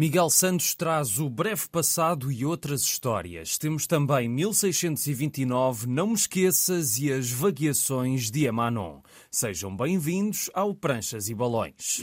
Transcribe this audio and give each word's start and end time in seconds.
Miguel 0.00 0.30
Santos 0.30 0.74
traz 0.74 1.18
o 1.18 1.28
breve 1.28 1.68
passado 1.68 2.32
e 2.32 2.42
outras 2.42 2.80
histórias. 2.80 3.58
Temos 3.58 3.86
também 3.86 4.30
1629, 4.30 5.86
Não 5.86 6.06
Me 6.06 6.14
Esqueças 6.14 6.98
e 6.98 7.12
as 7.12 7.30
Vagueações 7.30 8.30
de 8.30 8.48
Amanon. 8.48 9.02
Sejam 9.30 9.76
bem-vindos 9.76 10.48
ao 10.54 10.74
Pranchas 10.74 11.28
e 11.28 11.34
Balões. 11.34 12.02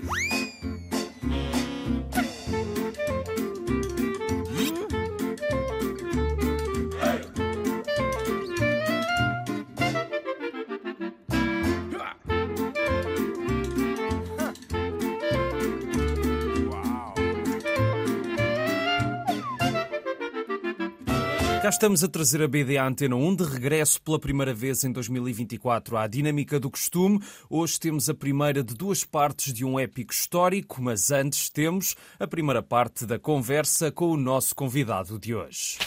Cá 21.67 21.71
estamos 21.71 22.02
a 22.02 22.07
trazer 22.07 22.41
a 22.41 22.48
BD 22.48 22.77
à 22.77 22.88
Antena 22.88 23.17
1 23.17 23.35
de 23.35 23.44
regresso 23.44 24.02
pela 24.02 24.17
primeira 24.17 24.53
vez 24.53 24.85
em 24.85 24.91
2024 24.94 25.98
à 25.98 26.07
dinâmica 26.07 26.57
do 26.62 26.71
costume. 26.71 27.20
Hoje 27.49 27.77
temos 27.77 28.07
a 28.07 28.13
primeira 28.13 28.63
de 28.63 28.73
duas 28.73 29.03
partes 29.03 29.52
de 29.52 29.66
um 29.66 29.77
épico 29.77 30.13
histórico, 30.13 30.81
mas 30.81 31.12
antes 31.12 31.49
temos 31.49 31.93
a 32.17 32.26
primeira 32.26 32.63
parte 32.63 33.05
da 33.05 33.20
conversa 33.20 33.91
com 33.91 34.12
o 34.12 34.16
nosso 34.16 34.55
convidado 34.55 35.20
de 35.20 35.35
hoje. 35.35 35.77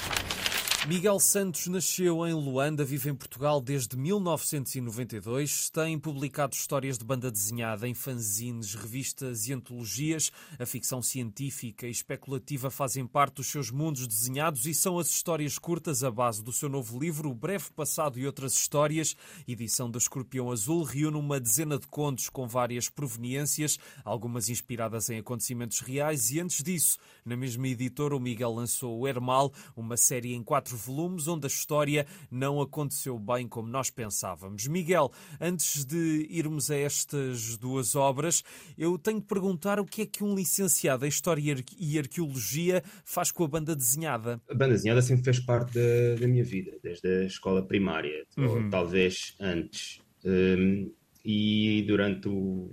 Miguel 0.87 1.21
Santos 1.21 1.67
nasceu 1.67 2.27
em 2.27 2.33
Luanda, 2.33 2.83
vive 2.83 3.11
em 3.11 3.15
Portugal 3.15 3.61
desde 3.61 3.99
1992. 3.99 5.69
Tem 5.69 5.99
publicado 5.99 6.55
histórias 6.55 6.97
de 6.97 7.05
banda 7.05 7.31
desenhada 7.31 7.87
em 7.87 7.93
fanzines, 7.93 8.75
revistas 8.75 9.47
e 9.47 9.53
antologias. 9.53 10.33
A 10.59 10.65
ficção 10.65 11.03
científica 11.03 11.87
e 11.87 11.91
especulativa 11.91 12.71
fazem 12.71 13.07
parte 13.07 13.35
dos 13.35 13.49
seus 13.49 13.71
mundos 13.71 14.07
desenhados 14.07 14.65
e 14.65 14.73
são 14.73 14.99
as 14.99 15.11
histórias 15.11 15.59
curtas 15.59 16.03
a 16.03 16.11
base 16.11 16.43
do 16.43 16.51
seu 16.51 16.69
novo 16.69 16.99
livro, 16.99 17.31
O 17.31 17.35
Breve 17.35 17.71
Passado 17.77 18.19
e 18.19 18.27
Outras 18.27 18.55
Histórias. 18.55 19.15
Edição 19.47 19.91
do 19.91 19.99
Escorpião 19.99 20.51
Azul 20.51 20.83
reúne 20.83 21.19
uma 21.19 21.39
dezena 21.39 21.79
de 21.79 21.87
contos 21.87 22.31
com 22.31 22.49
várias 22.49 22.89
proveniências, 22.89 23.79
algumas 24.03 24.49
inspiradas 24.49 25.11
em 25.11 25.19
acontecimentos 25.19 25.81
reais. 25.81 26.31
E 26.31 26.41
antes 26.41 26.65
disso, 26.65 26.97
na 27.25 27.37
mesma 27.37 27.69
editora, 27.69 28.17
o 28.17 28.21
Miguel 28.21 28.55
lançou 28.55 28.99
o 28.99 29.07
Hermal, 29.07 29.53
uma 29.77 29.99
série 29.99 30.33
em 30.33 30.43
quatro 30.43 30.70
quatro 30.71 30.77
volumes 30.77 31.27
onde 31.27 31.47
a 31.47 31.49
história 31.49 32.07
não 32.31 32.61
aconteceu 32.61 33.19
bem 33.19 33.49
como 33.49 33.69
nós 33.69 33.91
pensávamos. 33.91 34.67
Miguel, 34.67 35.11
antes 35.41 35.85
de 35.85 36.27
irmos 36.31 36.71
a 36.71 36.77
estas 36.77 37.57
duas 37.57 37.95
obras, 37.95 38.43
eu 38.79 38.99
tenho 38.99 39.21
de 39.21 39.27
perguntar 39.27 39.81
o 39.81 39.85
que 39.85 40.03
é 40.03 40.07
que 40.07 40.23
um 40.23 40.35
licenciado 40.35 41.05
em 41.05 41.09
História 41.09 41.57
e 41.79 41.99
Arqueologia 41.99 42.83
faz 43.05 43.33
com 43.33 43.45
a 43.45 43.49
banda 43.49 43.75
desenhada. 43.75 44.41
A 44.49 44.55
banda 44.55 44.75
desenhada 44.75 45.03
sempre 45.03 45.25
fez 45.25 45.41
parte 45.41 45.75
da, 45.75 46.21
da 46.21 46.27
minha 46.27 46.45
vida, 46.45 46.73
desde 46.83 47.09
a 47.09 47.25
escola 47.25 47.63
primária, 47.63 48.25
uhum. 48.37 48.65
ou 48.65 48.71
talvez 48.71 49.35
antes. 49.41 50.01
Um, 50.25 50.93
e 51.25 51.85
durante 51.87 52.29
o, 52.29 52.73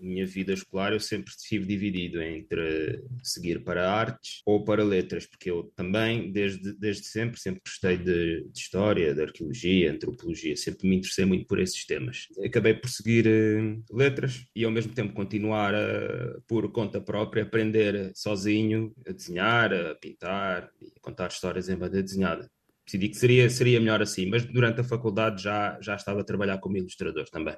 minha 0.00 0.26
vida 0.26 0.52
escolar 0.52 0.92
eu 0.92 1.00
sempre 1.00 1.32
estive 1.32 1.66
dividido 1.66 2.22
entre 2.22 3.02
seguir 3.22 3.62
para 3.62 3.90
artes 3.90 4.40
ou 4.44 4.64
para 4.64 4.84
letras, 4.84 5.26
porque 5.26 5.50
eu 5.50 5.72
também, 5.74 6.30
desde, 6.32 6.72
desde 6.74 7.06
sempre, 7.06 7.40
sempre 7.40 7.60
gostei 7.64 7.96
de, 7.96 8.48
de 8.48 8.58
história, 8.58 9.14
de 9.14 9.22
arqueologia, 9.22 9.92
antropologia, 9.92 10.56
sempre 10.56 10.88
me 10.88 10.96
interessei 10.96 11.24
muito 11.24 11.46
por 11.46 11.58
esses 11.58 11.84
temas. 11.86 12.26
Acabei 12.44 12.74
por 12.74 12.88
seguir 12.88 13.26
uh, 13.26 13.96
letras 13.96 14.44
e 14.54 14.64
ao 14.64 14.70
mesmo 14.70 14.92
tempo 14.94 15.14
continuar 15.14 15.74
a, 15.74 16.40
por 16.46 16.70
conta 16.72 17.00
própria, 17.00 17.42
aprender 17.42 18.12
sozinho 18.14 18.92
a 19.06 19.12
desenhar, 19.12 19.72
a 19.72 19.94
pintar 19.94 20.70
e 20.80 20.86
a 20.86 21.00
contar 21.00 21.28
histórias 21.28 21.68
em 21.68 21.76
banda 21.76 22.02
desenhada 22.02 22.50
decidi 22.86 23.08
que 23.08 23.16
seria, 23.16 23.50
seria 23.50 23.80
melhor 23.80 24.00
assim, 24.00 24.26
mas 24.30 24.44
durante 24.44 24.80
a 24.80 24.84
faculdade 24.84 25.42
já, 25.42 25.76
já 25.82 25.96
estava 25.96 26.20
a 26.20 26.24
trabalhar 26.24 26.58
como 26.58 26.76
ilustrador 26.76 27.28
também. 27.28 27.56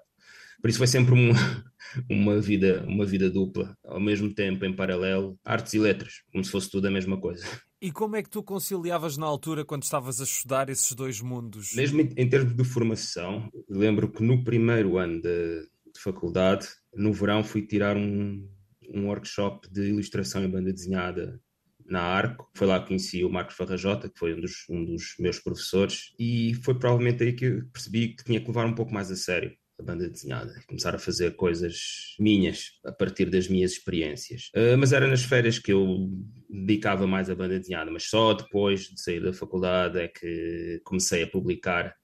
Por 0.61 0.69
isso 0.69 0.79
foi 0.79 0.87
sempre 0.87 1.15
um, 1.15 1.31
uma, 2.11 2.41
vida, 2.41 2.85
uma 2.87 3.07
vida 3.07 3.31
dupla, 3.31 3.77
ao 3.85 4.01
mesmo 4.01 4.33
tempo, 4.35 4.65
em 4.65 4.75
paralelo, 4.75 5.39
artes 5.45 5.75
e 5.75 5.79
letras, 5.79 6.23
como 6.33 6.45
se 6.45 6.51
fosse 6.51 6.71
tudo 6.71 6.89
a 6.89 6.91
mesma 6.91 7.19
coisa. 7.21 7.45
E 7.81 7.93
como 7.93 8.17
é 8.17 8.23
que 8.23 8.31
tu 8.31 8.43
conciliavas 8.43 9.17
na 9.17 9.27
altura, 9.27 9.65
quando 9.65 9.85
estavas 9.85 10.21
a 10.21 10.25
estudar 10.25 10.69
esses 10.69 10.93
dois 10.93 11.21
mundos? 11.21 11.75
Mesmo 11.75 12.01
em 12.01 12.29
termos 12.29 12.55
de 12.57 12.65
formação, 12.65 13.49
lembro 13.69 14.11
que 14.11 14.23
no 14.23 14.43
primeiro 14.43 14.99
ano 14.99 15.23
de, 15.23 15.61
de 15.95 16.01
faculdade, 16.01 16.67
no 16.93 17.13
verão, 17.13 17.45
fui 17.45 17.63
tirar 17.63 17.97
um, 17.97 18.45
um 18.93 19.07
workshop 19.07 19.71
de 19.71 19.83
ilustração 19.83 20.43
em 20.43 20.51
banda 20.51 20.73
desenhada 20.73 21.41
na 21.87 22.03
Arco. 22.03 22.51
Foi 22.57 22.67
lá 22.67 22.81
que 22.81 22.89
conheci 22.89 23.25
o 23.25 23.31
Marcos 23.31 23.55
Farrajota, 23.55 24.09
que 24.11 24.19
foi 24.19 24.35
um 24.35 24.41
dos, 24.41 24.65
um 24.69 24.85
dos 24.85 25.15
meus 25.21 25.39
professores, 25.39 26.13
e 26.19 26.55
foi 26.65 26.75
provavelmente 26.77 27.23
aí 27.23 27.33
que 27.33 27.63
percebi 27.73 28.09
que 28.09 28.25
tinha 28.25 28.41
que 28.41 28.47
levar 28.49 28.67
um 28.67 28.75
pouco 28.75 28.93
mais 28.93 29.09
a 29.09 29.17
sério 29.17 29.53
a 29.79 29.83
banda 29.83 30.09
desenhada, 30.09 30.53
começar 30.67 30.95
a 30.95 30.99
fazer 30.99 31.37
coisas 31.37 32.17
minhas 32.19 32.73
a 32.85 32.93
partir 32.93 33.27
das 33.31 33.49
minhas 33.49 33.73
experiências. 33.73 34.51
Uh, 34.55 34.77
mas 34.77 34.93
era 34.93 35.07
nas 35.07 35.23
férias 35.23 35.59
que 35.59 35.73
eu 35.73 36.11
dedicava 36.51 37.07
mais 37.07 37.31
à 37.31 37.35
banda 37.35 37.59
desenhada, 37.59 37.91
mas 37.91 38.05
só 38.05 38.35
depois 38.35 38.83
de 38.83 39.01
sair 39.01 39.23
da 39.23 39.33
faculdade 39.33 39.99
é 39.99 40.09
que 40.09 40.81
comecei 40.85 41.23
a 41.23 41.27
publicar 41.27 41.95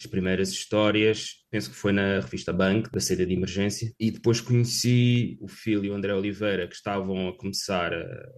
as 0.00 0.06
primeiras 0.06 0.50
histórias, 0.50 1.44
penso 1.50 1.70
que 1.70 1.76
foi 1.76 1.92
na 1.92 2.20
revista 2.20 2.52
Bank, 2.52 2.88
da 2.90 3.00
saída 3.00 3.26
de 3.26 3.34
emergência, 3.34 3.92
e 3.98 4.12
depois 4.12 4.40
conheci 4.40 5.36
o 5.40 5.48
filho 5.48 5.92
André 5.92 6.14
Oliveira, 6.14 6.68
que 6.68 6.74
estavam 6.76 7.28
a 7.28 7.36
começar 7.36 7.92
a, 7.92 8.30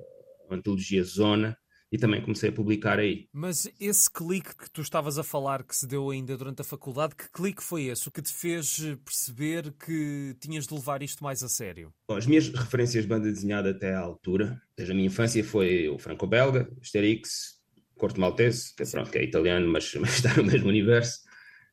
a 0.51 0.55
antologia 0.55 1.05
Zona, 1.05 1.57
e 1.93 1.99
também 1.99 2.23
comecei 2.23 2.51
a 2.51 2.53
publicar 2.53 2.99
aí. 2.99 3.29
Mas 3.33 3.69
esse 3.81 4.11
clique 4.11 4.57
que 4.57 4.71
tu 4.71 4.81
estavas 4.81 5.19
a 5.19 5.25
falar, 5.25 5.65
que 5.65 5.75
se 5.75 5.87
deu 5.87 6.11
ainda 6.11 6.37
durante 6.37 6.61
a 6.63 6.65
faculdade, 6.65 7.17
que 7.17 7.31
clique 7.31 7.63
foi 7.63 7.85
esse? 7.87 8.09
O 8.09 8.13
que 8.13 8.23
te 8.23 8.33
fez 8.33 8.79
perceber 9.05 9.73
que 9.73 10.37
tinhas 10.41 10.67
de 10.67 10.75
levar 10.75 11.03
isto 11.03 11.25
mais 11.25 11.43
a 11.43 11.49
sério? 11.49 11.93
Bom, 12.09 12.17
as 12.17 12.27
minhas 12.27 12.49
referências 12.49 13.03
de 13.03 13.09
banda 13.09 13.31
desenhada 13.31 13.71
até 13.71 13.95
à 13.95 14.01
altura, 14.01 14.61
desde 14.77 14.93
a 14.93 14.95
minha 14.95 15.09
infância, 15.09 15.43
foi 15.43 15.89
o 15.89 15.99
franco-belga, 15.99 16.71
Asterix, 16.81 17.61
Corto 17.97 18.21
Maltese, 18.21 18.75
que, 18.75 18.85
pronto, 18.87 19.11
que 19.11 19.19
é 19.19 19.25
italiano, 19.25 19.69
mas, 19.69 19.93
mas 20.01 20.15
está 20.15 20.35
no 20.37 20.45
mesmo 20.45 20.69
universo. 20.69 21.21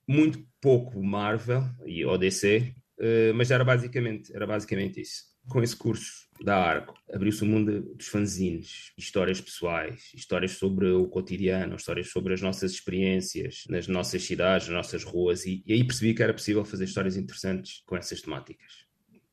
Muito 0.07 0.43
pouco 0.59 1.03
Marvel 1.03 1.63
e 1.85 2.03
ODC, 2.05 2.73
eh, 2.99 3.33
mas 3.33 3.51
era 3.51 3.63
basicamente, 3.63 4.33
era 4.33 4.47
basicamente 4.47 5.01
isso. 5.01 5.25
Com 5.47 5.61
esse 5.61 5.75
curso 5.75 6.26
da 6.43 6.57
Arco, 6.57 6.93
abriu-se 7.11 7.43
o 7.43 7.45
mundo 7.45 7.81
dos 7.95 8.07
fanzines, 8.07 8.91
histórias 8.97 9.41
pessoais, 9.41 10.11
histórias 10.13 10.51
sobre 10.51 10.89
o 10.89 11.07
cotidiano, 11.07 11.75
histórias 11.75 12.09
sobre 12.09 12.33
as 12.33 12.41
nossas 12.41 12.71
experiências 12.71 13.63
nas 13.69 13.87
nossas 13.87 14.23
cidades, 14.23 14.67
nas 14.67 14.77
nossas 14.77 15.03
ruas, 15.03 15.45
e, 15.45 15.63
e 15.65 15.73
aí 15.73 15.83
percebi 15.83 16.13
que 16.13 16.23
era 16.23 16.33
possível 16.33 16.63
fazer 16.63 16.85
histórias 16.85 17.17
interessantes 17.17 17.81
com 17.85 17.95
essas 17.95 18.21
temáticas. 18.21 18.85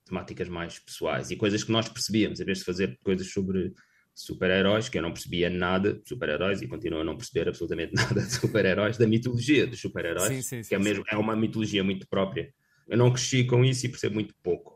Temáticas 0.04 0.48
mais 0.48 0.78
pessoais 0.78 1.30
e 1.30 1.36
coisas 1.36 1.64
que 1.64 1.72
nós 1.72 1.88
percebíamos, 1.88 2.40
em 2.40 2.44
vez 2.44 2.58
de 2.58 2.64
fazer 2.64 2.98
coisas 3.02 3.30
sobre 3.30 3.72
super-heróis, 4.14 4.88
que 4.88 4.98
eu 4.98 5.02
não 5.02 5.12
percebia 5.12 5.50
nada 5.50 5.94
de 5.94 6.08
super-heróis 6.08 6.62
e 6.62 6.68
continuo 6.68 7.00
a 7.00 7.04
não 7.04 7.16
perceber 7.16 7.48
absolutamente 7.48 7.92
nada 7.94 8.20
de 8.22 8.32
super-heróis, 8.32 8.96
da 8.96 9.06
mitologia 9.06 9.66
dos 9.66 9.80
super-heróis, 9.80 10.48
que 10.68 10.74
é, 10.74 10.78
mesmo, 10.78 11.04
é 11.08 11.16
uma 11.16 11.34
mitologia 11.34 11.82
muito 11.82 12.06
própria. 12.08 12.52
Eu 12.86 12.98
não 12.98 13.10
cresci 13.10 13.44
com 13.44 13.64
isso 13.64 13.86
e 13.86 13.88
percebo 13.88 14.14
muito 14.14 14.34
pouco 14.42 14.73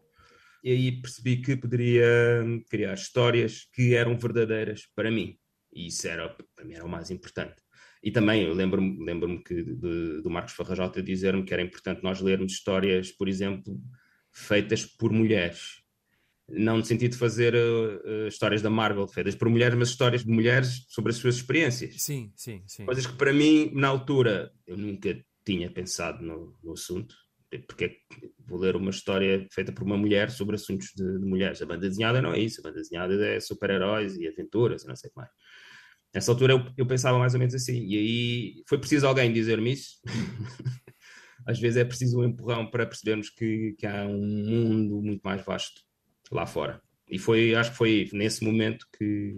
e 0.62 0.72
aí 0.72 0.92
percebi 1.00 1.36
que 1.38 1.56
poderia 1.56 2.44
criar 2.68 2.94
histórias 2.94 3.66
que 3.72 3.94
eram 3.94 4.18
verdadeiras 4.18 4.82
para 4.94 5.10
mim. 5.10 5.36
E 5.72 5.86
isso 5.88 6.08
era, 6.08 6.28
para 6.54 6.64
mim 6.64 6.74
era 6.74 6.84
o 6.84 6.88
mais 6.88 7.10
importante. 7.10 7.62
E 8.02 8.10
também 8.10 8.44
eu 8.44 8.54
lembro-me 8.54 9.04
lembro 9.04 9.42
que 9.42 9.62
de, 9.62 10.22
do 10.22 10.30
Marcos 10.30 10.54
Farrajota 10.54 11.02
dizer-me 11.02 11.44
que 11.44 11.52
era 11.52 11.62
importante 11.62 12.02
nós 12.02 12.20
lermos 12.20 12.52
histórias, 12.52 13.10
por 13.10 13.28
exemplo, 13.28 13.80
feitas 14.32 14.84
por 14.84 15.12
mulheres. 15.12 15.82
Não 16.48 16.78
no 16.78 16.84
sentido 16.84 17.12
de 17.12 17.18
fazer 17.18 17.54
uh, 17.54 18.24
uh, 18.24 18.28
histórias 18.28 18.62
da 18.62 18.70
Marvel 18.70 19.06
feitas 19.06 19.34
por 19.34 19.48
mulheres, 19.50 19.76
mas 19.76 19.90
histórias 19.90 20.24
de 20.24 20.30
mulheres 20.30 20.86
sobre 20.88 21.10
as 21.10 21.18
suas 21.18 21.36
experiências. 21.36 22.00
Sim, 22.00 22.32
sim, 22.34 22.62
sim. 22.66 22.86
Coisas 22.86 23.06
que 23.06 23.16
para 23.16 23.32
mim, 23.32 23.70
na 23.74 23.88
altura, 23.88 24.50
eu 24.66 24.76
nunca 24.76 25.18
tinha 25.44 25.70
pensado 25.70 26.24
no, 26.24 26.56
no 26.62 26.72
assunto 26.72 27.14
porque 27.66 27.98
vou 28.46 28.58
ler 28.58 28.76
uma 28.76 28.90
história 28.90 29.46
feita 29.50 29.72
por 29.72 29.84
uma 29.84 29.96
mulher 29.96 30.30
sobre 30.30 30.56
assuntos 30.56 30.88
de, 30.94 31.18
de, 31.18 31.24
mulheres. 31.24 31.62
A 31.62 31.66
banda 31.66 31.88
desenhada 31.88 32.20
não 32.20 32.32
é 32.32 32.38
isso, 32.38 32.60
a 32.60 32.64
banda 32.64 32.80
desenhada 32.80 33.14
é 33.26 33.40
super-heróis 33.40 34.16
e 34.16 34.28
aventuras 34.28 34.84
e 34.84 34.88
não 34.88 34.96
sei 34.96 35.08
o 35.08 35.12
que 35.12 35.18
mais. 35.18 35.30
Nessa 36.14 36.32
altura 36.32 36.54
eu, 36.54 36.64
eu, 36.76 36.86
pensava 36.86 37.18
mais 37.18 37.34
ou 37.34 37.40
menos 37.40 37.54
assim, 37.54 37.86
e 37.86 37.96
aí 37.96 38.62
foi 38.68 38.78
preciso 38.78 39.06
alguém 39.06 39.32
dizer-me 39.32 39.72
isso. 39.72 40.00
Às 41.46 41.58
vezes 41.58 41.78
é 41.78 41.84
preciso 41.84 42.20
um 42.20 42.24
empurrão 42.24 42.70
para 42.70 42.86
percebermos 42.86 43.30
que, 43.30 43.74
que 43.78 43.86
há 43.86 44.04
um 44.06 44.18
mundo 44.18 45.02
muito 45.02 45.22
mais 45.22 45.44
vasto 45.44 45.80
lá 46.30 46.46
fora. 46.46 46.82
E 47.10 47.18
foi, 47.18 47.54
acho 47.54 47.70
que 47.70 47.76
foi 47.76 48.08
nesse 48.12 48.44
momento 48.44 48.86
que 48.98 49.34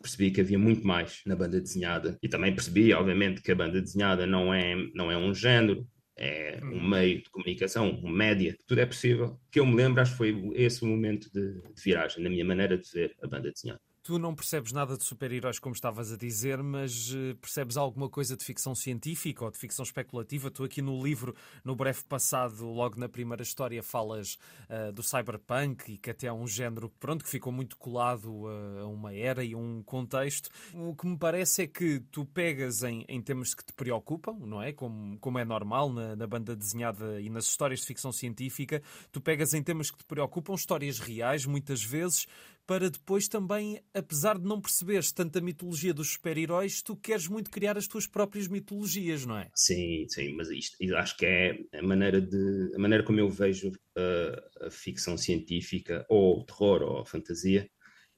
percebi 0.00 0.30
que 0.30 0.40
havia 0.40 0.58
muito 0.58 0.86
mais 0.86 1.20
na 1.26 1.36
banda 1.36 1.60
desenhada. 1.60 2.18
E 2.22 2.28
também 2.28 2.54
percebi, 2.54 2.92
obviamente, 2.94 3.42
que 3.42 3.52
a 3.52 3.54
banda 3.54 3.80
desenhada 3.80 4.26
não 4.26 4.52
é, 4.52 4.74
não 4.94 5.10
é 5.10 5.16
um 5.16 5.34
género, 5.34 5.86
é 6.20 6.60
um 6.62 6.76
hum. 6.76 6.88
meio 6.88 7.22
de 7.22 7.30
comunicação, 7.30 7.98
um 8.04 8.10
média, 8.10 8.56
tudo 8.66 8.80
é 8.80 8.86
possível. 8.86 9.40
Que 9.50 9.58
eu 9.58 9.66
me 9.66 9.74
lembro, 9.74 10.02
acho 10.02 10.12
que 10.12 10.18
foi 10.18 10.50
esse 10.54 10.84
o 10.84 10.86
momento 10.86 11.32
de, 11.32 11.54
de 11.74 11.82
viragem, 11.82 12.22
na 12.22 12.28
minha 12.28 12.44
maneira 12.44 12.76
de 12.76 12.88
ver 12.92 13.16
a 13.22 13.26
banda 13.26 13.50
desenhada. 13.50 13.80
Tu 14.10 14.18
não 14.18 14.34
percebes 14.34 14.72
nada 14.72 14.96
de 14.96 15.04
super-heróis, 15.04 15.60
como 15.60 15.72
estavas 15.72 16.10
a 16.10 16.16
dizer, 16.16 16.60
mas 16.64 17.12
uh, 17.12 17.36
percebes 17.40 17.76
alguma 17.76 18.08
coisa 18.08 18.36
de 18.36 18.44
ficção 18.44 18.74
científica 18.74 19.44
ou 19.44 19.52
de 19.52 19.56
ficção 19.56 19.84
especulativa? 19.84 20.50
Tu 20.50 20.64
aqui 20.64 20.82
no 20.82 21.00
livro, 21.00 21.32
no 21.62 21.76
breve 21.76 22.02
passado, 22.02 22.66
logo 22.66 22.98
na 22.98 23.08
primeira 23.08 23.44
história, 23.44 23.80
falas 23.84 24.36
uh, 24.68 24.90
do 24.92 25.00
cyberpunk 25.00 25.92
e 25.92 25.96
que 25.96 26.10
até 26.10 26.26
é 26.26 26.32
um 26.32 26.44
género 26.44 26.90
pronto, 26.98 27.22
que 27.22 27.30
ficou 27.30 27.52
muito 27.52 27.76
colado 27.76 28.48
a 28.80 28.86
uma 28.88 29.14
era 29.14 29.44
e 29.44 29.52
a 29.52 29.56
um 29.56 29.80
contexto. 29.80 30.50
O 30.74 30.92
que 30.96 31.06
me 31.06 31.16
parece 31.16 31.62
é 31.62 31.66
que 31.68 32.00
tu 32.10 32.24
pegas 32.24 32.82
em, 32.82 33.04
em 33.08 33.22
temas 33.22 33.54
que 33.54 33.64
te 33.64 33.72
preocupam, 33.72 34.36
não 34.40 34.60
é? 34.60 34.72
Como, 34.72 35.20
como 35.20 35.38
é 35.38 35.44
normal 35.44 35.88
na, 35.92 36.16
na 36.16 36.26
banda 36.26 36.56
desenhada 36.56 37.20
e 37.20 37.30
nas 37.30 37.44
histórias 37.44 37.78
de 37.78 37.86
ficção 37.86 38.10
científica, 38.10 38.82
tu 39.12 39.20
pegas 39.20 39.54
em 39.54 39.62
temas 39.62 39.88
que 39.88 39.98
te 39.98 40.04
preocupam, 40.04 40.54
histórias 40.54 40.98
reais, 40.98 41.46
muitas 41.46 41.80
vezes, 41.80 42.26
para 42.70 42.88
depois 42.88 43.26
também, 43.26 43.82
apesar 43.92 44.38
de 44.38 44.44
não 44.44 44.60
perceberes 44.60 45.10
tanta 45.10 45.40
mitologia 45.40 45.92
dos 45.92 46.12
super-heróis, 46.12 46.80
tu 46.80 46.94
queres 46.94 47.26
muito 47.26 47.50
criar 47.50 47.76
as 47.76 47.88
tuas 47.88 48.06
próprias 48.06 48.46
mitologias, 48.46 49.26
não 49.26 49.36
é? 49.36 49.50
Sim, 49.56 50.06
sim, 50.08 50.36
mas 50.36 50.48
isto 50.50 50.76
acho 50.94 51.16
que 51.16 51.26
é 51.26 51.58
a 51.74 51.82
maneira 51.82 52.20
de 52.20 52.72
a 52.72 52.78
maneira 52.78 53.02
como 53.02 53.18
eu 53.18 53.28
vejo 53.28 53.72
a, 53.96 54.66
a 54.68 54.70
ficção 54.70 55.18
científica 55.18 56.06
ou 56.08 56.38
o 56.38 56.44
terror 56.44 56.82
ou 56.82 56.98
a 57.00 57.04
fantasia 57.04 57.68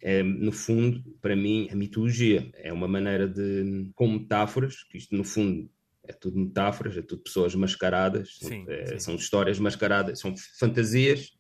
é, 0.03 0.23
no 0.23 0.53
fundo, 0.53 1.03
para 1.23 1.35
mim, 1.35 1.71
a 1.73 1.75
mitologia 1.75 2.51
é 2.53 2.71
uma 2.75 2.87
maneira 2.87 3.27
de, 3.27 3.91
com 3.95 4.07
metáforas, 4.07 4.83
que 4.85 4.99
isto 4.99 5.17
no 5.17 5.25
fundo 5.25 5.71
é 6.07 6.13
tudo 6.13 6.39
metáforas, 6.39 6.95
é 6.99 7.01
tudo 7.01 7.23
pessoas 7.23 7.55
mascaradas, 7.55 8.37
sim, 8.39 8.67
é, 8.69 8.85
sim. 8.85 8.99
são 8.99 9.15
histórias 9.15 9.59
mascaradas, 9.59 10.21
são 10.21 10.35
fantasias, 10.59 11.31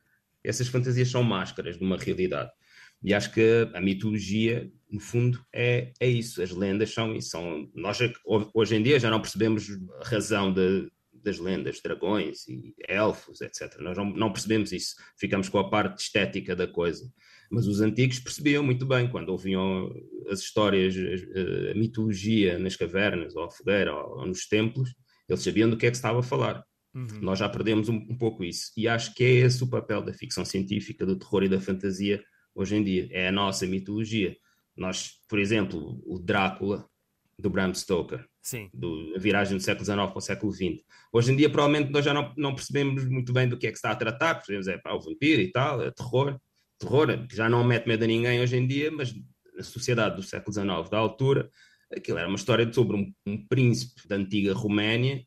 essas 0.42 0.68
fantasias 0.68 1.10
são 1.10 1.22
máscaras 1.22 1.76
de 1.76 1.84
uma 1.84 1.98
realidade. 1.98 2.50
E 3.02 3.12
acho 3.12 3.32
que 3.32 3.68
a 3.74 3.80
mitologia, 3.80 4.70
no 4.90 5.00
fundo, 5.00 5.44
é, 5.52 5.92
é 5.98 6.08
isso. 6.08 6.40
As 6.42 6.50
lendas 6.50 6.94
são 6.94 7.14
isso. 7.14 7.30
São, 7.30 7.68
nós, 7.74 7.98
hoje 8.54 8.76
em 8.76 8.82
dia, 8.82 9.00
já 9.00 9.10
não 9.10 9.20
percebemos 9.20 9.68
a 10.00 10.08
razão 10.08 10.52
de, 10.52 10.88
das 11.12 11.38
lendas, 11.38 11.80
dragões 11.82 12.46
e 12.48 12.74
elfos, 12.88 13.40
etc. 13.40 13.78
Nós 13.80 13.96
não, 13.96 14.04
não, 14.04 14.32
percebemos 14.32 14.72
isso. 14.72 14.94
Ficamos 15.18 15.48
com 15.48 15.58
a 15.58 15.68
parte 15.68 16.00
estética 16.02 16.54
da 16.54 16.66
coisa. 16.66 17.10
Mas 17.50 17.66
os 17.66 17.80
antigos 17.80 18.20
percebiam 18.20 18.62
muito 18.62 18.86
bem 18.86 19.08
quando 19.08 19.30
ouviam 19.30 19.92
as 20.30 20.40
histórias, 20.40 20.94
a 21.70 21.74
mitologia 21.74 22.58
nas 22.58 22.76
cavernas, 22.76 23.34
ou 23.34 23.44
à 23.44 23.50
fogueira, 23.50 23.94
ou 23.94 24.26
nos 24.26 24.46
templos, 24.46 24.94
eles 25.28 25.42
sabiam 25.42 25.68
do 25.68 25.76
que 25.76 25.86
é 25.86 25.90
que 25.90 25.96
estava 25.96 26.20
a 26.20 26.22
falar. 26.22 26.64
Uhum. 26.94 27.20
Nós 27.20 27.38
já 27.38 27.48
perdemos 27.48 27.88
um, 27.88 27.96
um 27.96 28.16
pouco 28.16 28.44
isso. 28.44 28.70
E 28.76 28.86
acho 28.86 29.14
que 29.14 29.24
é 29.24 29.30
esse 29.30 29.62
o 29.62 29.68
papel 29.68 30.02
da 30.02 30.12
ficção 30.12 30.44
científica, 30.44 31.04
do 31.04 31.18
terror 31.18 31.42
e 31.42 31.48
da 31.48 31.60
fantasia 31.60 32.22
hoje 32.54 32.76
em 32.76 32.84
dia. 32.84 33.08
É 33.10 33.28
a 33.28 33.32
nossa 33.32 33.66
mitologia. 33.66 34.36
Nós, 34.76 35.18
por 35.28 35.38
exemplo, 35.38 36.02
o 36.06 36.18
Drácula 36.18 36.86
do 37.38 37.50
Bram 37.50 37.74
Stoker, 37.74 38.24
Sim. 38.40 38.68
Do, 38.74 39.14
a 39.14 39.18
viragem 39.18 39.56
do 39.56 39.62
século 39.62 39.84
XIX 39.84 39.98
para 39.98 40.18
o 40.18 40.20
século 40.20 40.52
XX. 40.52 40.82
Hoje 41.12 41.32
em 41.32 41.36
dia, 41.36 41.48
provavelmente, 41.48 41.92
nós 41.92 42.04
já 42.04 42.12
não, 42.12 42.32
não 42.36 42.54
percebemos 42.54 43.04
muito 43.04 43.32
bem 43.32 43.48
do 43.48 43.56
que 43.56 43.66
é 43.66 43.70
que 43.70 43.76
se 43.76 43.80
está 43.80 43.92
a 43.92 43.96
tratar, 43.96 44.34
percebemos 44.34 44.66
é 44.66 44.78
pá, 44.78 44.92
o 44.92 45.00
vampiro 45.00 45.40
e 45.40 45.50
tal, 45.50 45.82
é 45.82 45.90
terror. 45.90 46.38
Terror 46.78 47.26
que 47.28 47.36
já 47.36 47.48
não 47.48 47.62
mete 47.62 47.86
medo 47.86 48.02
a 48.02 48.06
ninguém 48.06 48.40
hoje 48.40 48.56
em 48.56 48.66
dia, 48.66 48.90
mas 48.90 49.14
na 49.54 49.62
sociedade 49.62 50.16
do 50.16 50.22
século 50.22 50.52
XIX, 50.52 50.90
da 50.90 50.98
altura, 50.98 51.48
aquilo 51.94 52.18
era 52.18 52.26
uma 52.26 52.36
história 52.36 52.70
sobre 52.72 52.96
um, 52.96 53.12
um 53.24 53.46
príncipe 53.46 54.08
da 54.08 54.16
antiga 54.16 54.52
Roménia 54.52 55.24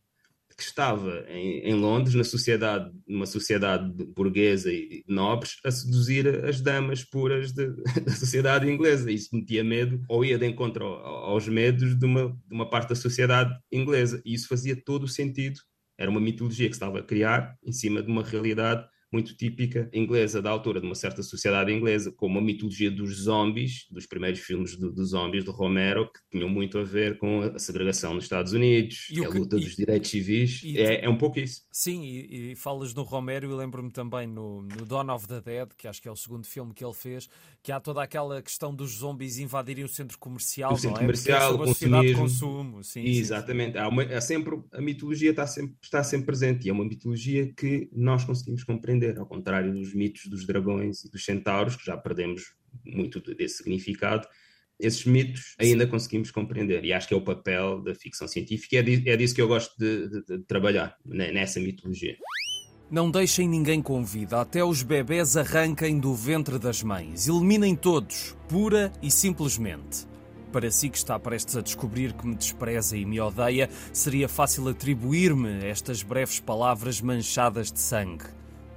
que 0.57 0.63
estava 0.63 1.25
em, 1.27 1.59
em, 1.69 1.73
Londres, 1.73 2.15
na 2.15 2.23
sociedade, 2.23 2.89
numa 3.07 3.25
sociedade 3.25 3.91
burguesa 4.15 4.71
e 4.71 5.03
nobres, 5.07 5.57
a 5.65 5.71
seduzir 5.71 6.45
as 6.45 6.61
damas 6.61 7.03
puras 7.03 7.51
de, 7.51 7.67
da 8.05 8.11
sociedade 8.11 8.69
inglesa. 8.69 9.11
Isso 9.11 9.29
metia 9.33 9.63
medo, 9.63 10.01
ou 10.07 10.23
ia 10.23 10.37
de 10.37 10.45
encontro 10.45 10.85
aos 10.85 11.47
medos 11.47 11.97
de 11.97 12.05
uma, 12.05 12.29
de 12.29 12.55
uma 12.55 12.69
parte 12.69 12.89
da 12.89 12.95
sociedade 12.95 13.53
inglesa. 13.71 14.21
E 14.25 14.33
isso 14.33 14.47
fazia 14.47 14.75
todo 14.75 15.03
o 15.03 15.09
sentido. 15.09 15.59
Era 15.97 16.09
uma 16.09 16.21
mitologia 16.21 16.67
que 16.67 16.73
se 16.73 16.77
estava 16.77 16.99
a 16.99 17.03
criar 17.03 17.55
em 17.63 17.71
cima 17.71 18.01
de 18.01 18.09
uma 18.09 18.23
realidade 18.23 18.87
muito 19.11 19.35
típica 19.35 19.89
inglesa, 19.93 20.41
da 20.41 20.49
altura 20.49 20.79
de 20.79 20.85
uma 20.85 20.95
certa 20.95 21.23
sociedade 21.23 21.71
inglesa, 21.71 22.11
como 22.11 22.39
a 22.39 22.41
mitologia 22.41 22.91
dos 22.91 23.23
zombies, 23.23 23.85
dos 23.89 24.05
primeiros 24.05 24.39
filmes 24.39 24.75
dos 24.75 24.93
do 24.93 25.05
zombies 25.05 25.43
de 25.43 25.51
Romero, 25.51 26.05
que 26.11 26.19
tinham 26.31 26.49
muito 26.49 26.77
a 26.77 26.83
ver 26.83 27.17
com 27.17 27.41
a 27.41 27.59
segregação 27.59 28.13
nos 28.13 28.25
Estados 28.25 28.53
Unidos, 28.53 29.07
e 29.09 29.23
a 29.23 29.29
luta 29.29 29.57
e, 29.57 29.61
dos 29.61 29.75
direitos 29.75 30.09
civis. 30.09 30.61
E, 30.63 30.77
é, 30.77 31.05
é, 31.05 31.09
um 31.09 31.17
pouco 31.17 31.39
isso. 31.39 31.61
Sim, 31.71 32.03
e, 32.03 32.51
e 32.51 32.55
falas 32.55 32.93
no 32.93 33.03
Romero, 33.03 33.49
e 33.49 33.53
lembro-me 33.53 33.91
também 33.91 34.27
no, 34.27 34.61
no 34.61 34.85
Dawn 34.85 35.13
of 35.13 35.27
the 35.27 35.41
Dead, 35.41 35.69
que 35.77 35.87
acho 35.87 36.01
que 36.01 36.07
é 36.07 36.11
o 36.11 36.15
segundo 36.15 36.45
filme 36.45 36.73
que 36.73 36.83
ele 36.83 36.93
fez, 36.93 37.29
que 37.63 37.71
há 37.71 37.79
toda 37.79 38.01
aquela 38.01 38.41
questão 38.41 38.73
dos 38.73 38.97
zombies 38.97 39.37
invadirem 39.37 39.83
o 39.83 39.89
centro 39.89 40.17
comercial, 40.17 40.73
o 40.73 40.77
centro 40.77 40.97
é? 40.97 41.01
comercial, 41.01 41.55
o 41.55 41.57
consumismo. 41.59 42.03
De 42.03 42.13
consumo. 42.15 42.83
Sim, 42.83 43.03
Exatamente. 43.05 43.73
Sim, 43.73 43.79
sim. 43.79 43.79
Há 43.79 43.87
uma, 43.87 44.03
há 44.03 44.21
sempre, 44.21 44.59
a 44.73 44.81
mitologia 44.81 45.29
está 45.29 45.47
sempre, 45.47 45.75
está 45.81 46.03
sempre 46.03 46.25
presente, 46.25 46.65
e 46.65 46.69
é 46.69 46.73
uma 46.73 46.85
mitologia 46.85 47.51
que 47.53 47.89
nós 47.93 48.23
conseguimos 48.23 48.63
compreender 48.63 48.94
ao 49.17 49.25
contrário 49.25 49.73
dos 49.73 49.93
mitos 49.93 50.25
dos 50.27 50.45
dragões 50.45 51.03
e 51.03 51.11
dos 51.11 51.23
centauros, 51.23 51.75
que 51.75 51.85
já 51.85 51.97
perdemos 51.97 52.43
muito 52.85 53.19
desse 53.35 53.57
significado, 53.57 54.27
esses 54.79 55.05
mitos 55.05 55.55
ainda 55.59 55.87
conseguimos 55.87 56.31
compreender. 56.31 56.83
E 56.83 56.91
acho 56.91 57.07
que 57.07 57.13
é 57.13 57.17
o 57.17 57.21
papel 57.21 57.81
da 57.81 57.95
ficção 57.95 58.27
científica, 58.27 58.75
e 58.75 59.09
é, 59.09 59.15
disso 59.15 59.35
que 59.35 59.41
eu 59.41 59.47
gosto 59.47 59.75
de, 59.77 60.09
de, 60.09 60.25
de 60.25 60.39
trabalhar, 60.45 60.95
né, 61.05 61.31
nessa 61.31 61.59
mitologia. 61.59 62.15
Não 62.91 63.09
deixem 63.09 63.47
ninguém 63.47 63.81
com 63.81 64.03
vida, 64.03 64.39
até 64.39 64.63
os 64.63 64.83
bebés 64.83 65.35
arranquem 65.35 65.99
do 65.99 66.13
ventre 66.13 66.59
das 66.59 66.83
mães. 66.83 67.27
Eliminem 67.27 67.75
todos, 67.75 68.35
pura 68.47 68.91
e 69.01 69.09
simplesmente. 69.09 70.05
Para 70.51 70.69
si 70.69 70.89
que 70.89 70.97
está 70.97 71.19
prestes 71.19 71.57
a 71.57 71.61
descobrir 71.61 72.13
que 72.13 72.27
me 72.27 72.35
despreza 72.35 72.95
e 72.95 73.03
me 73.03 73.19
odeia, 73.19 73.69
seria 73.91 74.29
fácil 74.29 74.69
atribuir-me 74.69 75.65
estas 75.65 76.03
breves 76.03 76.39
palavras 76.39 77.01
manchadas 77.01 77.71
de 77.71 77.79
sangue 77.79 78.25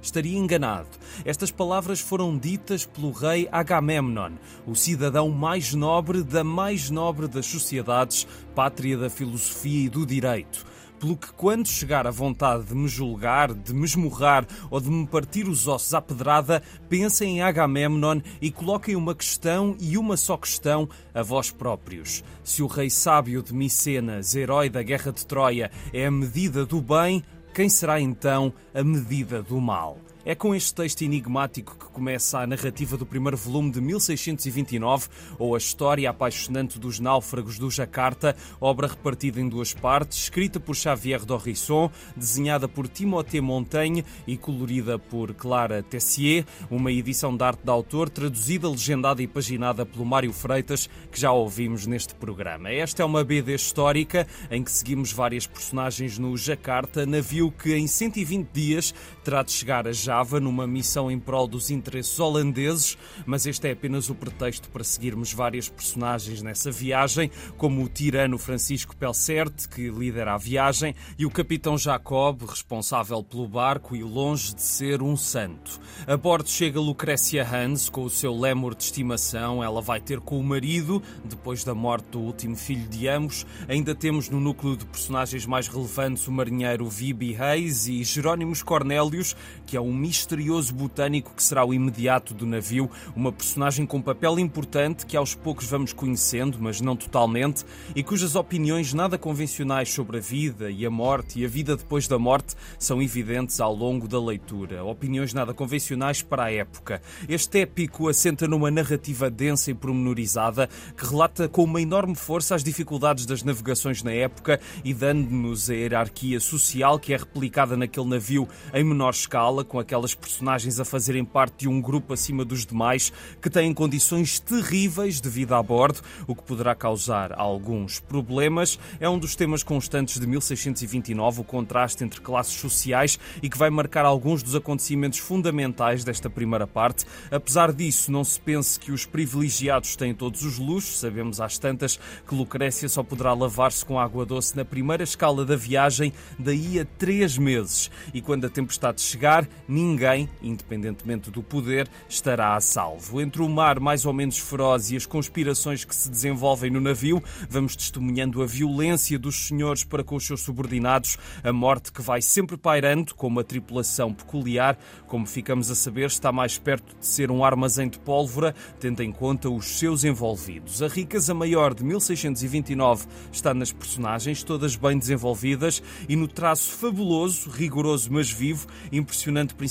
estaria 0.01 0.37
enganado. 0.37 0.89
Estas 1.25 1.51
palavras 1.51 1.99
foram 1.99 2.37
ditas 2.37 2.85
pelo 2.85 3.11
rei 3.11 3.47
Agamemnon, 3.51 4.33
o 4.65 4.75
cidadão 4.75 5.29
mais 5.29 5.73
nobre 5.73 6.23
da 6.23 6.43
mais 6.43 6.89
nobre 6.89 7.27
das 7.27 7.45
sociedades, 7.45 8.27
pátria 8.55 8.97
da 8.97 9.09
filosofia 9.09 9.85
e 9.85 9.89
do 9.89 10.05
direito. 10.05 10.65
Pelo 10.99 11.15
que, 11.15 11.31
quando 11.31 11.65
chegar 11.65 12.05
a 12.05 12.11
vontade 12.11 12.65
de 12.65 12.75
me 12.75 12.89
julgar, 12.89 13.53
de 13.53 13.73
me 13.73 13.85
esmurrar 13.85 14.45
ou 14.69 14.81
de 14.81 14.89
me 14.89 15.07
partir 15.07 15.47
os 15.47 15.65
ossos 15.65 15.93
à 15.93 16.01
pedrada, 16.01 16.61
pensem 16.89 17.37
em 17.37 17.41
Agamemnon 17.41 18.19
e 18.41 18.51
coloquem 18.51 18.97
uma 18.97 19.15
questão 19.15 19.77
e 19.79 19.97
uma 19.97 20.17
só 20.17 20.35
questão 20.35 20.89
a 21.13 21.23
vós 21.23 21.51
próprios. 21.51 22.21
Se 22.43 22.61
o 22.61 22.67
rei 22.67 22.89
sábio 22.89 23.41
de 23.41 23.53
Micenas, 23.53 24.35
herói 24.35 24.69
da 24.69 24.83
guerra 24.83 25.13
de 25.13 25.25
Troia, 25.25 25.71
é 25.93 26.05
a 26.05 26.11
medida 26.11 26.65
do 26.65 26.81
bem, 26.81 27.23
quem 27.53 27.69
será 27.69 27.99
então 27.99 28.53
a 28.73 28.83
medida 28.83 29.41
do 29.41 29.59
mal? 29.59 29.97
É 30.29 30.35
com 30.35 30.53
este 30.53 30.75
texto 30.75 31.01
enigmático 31.01 31.75
que 31.75 31.87
começa 31.87 32.37
a 32.37 32.45
narrativa 32.45 32.95
do 32.95 33.03
primeiro 33.03 33.35
volume 33.35 33.71
de 33.71 33.81
1629, 33.81 35.07
ou 35.39 35.55
a 35.55 35.57
história 35.57 36.07
apaixonante 36.07 36.77
dos 36.77 36.99
náufragos 36.99 37.57
do 37.57 37.71
Jacarta, 37.71 38.35
obra 38.61 38.85
repartida 38.85 39.41
em 39.41 39.49
duas 39.49 39.73
partes, 39.73 40.19
escrita 40.19 40.59
por 40.59 40.75
Xavier 40.75 41.25
Dorrisson, 41.25 41.89
desenhada 42.15 42.67
por 42.67 42.87
Timothée 42.87 43.41
Montaigne 43.41 44.05
e 44.27 44.37
colorida 44.37 44.99
por 44.99 45.33
Clara 45.33 45.81
Tessier, 45.81 46.45
uma 46.69 46.91
edição 46.91 47.35
de 47.35 47.43
arte 47.43 47.63
de 47.63 47.71
autor, 47.71 48.07
traduzida, 48.07 48.69
legendada 48.69 49.23
e 49.23 49.27
paginada 49.27 49.83
pelo 49.83 50.05
Mário 50.05 50.31
Freitas, 50.31 50.87
que 51.11 51.19
já 51.19 51.31
ouvimos 51.31 51.87
neste 51.87 52.13
programa. 52.13 52.69
Esta 52.69 53.01
é 53.01 53.05
uma 53.05 53.23
BD 53.23 53.55
histórica 53.55 54.27
em 54.51 54.63
que 54.63 54.71
seguimos 54.71 55.11
várias 55.11 55.47
personagens 55.47 56.19
no 56.19 56.37
Jacarta, 56.37 57.03
navio 57.03 57.51
que 57.51 57.73
em 57.73 57.87
120 57.87 58.47
dias 58.53 58.93
terá 59.23 59.41
de 59.41 59.51
chegar 59.51 59.87
a 59.87 59.91
Java 59.91 60.18
numa 60.39 60.67
missão 60.67 61.09
em 61.09 61.19
prol 61.19 61.47
dos 61.47 61.69
interesses 61.69 62.19
holandeses, 62.19 62.97
mas 63.25 63.45
este 63.45 63.67
é 63.67 63.71
apenas 63.71 64.09
o 64.09 64.15
pretexto 64.15 64.69
para 64.69 64.83
seguirmos 64.83 65.33
várias 65.33 65.69
personagens 65.69 66.41
nessa 66.41 66.71
viagem, 66.71 67.31
como 67.57 67.83
o 67.83 67.89
tirano 67.89 68.37
Francisco 68.37 68.95
Pelcert, 68.95 69.67
que 69.69 69.89
lidera 69.89 70.33
a 70.33 70.37
viagem, 70.37 70.95
e 71.17 71.25
o 71.25 71.31
capitão 71.31 71.77
Jacob, 71.77 72.41
responsável 72.43 73.23
pelo 73.23 73.47
barco 73.47 73.95
e 73.95 74.03
longe 74.03 74.53
de 74.53 74.61
ser 74.61 75.01
um 75.01 75.15
santo. 75.15 75.79
A 76.07 76.17
bordo 76.17 76.49
chega 76.49 76.79
Lucrécia 76.79 77.47
Hans 77.47 77.89
com 77.89 78.03
o 78.03 78.09
seu 78.09 78.37
lémur 78.37 78.75
de 78.75 78.83
estimação. 78.83 79.63
Ela 79.63 79.81
vai 79.81 79.99
ter 79.99 80.19
com 80.19 80.39
o 80.39 80.43
marido, 80.43 81.01
depois 81.23 81.63
da 81.63 81.73
morte 81.75 82.05
do 82.11 82.19
último 82.19 82.55
filho 82.55 82.87
de 82.87 83.07
ambos. 83.07 83.45
Ainda 83.67 83.93
temos 83.93 84.29
no 84.29 84.39
núcleo 84.39 84.75
de 84.75 84.85
personagens 84.85 85.45
mais 85.45 85.67
relevantes 85.67 86.27
o 86.27 86.31
marinheiro 86.31 86.87
Vibi 86.89 87.33
Reis 87.33 87.87
e 87.87 88.03
Jerónimos 88.03 88.63
Cornélios, 88.63 89.35
que 89.65 89.77
é 89.77 89.81
um 89.81 89.93
misterioso 90.09 90.73
botânico 90.73 91.35
que 91.35 91.43
será 91.43 91.63
o 91.63 91.71
imediato 91.71 92.33
do 92.33 92.43
navio, 92.43 92.89
uma 93.15 93.31
personagem 93.31 93.85
com 93.85 94.01
papel 94.01 94.39
importante 94.39 95.05
que 95.05 95.15
aos 95.15 95.35
poucos 95.35 95.67
vamos 95.67 95.93
conhecendo, 95.93 96.57
mas 96.59 96.81
não 96.81 96.95
totalmente, 96.95 97.63
e 97.95 98.01
cujas 98.01 98.35
opiniões 98.35 98.91
nada 98.91 99.19
convencionais 99.19 99.93
sobre 99.93 100.17
a 100.17 100.19
vida 100.19 100.71
e 100.71 100.83
a 100.83 100.89
morte 100.89 101.39
e 101.39 101.45
a 101.45 101.47
vida 101.47 101.77
depois 101.77 102.07
da 102.07 102.17
morte 102.17 102.55
são 102.79 102.99
evidentes 102.99 103.59
ao 103.59 103.75
longo 103.75 104.07
da 104.07 104.19
leitura. 104.19 104.83
Opiniões 104.83 105.31
nada 105.31 105.53
convencionais 105.53 106.23
para 106.23 106.45
a 106.45 106.51
época. 106.51 107.03
Este 107.27 107.59
épico 107.59 108.09
assenta 108.09 108.47
numa 108.47 108.71
narrativa 108.71 109.29
densa 109.29 109.69
e 109.69 109.75
pormenorizada 109.75 110.67
que 110.97 111.05
relata 111.05 111.47
com 111.47 111.63
uma 111.63 111.79
enorme 111.79 112.15
força 112.15 112.55
as 112.55 112.63
dificuldades 112.63 113.27
das 113.27 113.43
navegações 113.43 114.01
na 114.01 114.11
época 114.11 114.59
e 114.83 114.91
dando-nos 114.91 115.69
a 115.69 115.75
hierarquia 115.75 116.39
social 116.39 116.97
que 116.97 117.13
é 117.13 117.17
replicada 117.17 117.77
naquele 117.77 118.07
navio 118.07 118.47
em 118.73 118.83
menor 118.83 119.11
escala, 119.11 119.63
com 119.63 119.79
aquelas 119.89 120.13
personagens 120.13 120.79
a 120.79 120.85
fazerem 120.85 121.25
parte 121.25 121.61
de 121.61 121.67
um 121.67 121.81
grupo 121.81 122.13
acima 122.13 122.45
dos 122.45 122.63
demais 122.63 123.11
que 123.41 123.49
têm 123.49 123.73
condições 123.73 124.39
terríveis 124.39 125.19
de 125.19 125.27
vida 125.27 125.57
a 125.57 125.63
bordo, 125.63 126.01
o 126.27 126.35
que 126.35 126.43
poderá 126.43 126.75
causar 126.75 127.33
alguns 127.33 127.99
problemas. 127.99 128.77
É 128.99 129.09
um 129.09 129.17
dos 129.17 129.35
temas 129.35 129.63
constantes 129.63 130.19
de 130.19 130.27
1629, 130.27 131.41
o 131.41 131.43
contraste 131.43 132.03
entre 132.03 132.21
classes 132.21 132.53
sociais 132.53 133.17
e 133.41 133.49
que 133.49 133.57
vai 133.57 133.71
marcar 133.71 134.05
alguns 134.05 134.43
dos 134.43 134.55
acontecimentos 134.55 135.17
fundamentais 135.17 136.03
desta 136.03 136.29
primeira 136.29 136.67
parte. 136.67 137.03
Apesar 137.31 137.73
disso, 137.73 138.11
não 138.11 138.23
se 138.23 138.39
pense 138.39 138.79
que 138.79 138.91
os 138.91 139.07
privilegiados 139.07 139.95
têm 139.95 140.13
todos 140.13 140.43
os 140.43 140.59
luxos, 140.59 140.99
sabemos 140.99 141.41
às 141.41 141.57
tantas 141.57 141.99
que 142.27 142.35
Lucrécia 142.35 142.87
só 142.87 143.01
poderá 143.01 143.33
lavar-se 143.33 143.83
com 143.83 143.99
água 143.99 144.23
doce 144.23 144.55
na 144.55 144.63
primeira 144.63 145.03
escala 145.03 145.43
da 145.43 145.55
viagem, 145.55 146.13
daí 146.37 146.79
a 146.79 146.85
três 146.85 147.39
meses. 147.39 147.89
E 148.13 148.21
quando 148.21 148.45
a 148.45 148.49
tempestade 148.49 149.01
chegar, 149.01 149.49
ninguém, 149.79 150.29
independentemente 150.41 151.31
do 151.31 151.41
poder, 151.41 151.87
estará 152.07 152.55
a 152.55 152.61
salvo. 152.61 153.21
Entre 153.21 153.41
o 153.41 153.47
mar 153.47 153.79
mais 153.79 154.05
ou 154.05 154.11
menos 154.11 154.37
feroz 154.37 154.91
e 154.91 154.97
as 154.97 155.05
conspirações 155.05 155.85
que 155.85 155.95
se 155.95 156.09
desenvolvem 156.09 156.69
no 156.69 156.81
navio, 156.81 157.23
vamos 157.49 157.75
testemunhando 157.75 158.43
a 158.43 158.45
violência 158.45 159.17
dos 159.17 159.47
senhores 159.47 159.85
para 159.85 160.03
com 160.03 160.15
os 160.15 160.25
seus 160.25 160.41
subordinados, 160.41 161.17
a 161.43 161.53
morte 161.53 161.93
que 161.93 162.01
vai 162.01 162.21
sempre 162.21 162.57
pairando, 162.57 163.15
com 163.15 163.27
uma 163.27 163.43
tripulação 163.43 164.13
peculiar, 164.13 164.77
como 165.07 165.25
ficamos 165.25 165.71
a 165.71 165.75
saber, 165.75 166.07
está 166.07 166.31
mais 166.31 166.57
perto 166.57 166.95
de 166.99 167.05
ser 167.05 167.31
um 167.31 167.43
armazém 167.43 167.87
de 167.87 167.99
pólvora, 167.99 168.53
tendo 168.79 169.01
em 169.01 169.11
conta 169.11 169.49
os 169.49 169.65
seus 169.79 170.03
envolvidos. 170.03 170.83
A 170.83 170.87
riqueza 170.87 171.33
maior 171.33 171.73
de 171.73 171.83
1629 171.83 173.07
está 173.31 173.53
nas 173.53 173.71
personagens, 173.71 174.43
todas 174.43 174.75
bem 174.75 174.99
desenvolvidas, 174.99 175.81
e 176.07 176.15
no 176.15 176.27
traço 176.27 176.71
fabuloso, 176.73 177.49
rigoroso 177.49 178.11
mas 178.11 178.29
vivo, 178.29 178.67
impressionante 178.91 179.53
principalmente 179.53 179.68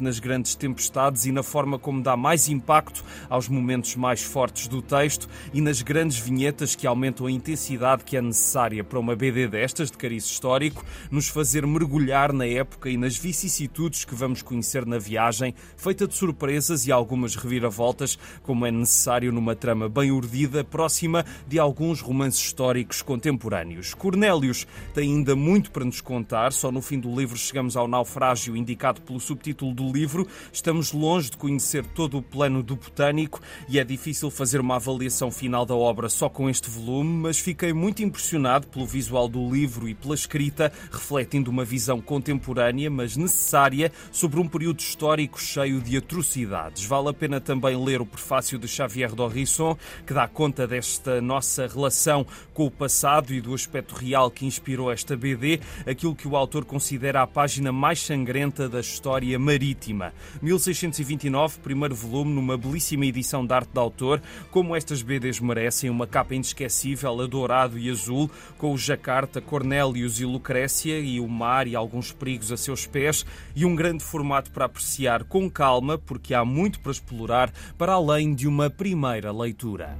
nas 0.00 0.18
grandes 0.18 0.54
tempestades 0.54 1.26
e 1.26 1.32
na 1.32 1.42
forma 1.42 1.78
como 1.78 2.02
dá 2.02 2.16
mais 2.16 2.48
impacto 2.48 3.04
aos 3.28 3.48
momentos 3.48 3.96
mais 3.96 4.22
fortes 4.22 4.68
do 4.68 4.80
texto 4.80 5.28
e 5.52 5.60
nas 5.60 5.82
grandes 5.82 6.18
vinhetas 6.18 6.74
que 6.74 6.86
aumentam 6.86 7.26
a 7.26 7.30
intensidade 7.30 8.04
que 8.04 8.16
é 8.16 8.22
necessária 8.22 8.84
para 8.84 8.98
uma 8.98 9.16
BD 9.16 9.48
destas, 9.48 9.90
de 9.90 9.98
cariz 9.98 10.24
histórico, 10.24 10.84
nos 11.10 11.28
fazer 11.28 11.66
mergulhar 11.66 12.32
na 12.32 12.46
época 12.46 12.88
e 12.90 12.96
nas 12.96 13.16
vicissitudes 13.16 14.04
que 14.04 14.14
vamos 14.14 14.42
conhecer 14.42 14.86
na 14.86 14.98
viagem, 14.98 15.54
feita 15.76 16.06
de 16.06 16.14
surpresas 16.14 16.86
e 16.86 16.92
algumas 16.92 17.34
reviravoltas, 17.34 18.18
como 18.42 18.66
é 18.66 18.70
necessário 18.70 19.32
numa 19.32 19.56
trama 19.56 19.88
bem 19.88 20.10
urdida, 20.10 20.62
próxima 20.64 21.24
de 21.46 21.58
alguns 21.58 22.00
romances 22.00 22.40
históricos 22.40 23.02
contemporâneos. 23.02 23.94
Cornélios 23.94 24.66
tem 24.94 25.12
ainda 25.12 25.34
muito 25.34 25.70
para 25.70 25.84
nos 25.84 26.00
contar, 26.00 26.52
só 26.52 26.70
no 26.70 26.82
fim 26.82 26.98
do 26.98 27.14
livro 27.14 27.36
chegamos 27.36 27.76
ao 27.76 27.88
naufrágio 27.88 28.56
indicado 28.56 29.00
pelo 29.00 29.20
subtítulo 29.32 29.72
do 29.74 29.90
livro. 29.90 30.26
Estamos 30.52 30.92
longe 30.92 31.30
de 31.30 31.36
conhecer 31.38 31.84
todo 31.86 32.18
o 32.18 32.22
plano 32.22 32.62
do 32.62 32.76
botânico 32.76 33.40
e 33.68 33.78
é 33.78 33.84
difícil 33.84 34.30
fazer 34.30 34.60
uma 34.60 34.76
avaliação 34.76 35.30
final 35.30 35.64
da 35.64 35.74
obra 35.74 36.08
só 36.08 36.28
com 36.28 36.50
este 36.50 36.68
volume, 36.68 37.22
mas 37.22 37.38
fiquei 37.38 37.72
muito 37.72 38.02
impressionado 38.02 38.66
pelo 38.66 38.86
visual 38.86 39.28
do 39.28 39.50
livro 39.50 39.88
e 39.88 39.94
pela 39.94 40.14
escrita, 40.14 40.70
refletindo 40.90 41.50
uma 41.50 41.64
visão 41.64 42.00
contemporânea, 42.00 42.90
mas 42.90 43.16
necessária, 43.16 43.90
sobre 44.10 44.38
um 44.38 44.46
período 44.46 44.80
histórico 44.80 45.40
cheio 45.40 45.80
de 45.80 45.96
atrocidades. 45.96 46.84
Vale 46.84 47.08
a 47.08 47.14
pena 47.14 47.40
também 47.40 47.82
ler 47.82 48.02
o 48.02 48.06
prefácio 48.06 48.58
de 48.58 48.68
Xavier 48.68 49.14
Dorrisson, 49.14 49.78
que 50.06 50.12
dá 50.12 50.28
conta 50.28 50.66
desta 50.66 51.22
nossa 51.22 51.66
relação 51.66 52.26
com 52.52 52.66
o 52.66 52.70
passado 52.70 53.32
e 53.32 53.40
do 53.40 53.54
aspecto 53.54 53.94
real 53.94 54.30
que 54.30 54.44
inspirou 54.44 54.92
esta 54.92 55.16
BD, 55.16 55.60
aquilo 55.86 56.14
que 56.14 56.28
o 56.28 56.36
autor 56.36 56.66
considera 56.66 57.22
a 57.22 57.26
página 57.26 57.72
mais 57.72 58.00
sangrenta 58.00 58.68
da 58.68 58.80
história 58.80 59.21
marítima. 59.38 60.12
1629, 60.40 61.58
primeiro 61.60 61.94
volume, 61.94 62.32
numa 62.32 62.56
belíssima 62.56 63.06
edição 63.06 63.46
de 63.46 63.52
arte 63.52 63.70
de 63.72 63.78
autor, 63.78 64.20
como 64.50 64.74
estas 64.76 65.02
BDs 65.02 65.40
merecem, 65.40 65.90
uma 65.90 66.06
capa 66.06 66.34
inesquecível, 66.34 67.20
a 67.20 67.26
dourado 67.26 67.78
e 67.78 67.90
azul, 67.90 68.30
com 68.58 68.72
o 68.72 68.78
Jacarta, 68.78 69.40
Cornélios 69.40 70.20
e 70.20 70.24
Lucrécia 70.24 70.98
e 70.98 71.20
o 71.20 71.28
mar 71.28 71.66
e 71.66 71.76
alguns 71.76 72.12
perigos 72.12 72.52
a 72.52 72.56
seus 72.56 72.86
pés, 72.86 73.24
e 73.54 73.64
um 73.64 73.74
grande 73.74 74.04
formato 74.04 74.50
para 74.50 74.64
apreciar 74.64 75.24
com 75.24 75.50
calma, 75.50 75.98
porque 75.98 76.34
há 76.34 76.44
muito 76.44 76.80
para 76.80 76.92
explorar 76.92 77.52
para 77.78 77.92
além 77.92 78.34
de 78.34 78.46
uma 78.46 78.68
primeira 78.68 79.32
leitura. 79.32 79.96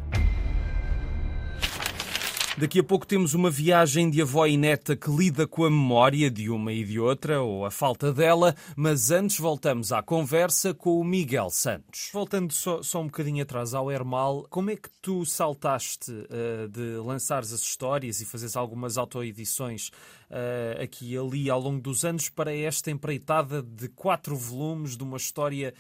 Daqui 2.59 2.81
a 2.81 2.85
pouco 2.85 3.07
temos 3.07 3.33
uma 3.33 3.51
viagem 3.51 4.11
de 4.11 4.21
avó 4.21 4.47
e 4.47 4.59
neta 4.59 4.95
que 4.95 5.11
lida 5.11 5.47
com 5.47 5.65
a 5.65 5.71
memória 5.71 6.31
de 6.31 6.51
uma 6.51 6.71
e 6.71 6.85
de 6.85 7.01
outra, 7.01 7.41
ou 7.41 7.65
a 7.65 7.71
falta 7.71 8.13
dela, 8.13 8.55
mas 8.77 9.11
antes 9.11 9.39
voltamos 9.39 9.91
à 9.91 10.03
conversa 10.03 10.75
com 10.75 11.01
o 11.01 11.05
Miguel 11.05 11.49
Santos. 11.49 12.11
Voltando 12.13 12.53
só, 12.53 12.83
só 12.83 13.01
um 13.01 13.07
bocadinho 13.07 13.43
atrás 13.43 13.73
ao 13.73 13.91
Hermal, 13.91 14.47
como 14.51 14.71
é 14.71 14.77
que 14.77 14.91
tu 15.01 15.25
saltaste 15.25 16.13
uh, 16.13 16.69
de 16.69 16.97
lançares 16.99 17.55
as 17.55 17.63
histórias 17.63 18.21
e 18.21 18.27
fazeres 18.27 18.55
algumas 18.55 18.99
autoedições 18.99 19.91
uh, 20.33 20.83
aqui 20.83 21.13
e 21.13 21.19
ali 21.19 21.51
ao 21.51 21.61
longo 21.61 21.81
dos 21.81 22.05
anos 22.05 22.29
para 22.29 22.55
esta 22.55 22.91
empreitada 22.91 23.63
de 23.63 23.89
quatro 23.89 24.35
volumes 24.35 24.97
de 24.97 25.03
uma 25.03 25.17
história 25.17 25.75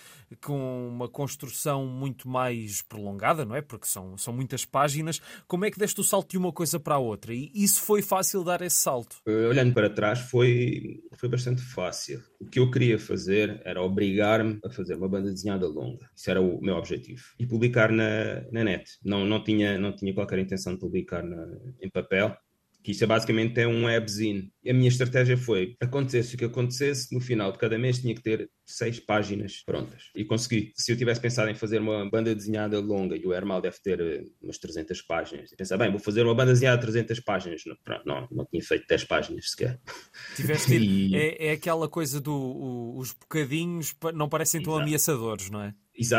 com 0.44 0.88
uma 0.88 1.08
construção 1.08 1.86
muito 1.86 2.28
mais 2.28 2.82
prolongada, 2.82 3.44
não 3.44 3.56
é? 3.56 3.62
Porque 3.62 3.86
são, 3.86 4.16
são 4.18 4.32
muitas 4.32 4.64
páginas. 4.64 5.20
Como 5.48 5.64
é 5.64 5.70
que 5.70 5.78
deste 5.78 6.00
o 6.00 6.04
salto 6.04 6.30
de 6.30 6.38
uma 6.38 6.52
coisa 6.52 6.78
para 6.78 6.96
a 6.96 6.98
outra? 6.98 7.34
E 7.34 7.50
isso 7.54 7.80
foi 7.80 8.02
fácil 8.02 8.44
dar 8.44 8.60
esse 8.60 8.76
salto? 8.76 9.16
Uh, 9.26 9.48
olhando 9.48 9.72
para 9.72 9.88
trás, 9.88 10.20
foi, 10.20 11.00
foi 11.18 11.28
bastante 11.28 11.62
fácil. 11.62 12.22
O 12.40 12.46
que 12.46 12.58
eu 12.58 12.70
queria 12.70 12.98
fazer 12.98 13.60
era 13.64 13.82
obrigar-me 13.82 14.58
a 14.64 14.70
fazer 14.70 14.94
uma 14.94 15.08
banda 15.08 15.30
desenhada 15.30 15.66
longa. 15.66 16.08
Isso 16.14 16.30
era 16.30 16.40
o 16.40 16.60
meu 16.60 16.76
objetivo. 16.76 17.22
E 17.38 17.46
publicar 17.46 17.90
na, 17.90 18.42
na 18.50 18.64
net. 18.64 18.98
Não, 19.04 19.24
não, 19.24 19.42
tinha, 19.42 19.78
não 19.78 19.94
tinha 19.94 20.12
qualquer 20.12 20.38
intenção 20.38 20.74
de 20.74 20.80
publicar 20.80 21.22
na, 21.22 21.46
em 21.80 21.90
papel 21.90 22.36
que 22.82 22.90
isto 22.90 23.04
é 23.04 23.06
basicamente 23.06 23.60
é 23.60 23.66
um 23.66 23.84
webzine. 23.84 24.52
A 24.66 24.72
minha 24.72 24.88
estratégia 24.88 25.36
foi, 25.36 25.76
acontecesse 25.80 26.34
o 26.34 26.38
que 26.38 26.44
acontecesse, 26.44 27.14
no 27.14 27.20
final 27.20 27.52
de 27.52 27.58
cada 27.58 27.78
mês 27.78 28.00
tinha 28.00 28.14
que 28.14 28.22
ter 28.22 28.50
seis 28.64 28.98
páginas 28.98 29.62
prontas. 29.64 30.10
E 30.14 30.24
consegui. 30.24 30.72
Se 30.76 30.92
eu 30.92 30.96
tivesse 30.96 31.20
pensado 31.20 31.50
em 31.50 31.54
fazer 31.54 31.80
uma 31.80 32.08
banda 32.08 32.34
desenhada 32.34 32.80
longa, 32.80 33.16
e 33.16 33.26
o 33.26 33.32
Hermal 33.32 33.60
deve 33.60 33.76
ter 33.82 34.00
eh, 34.00 34.24
umas 34.40 34.58
300 34.58 35.02
páginas, 35.02 35.52
e 35.52 35.56
pensar, 35.56 35.76
bem, 35.76 35.90
vou 35.90 36.00
fazer 36.00 36.24
uma 36.24 36.34
banda 36.34 36.52
desenhada 36.52 36.78
de 36.78 36.82
300 36.82 37.20
páginas. 37.20 37.62
Não, 37.66 37.76
pronto, 37.84 38.02
não, 38.06 38.28
não 38.30 38.46
tinha 38.46 38.62
feito 38.62 38.86
10 38.88 39.04
páginas 39.04 39.50
sequer. 39.50 39.80
Tiveste 40.36 40.76
e... 40.76 41.14
é, 41.14 41.48
é 41.48 41.52
aquela 41.52 41.88
coisa 41.88 42.20
do 42.20 42.32
o, 42.32 42.98
os 42.98 43.12
bocadinhos 43.12 43.94
não 44.14 44.28
parecem 44.28 44.62
tão 44.62 44.74
Exato. 44.74 44.86
ameaçadores, 44.86 45.50
não 45.50 45.62
é? 45.62 45.74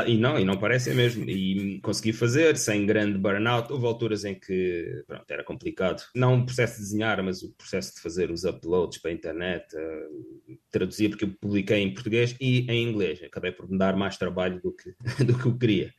E 0.07 0.17
não, 0.17 0.39
e 0.39 0.45
não 0.45 0.57
parecem 0.57 0.93
mesmo. 0.93 1.29
E 1.29 1.79
consegui 1.81 2.13
fazer 2.13 2.57
sem 2.57 2.85
grande 2.85 3.17
burnout. 3.17 3.71
Houve 3.71 3.85
alturas 3.85 4.23
em 4.25 4.35
que 4.35 5.03
pronto, 5.07 5.29
era 5.29 5.43
complicado. 5.43 6.03
Não 6.15 6.39
o 6.39 6.45
processo 6.45 6.77
de 6.77 6.83
desenhar, 6.83 7.21
mas 7.23 7.43
o 7.43 7.51
processo 7.53 7.95
de 7.95 8.01
fazer 8.01 8.31
os 8.31 8.43
uploads 8.43 8.99
para 8.99 9.11
a 9.11 9.13
internet, 9.13 9.65
uh, 9.75 10.57
traduzir, 10.71 11.09
porque 11.09 11.25
eu 11.25 11.33
publiquei 11.39 11.79
em 11.79 11.93
português 11.93 12.35
e 12.39 12.69
em 12.69 12.89
inglês. 12.89 13.21
Acabei 13.23 13.51
por 13.51 13.69
me 13.69 13.77
dar 13.77 13.95
mais 13.95 14.17
trabalho 14.17 14.61
do 14.61 14.71
que, 14.71 14.93
do 15.23 15.37
que 15.37 15.45
eu 15.45 15.57
queria. 15.57 15.93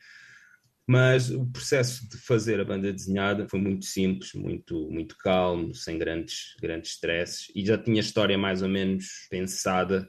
Mas 0.87 1.31
o 1.31 1.45
processo 1.47 2.07
de 2.07 2.17
fazer 2.17 2.59
a 2.59 2.65
banda 2.65 2.93
desenhada 2.93 3.47
foi 3.49 3.59
muito 3.59 3.85
simples, 3.85 4.33
muito, 4.33 4.87
muito 4.91 5.17
calmo, 5.17 5.73
sem 5.73 5.97
grandes, 5.97 6.55
grandes 6.61 6.91
stresses. 6.91 7.51
E 7.55 7.65
já 7.65 7.77
tinha 7.77 7.97
a 7.97 8.05
história 8.05 8.37
mais 8.37 8.61
ou 8.61 8.69
menos 8.69 9.27
pensada 9.29 10.07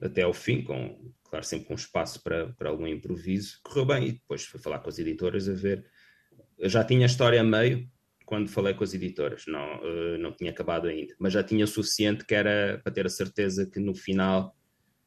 até 0.00 0.22
ao 0.22 0.32
fim, 0.32 0.62
com 0.62 1.12
claro, 1.32 1.46
sempre 1.46 1.66
com 1.66 1.74
espaço 1.74 2.22
para, 2.22 2.52
para 2.52 2.68
algum 2.68 2.86
improviso. 2.86 3.58
Correu 3.62 3.86
bem 3.86 4.08
e 4.08 4.12
depois 4.12 4.44
fui 4.44 4.60
falar 4.60 4.80
com 4.80 4.90
as 4.90 4.98
editoras 4.98 5.48
a 5.48 5.54
ver. 5.54 5.82
Eu 6.58 6.68
já 6.68 6.84
tinha 6.84 7.06
a 7.06 7.08
história 7.08 7.40
a 7.40 7.44
meio 7.44 7.88
quando 8.26 8.50
falei 8.50 8.74
com 8.74 8.84
as 8.84 8.92
editoras, 8.92 9.44
não, 9.46 9.78
uh, 9.78 10.18
não 10.18 10.32
tinha 10.32 10.50
acabado 10.50 10.88
ainda, 10.88 11.14
mas 11.18 11.32
já 11.32 11.42
tinha 11.42 11.64
o 11.64 11.68
suficiente 11.68 12.24
que 12.24 12.34
era 12.34 12.80
para 12.82 12.92
ter 12.92 13.04
a 13.06 13.10
certeza 13.10 13.66
que 13.66 13.80
no 13.80 13.94
final, 13.94 14.56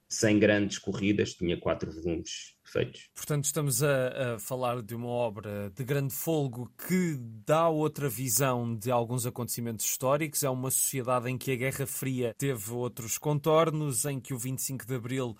sem 0.08 0.38
grandes 0.38 0.78
corridas, 0.78 1.34
tinha 1.34 1.60
quatro 1.60 1.92
volumes 1.92 2.56
feitos. 2.64 3.10
Portanto, 3.16 3.46
estamos 3.46 3.82
a, 3.82 4.36
a, 4.36 4.40
falar 4.40 4.82
de 4.82 4.94
uma 4.94 5.08
obra 5.08 5.72
de 5.76 5.84
grande 5.84 6.14
folgo 6.14 6.72
que 6.88 7.18
dá 7.46 7.68
outra 7.70 8.10
visão 8.10 8.76
de 8.76 8.92
alguns 8.92 9.26
acontecimentos 9.26 9.86
históricos. 9.86 10.44
É 10.44 10.50
uma 10.50 10.70
sociedade 10.70 11.30
em 11.30 11.38
que 11.38 11.52
a 11.52 11.56
Guerra 11.56 11.88
Fria 11.88 12.36
teve 12.38 12.72
outros 12.72 13.18
contornos, 13.18 14.06
em 14.06 14.20
que 14.20 14.34
o 14.34 14.38
25 14.38 14.86
de 14.86 14.96
Abril 14.96 15.36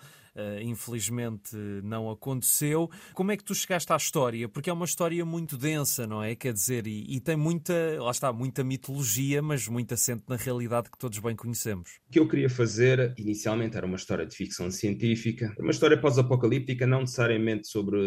infelizmente 0.62 1.56
não 1.82 2.10
aconteceu. 2.10 2.90
Como 3.14 3.32
é 3.32 3.36
que 3.36 3.44
tu 3.44 3.54
chegaste 3.54 3.92
à 3.92 3.96
história? 3.96 4.48
Porque 4.48 4.70
é 4.70 4.72
uma 4.72 4.84
história 4.84 5.24
muito 5.24 5.56
densa, 5.56 6.06
não 6.06 6.22
é? 6.22 6.34
Quer 6.34 6.52
dizer, 6.52 6.86
e, 6.86 7.04
e 7.08 7.20
tem 7.20 7.36
muita, 7.36 7.72
lá 8.00 8.10
está, 8.10 8.32
muita 8.32 8.62
mitologia, 8.62 9.42
mas 9.42 9.68
muito 9.68 9.94
assente 9.94 10.24
na 10.28 10.36
realidade 10.36 10.90
que 10.90 10.98
todos 10.98 11.18
bem 11.18 11.34
conhecemos. 11.34 11.98
O 12.08 12.12
que 12.12 12.18
eu 12.18 12.28
queria 12.28 12.48
fazer 12.48 13.14
inicialmente 13.16 13.76
era 13.76 13.86
uma 13.86 13.96
história 13.96 14.26
de 14.26 14.34
ficção 14.34 14.70
científica, 14.70 15.54
uma 15.58 15.70
história 15.70 15.98
pós-apocalíptica, 15.98 16.86
não 16.86 17.00
necessariamente 17.00 17.68
sobre 17.68 17.98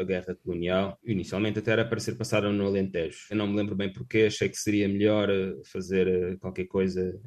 a 0.00 0.04
guerra 0.04 0.34
colonial. 0.42 0.98
Inicialmente 1.04 1.58
até 1.58 1.72
era 1.72 1.84
para 1.84 2.00
ser 2.00 2.16
passada 2.16 2.50
no 2.50 2.66
Alentejo. 2.66 3.26
Eu 3.30 3.36
não 3.36 3.46
me 3.46 3.56
lembro 3.56 3.74
bem 3.74 3.92
porque, 3.92 4.24
achei 4.26 4.48
que 4.48 4.56
seria 4.56 4.88
melhor 4.88 5.30
eh, 5.30 5.54
fazer 5.64 6.06
eh, 6.06 6.36
qualquer 6.36 6.66
coisa 6.66 7.18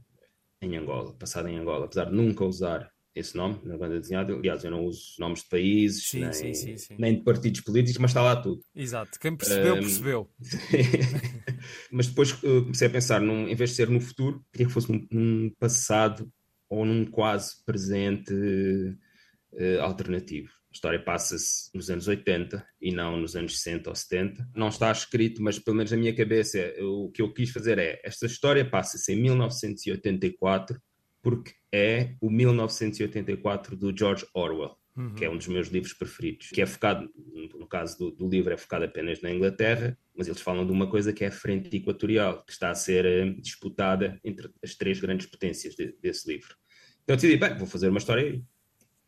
em 0.61 0.75
Angola, 0.77 1.13
passada 1.13 1.49
em 1.49 1.57
Angola, 1.57 1.85
apesar 1.85 2.05
de 2.05 2.15
nunca 2.15 2.43
usar 2.43 2.89
esse 3.15 3.35
nome 3.35 3.59
na 3.63 3.77
banda 3.77 3.99
desenhada. 3.99 4.33
Aliás, 4.33 4.63
eu 4.63 4.71
não 4.71 4.85
uso 4.85 5.15
nomes 5.19 5.41
de 5.43 5.49
países, 5.49 6.07
sim, 6.07 6.21
nem, 6.21 6.33
sim, 6.33 6.53
sim, 6.53 6.95
nem, 6.97 7.15
de 7.15 7.23
partidos 7.23 7.61
políticos, 7.61 7.99
mas 7.99 8.11
está 8.11 8.21
lá 8.21 8.35
tudo. 8.35 8.63
Exato, 8.75 9.19
quem 9.19 9.35
percebeu, 9.35 9.75
um, 9.75 9.79
percebeu. 9.79 10.29
mas 11.91 12.07
depois 12.07 12.31
uh, 12.31 12.63
comecei 12.63 12.87
a 12.87 12.91
pensar, 12.91 13.21
num, 13.21 13.47
em 13.47 13.55
vez 13.55 13.71
de 13.71 13.75
ser 13.75 13.89
no 13.89 13.99
futuro, 13.99 14.43
queria 14.51 14.67
que 14.67 14.73
fosse 14.73 14.91
num, 14.91 15.07
num 15.11 15.51
passado 15.59 16.31
ou 16.69 16.85
num 16.85 17.05
quase 17.05 17.63
presente 17.65 18.33
uh, 18.33 19.81
alternativo. 19.81 20.49
A 20.71 20.75
história 20.75 21.03
passa-se 21.03 21.71
nos 21.73 21.89
anos 21.89 22.07
80 22.07 22.63
e 22.79 22.91
não 22.91 23.17
nos 23.17 23.35
anos 23.35 23.59
60 23.59 23.89
ou 23.89 23.95
70. 23.95 24.47
Não 24.55 24.67
está 24.67 24.91
escrito, 24.91 25.41
mas 25.41 25.57
pelo 25.57 25.75
menos 25.75 25.91
na 25.91 25.97
minha 25.97 26.15
cabeça, 26.15 26.59
o 26.79 27.09
que 27.09 27.23
eu 27.23 27.33
quis 27.33 27.49
fazer 27.49 27.79
é: 27.79 27.99
esta 28.03 28.27
história 28.27 28.63
passa-se 28.63 29.11
em 29.11 29.19
1984 29.19 30.79
porque 31.21 31.53
é 31.71 32.15
o 32.21 32.29
1984 32.29 33.75
do 33.75 33.95
George 33.95 34.25
Orwell, 34.33 34.75
uhum. 34.95 35.13
que 35.13 35.25
é 35.25 35.29
um 35.29 35.37
dos 35.37 35.47
meus 35.47 35.67
livros 35.67 35.93
preferidos, 35.93 36.49
que 36.49 36.61
é 36.61 36.65
focado, 36.65 37.09
no 37.57 37.67
caso 37.67 37.97
do, 37.97 38.11
do, 38.11 38.29
livro, 38.29 38.53
é 38.53 38.57
focado 38.57 38.85
apenas 38.85 39.21
na 39.21 39.31
Inglaterra, 39.31 39.97
mas 40.15 40.27
eles 40.27 40.41
falam 40.41 40.65
de 40.65 40.71
uma 40.71 40.89
coisa 40.89 41.13
que 41.13 41.23
é 41.23 41.27
a 41.27 41.31
frente 41.31 41.75
equatorial, 41.75 42.43
que 42.45 42.51
está 42.51 42.69
a 42.69 42.75
ser 42.75 43.05
uh, 43.05 43.41
disputada 43.41 44.19
entre 44.23 44.49
as 44.63 44.75
três 44.75 44.99
grandes 44.99 45.27
potências 45.27 45.75
de, 45.75 45.95
desse 46.01 46.31
livro. 46.31 46.55
Então 47.03 47.15
eu 47.15 47.17
decidi, 47.17 47.37
bem, 47.37 47.57
vou 47.57 47.67
fazer 47.67 47.89
uma 47.89 47.99
história 47.99 48.23
aí. 48.23 48.43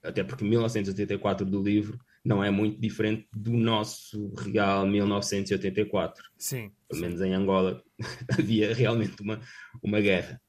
Até 0.04 0.24
porque 0.24 0.44
1984 0.44 1.46
do 1.46 1.62
livro 1.62 2.00
não 2.26 2.44
é 2.44 2.50
muito 2.50 2.80
diferente 2.82 3.28
do 3.32 3.52
nosso 3.52 4.34
real 4.34 4.88
1984. 4.88 6.24
Sim. 6.38 6.72
Pelo 6.90 7.02
menos 7.02 7.22
em 7.22 7.34
Angola 7.34 7.84
havia 8.40 8.74
realmente 8.74 9.22
uma, 9.22 9.40
uma 9.84 10.02
guerra 10.02 10.42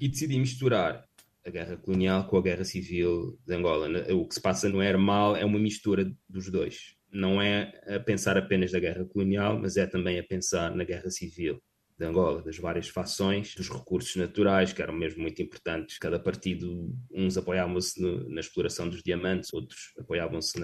e 0.00 0.08
decidi 0.08 0.38
misturar 0.38 1.04
a 1.44 1.50
guerra 1.50 1.76
colonial 1.76 2.26
com 2.26 2.38
a 2.38 2.42
guerra 2.42 2.64
civil 2.64 3.38
de 3.46 3.54
Angola. 3.54 3.88
O 4.14 4.26
que 4.26 4.34
se 4.34 4.40
passa 4.40 4.68
no 4.68 4.82
Hermal 4.82 5.36
é 5.36 5.44
uma 5.44 5.58
mistura 5.58 6.10
dos 6.28 6.50
dois. 6.50 6.96
Não 7.12 7.40
é 7.40 7.72
a 7.86 8.00
pensar 8.00 8.38
apenas 8.38 8.72
da 8.72 8.80
guerra 8.80 9.04
colonial, 9.04 9.58
mas 9.58 9.76
é 9.76 9.86
também 9.86 10.18
a 10.18 10.24
pensar 10.24 10.74
na 10.74 10.84
guerra 10.84 11.10
civil 11.10 11.62
de 11.98 12.06
Angola, 12.06 12.42
das 12.42 12.56
várias 12.56 12.88
fações, 12.88 13.54
dos 13.54 13.68
recursos 13.68 14.16
naturais, 14.16 14.72
que 14.72 14.80
eram 14.80 14.94
mesmo 14.94 15.20
muito 15.20 15.42
importantes. 15.42 15.98
Cada 15.98 16.18
partido, 16.18 16.96
uns 17.12 17.36
apoiavam-se 17.36 18.00
na 18.28 18.40
exploração 18.40 18.88
dos 18.88 19.02
diamantes, 19.02 19.52
outros 19.52 19.92
apoiavam-se 19.98 20.58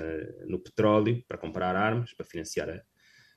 no 0.47 0.59
petróleo 0.59 1.23
para 1.29 1.37
comprar 1.37 1.77
armas, 1.77 2.15
para 2.15 2.25
financiar 2.25 2.71
a, 2.71 2.83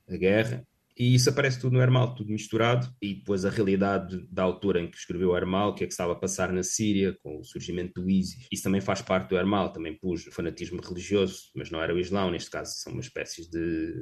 a 0.08 0.18
guerra. 0.18 0.66
E 1.00 1.16
isso 1.16 1.30
aparece 1.30 1.62
tudo 1.62 1.74
no 1.74 1.82
Hermal, 1.82 2.14
tudo 2.14 2.30
misturado, 2.30 2.94
e 3.02 3.14
depois 3.14 3.46
a 3.46 3.50
realidade 3.50 4.28
da 4.30 4.44
altura 4.44 4.82
em 4.82 4.92
que 4.92 4.98
escreveu 4.98 5.30
o 5.30 5.38
Hermal, 5.38 5.70
o 5.70 5.74
que 5.74 5.86
é 5.86 5.88
que 5.88 5.94
estava 5.94 6.12
a 6.12 6.16
passar 6.16 6.52
na 6.52 6.62
Síria, 6.62 7.16
com 7.24 7.40
o 7.40 7.44
surgimento 7.46 8.02
do 8.02 8.10
ISIS. 8.10 8.48
Isso 8.52 8.64
também 8.64 8.82
faz 8.82 9.02
parte 9.02 9.30
do 9.30 9.38
Hermal, 9.38 9.72
também 9.72 9.98
pus 9.98 10.28
o 10.28 10.32
fanatismo 10.32 10.82
religioso, 10.82 11.52
mas 11.56 11.72
não 11.72 11.82
era 11.82 11.96
o 11.96 12.00
Islão, 12.00 12.30
neste 12.30 12.50
caso 12.50 12.76
são 12.76 12.92
uma 12.92 13.02
espécie 13.02 13.50
de, 13.50 13.94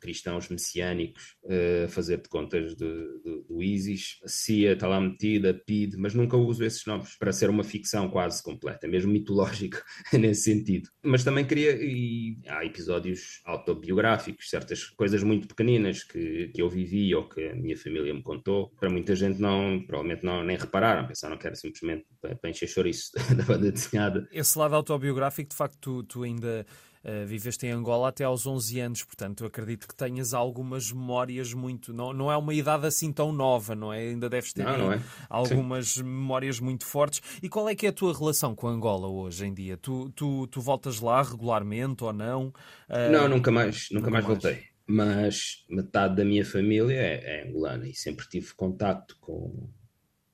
cristãos 0.00 0.48
messiânicos 0.48 1.34
eh, 1.48 1.84
a 1.86 1.88
fazer 1.88 2.18
de 2.22 2.28
contas 2.28 2.76
de, 2.76 2.86
de, 3.24 3.42
do 3.48 3.60
ISIS. 3.60 4.18
A 4.24 4.28
CIA 4.28 4.74
está 4.74 4.86
lá 4.86 5.00
metida, 5.00 5.52
PID, 5.66 5.96
mas 5.96 6.14
nunca 6.14 6.36
uso 6.36 6.64
esses 6.64 6.86
nomes 6.86 7.16
para 7.18 7.32
ser 7.32 7.50
uma 7.50 7.64
ficção 7.64 8.08
quase 8.08 8.40
completa, 8.40 8.86
mesmo 8.86 9.12
mitológico 9.12 9.82
nesse 10.12 10.42
sentido. 10.42 10.88
Mas 11.02 11.24
também 11.24 11.44
queria, 11.44 11.76
e 11.82 12.38
há 12.46 12.64
episódios 12.64 13.40
autobiográficos, 13.44 14.48
certas 14.48 14.84
coisas 14.84 15.24
muito 15.24 15.48
pequeninas 15.48 16.04
que 16.04 16.35
que, 16.52 16.62
eu 16.62 16.68
vivi 16.68 17.14
ou 17.14 17.28
que 17.28 17.48
a 17.48 17.54
minha 17.54 17.76
família 17.76 18.12
me 18.12 18.22
contou, 18.22 18.70
para 18.78 18.90
muita 18.90 19.14
gente 19.14 19.40
não, 19.40 19.82
provavelmente 19.86 20.24
não, 20.24 20.44
nem 20.44 20.56
repararam, 20.56 21.06
pensaram 21.06 21.36
que 21.36 21.46
era 21.46 21.56
simplesmente 21.56 22.06
para, 22.20 22.36
para 22.36 22.50
encher 22.50 22.68
chouriço 22.68 23.12
da 23.36 23.44
banda 23.44 23.70
desenhada. 23.70 24.28
Esse 24.32 24.58
lado 24.58 24.74
autobiográfico, 24.74 25.50
de 25.50 25.56
facto, 25.56 25.76
tu, 25.80 26.02
tu 26.02 26.22
ainda 26.22 26.66
Uh, 27.06 27.24
viveste 27.24 27.64
em 27.64 27.70
Angola 27.70 28.08
até 28.08 28.24
aos 28.24 28.48
11 28.48 28.80
anos, 28.80 29.04
portanto, 29.04 29.44
acredito 29.44 29.86
que 29.86 29.94
tenhas 29.94 30.34
algumas 30.34 30.90
memórias 30.90 31.54
muito. 31.54 31.92
Não, 31.92 32.12
não 32.12 32.32
é 32.32 32.36
uma 32.36 32.52
idade 32.52 32.84
assim 32.84 33.12
tão 33.12 33.30
nova, 33.30 33.76
não 33.76 33.92
é? 33.92 34.00
Ainda 34.08 34.28
deves 34.28 34.52
ter 34.52 34.64
não, 34.64 34.76
não 34.76 34.92
é. 34.92 35.00
algumas 35.30 35.90
Sim. 35.90 36.02
memórias 36.02 36.58
muito 36.58 36.84
fortes. 36.84 37.22
E 37.40 37.48
qual 37.48 37.68
é 37.68 37.76
que 37.76 37.86
é 37.86 37.90
a 37.90 37.92
tua 37.92 38.12
relação 38.12 38.56
com 38.56 38.66
Angola 38.66 39.06
hoje 39.06 39.46
em 39.46 39.54
dia? 39.54 39.76
Tu, 39.76 40.10
tu, 40.16 40.48
tu 40.48 40.60
voltas 40.60 40.98
lá 40.98 41.22
regularmente 41.22 42.02
ou 42.02 42.12
não? 42.12 42.46
Uh, 42.88 43.12
não, 43.12 43.28
nunca 43.28 43.52
mais, 43.52 43.86
nunca, 43.92 44.06
nunca 44.06 44.10
mais, 44.10 44.26
mais 44.26 44.42
voltei 44.42 44.75
mas 44.86 45.64
metade 45.68 46.16
da 46.16 46.24
minha 46.24 46.44
família 46.44 46.94
é, 46.94 47.40
é 47.40 47.48
angolana 47.48 47.88
e 47.88 47.94
sempre 47.94 48.28
tive 48.28 48.54
contacto 48.54 49.16
com. 49.20 49.68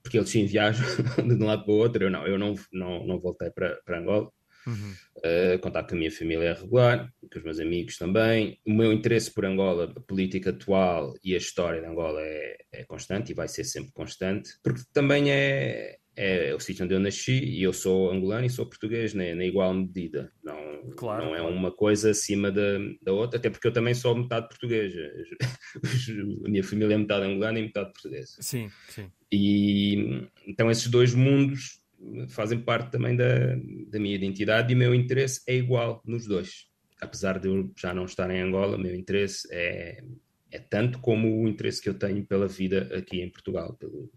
Porque 0.03 0.19
eles 0.19 0.29
sim 0.29 0.45
viajam 0.47 0.85
de 1.17 1.35
um 1.35 1.47
lado 1.47 1.65
para 1.65 1.73
o 1.73 1.77
outro, 1.77 2.05
eu 2.05 2.11
não, 2.11 2.27
eu 2.27 2.39
não, 2.39 2.55
não, 2.73 3.07
não 3.07 3.19
voltei 3.21 3.51
para, 3.51 3.77
para 3.85 3.99
Angola. 3.99 4.31
Uhum. 4.67 4.95
Uh, 5.17 5.59
contato 5.61 5.89
com 5.89 5.97
a 5.97 5.99
minha 5.99 6.11
família 6.11 6.51
é 6.51 6.53
regular, 6.53 7.13
com 7.21 7.39
os 7.39 7.45
meus 7.45 7.59
amigos 7.59 7.97
também. 7.97 8.61
O 8.65 8.73
meu 8.73 8.93
interesse 8.93 9.31
por 9.31 9.45
Angola, 9.45 9.93
a 9.97 10.01
política 10.01 10.51
atual 10.51 11.15
e 11.23 11.35
a 11.35 11.39
história 11.39 11.81
de 11.81 11.87
Angola 11.87 12.21
é, 12.21 12.57
é 12.73 12.85
constante 12.85 13.33
e 13.33 13.35
vai 13.35 13.49
ser 13.49 13.65
sempre 13.65 13.93
constante, 13.93 14.51
porque 14.63 14.83
também 14.93 15.31
é, 15.31 15.99
é 16.15 16.55
o 16.55 16.61
sítio 16.61 16.85
onde 16.85 16.95
eu 16.95 17.01
nasci 17.01 17.43
e 17.43 17.63
eu 17.63 17.73
sou 17.73 18.11
angolano 18.11 18.45
e 18.45 18.51
sou 18.51 18.67
português 18.67 19.15
na, 19.15 19.35
na 19.35 19.45
igual 19.45 19.73
medida. 19.73 20.31
Não, 20.45 20.91
claro, 20.97 21.25
não 21.25 21.35
é 21.35 21.39
claro. 21.39 21.55
uma 21.55 21.71
coisa 21.71 22.11
acima 22.11 22.51
da, 22.51 22.79
da 23.01 23.13
outra, 23.13 23.39
até 23.39 23.49
porque 23.49 23.67
eu 23.67 23.73
também 23.73 23.95
sou 23.95 24.15
metade 24.15 24.49
português. 24.49 24.93
a 26.45 26.49
minha 26.49 26.63
família 26.63 26.95
é 26.95 26.99
metade 26.99 27.27
angolana 27.27 27.59
e 27.59 27.63
metade 27.63 27.93
portuguesa. 27.93 28.37
Sim, 28.41 28.71
sim. 28.89 29.11
E 29.33 30.29
então 30.47 30.71
esses 30.71 30.89
dois 30.89 31.15
mundos 31.15 31.83
fazem 32.29 32.59
parte 32.59 32.91
também 32.91 33.17
da, 33.17 33.55
da 33.89 33.99
minha 33.99 34.15
identidade 34.15 34.73
e 34.73 34.77
o 34.77 34.79
meu 34.79 34.95
interesse 34.95 35.41
é 35.47 35.55
igual 35.55 36.03
nos 36.05 36.27
dois. 36.27 36.67
Apesar 37.01 37.39
de 37.39 37.49
eu 37.49 37.73
já 37.77 37.95
não 37.95 38.05
estar 38.05 38.31
em 38.31 38.41
Angola, 38.41 38.77
o 38.77 38.81
meu 38.81 38.95
interesse 38.95 39.49
é, 39.51 40.05
é 40.51 40.59
tanto 40.59 40.99
como 40.99 41.43
o 41.43 41.49
interesse 41.49 41.81
que 41.81 41.89
eu 41.89 41.95
tenho 41.95 42.25
pela 42.27 42.47
vida 42.47 42.91
aqui 42.95 43.21
em 43.21 43.31
Portugal, 43.31 43.75
pelo, 43.75 44.11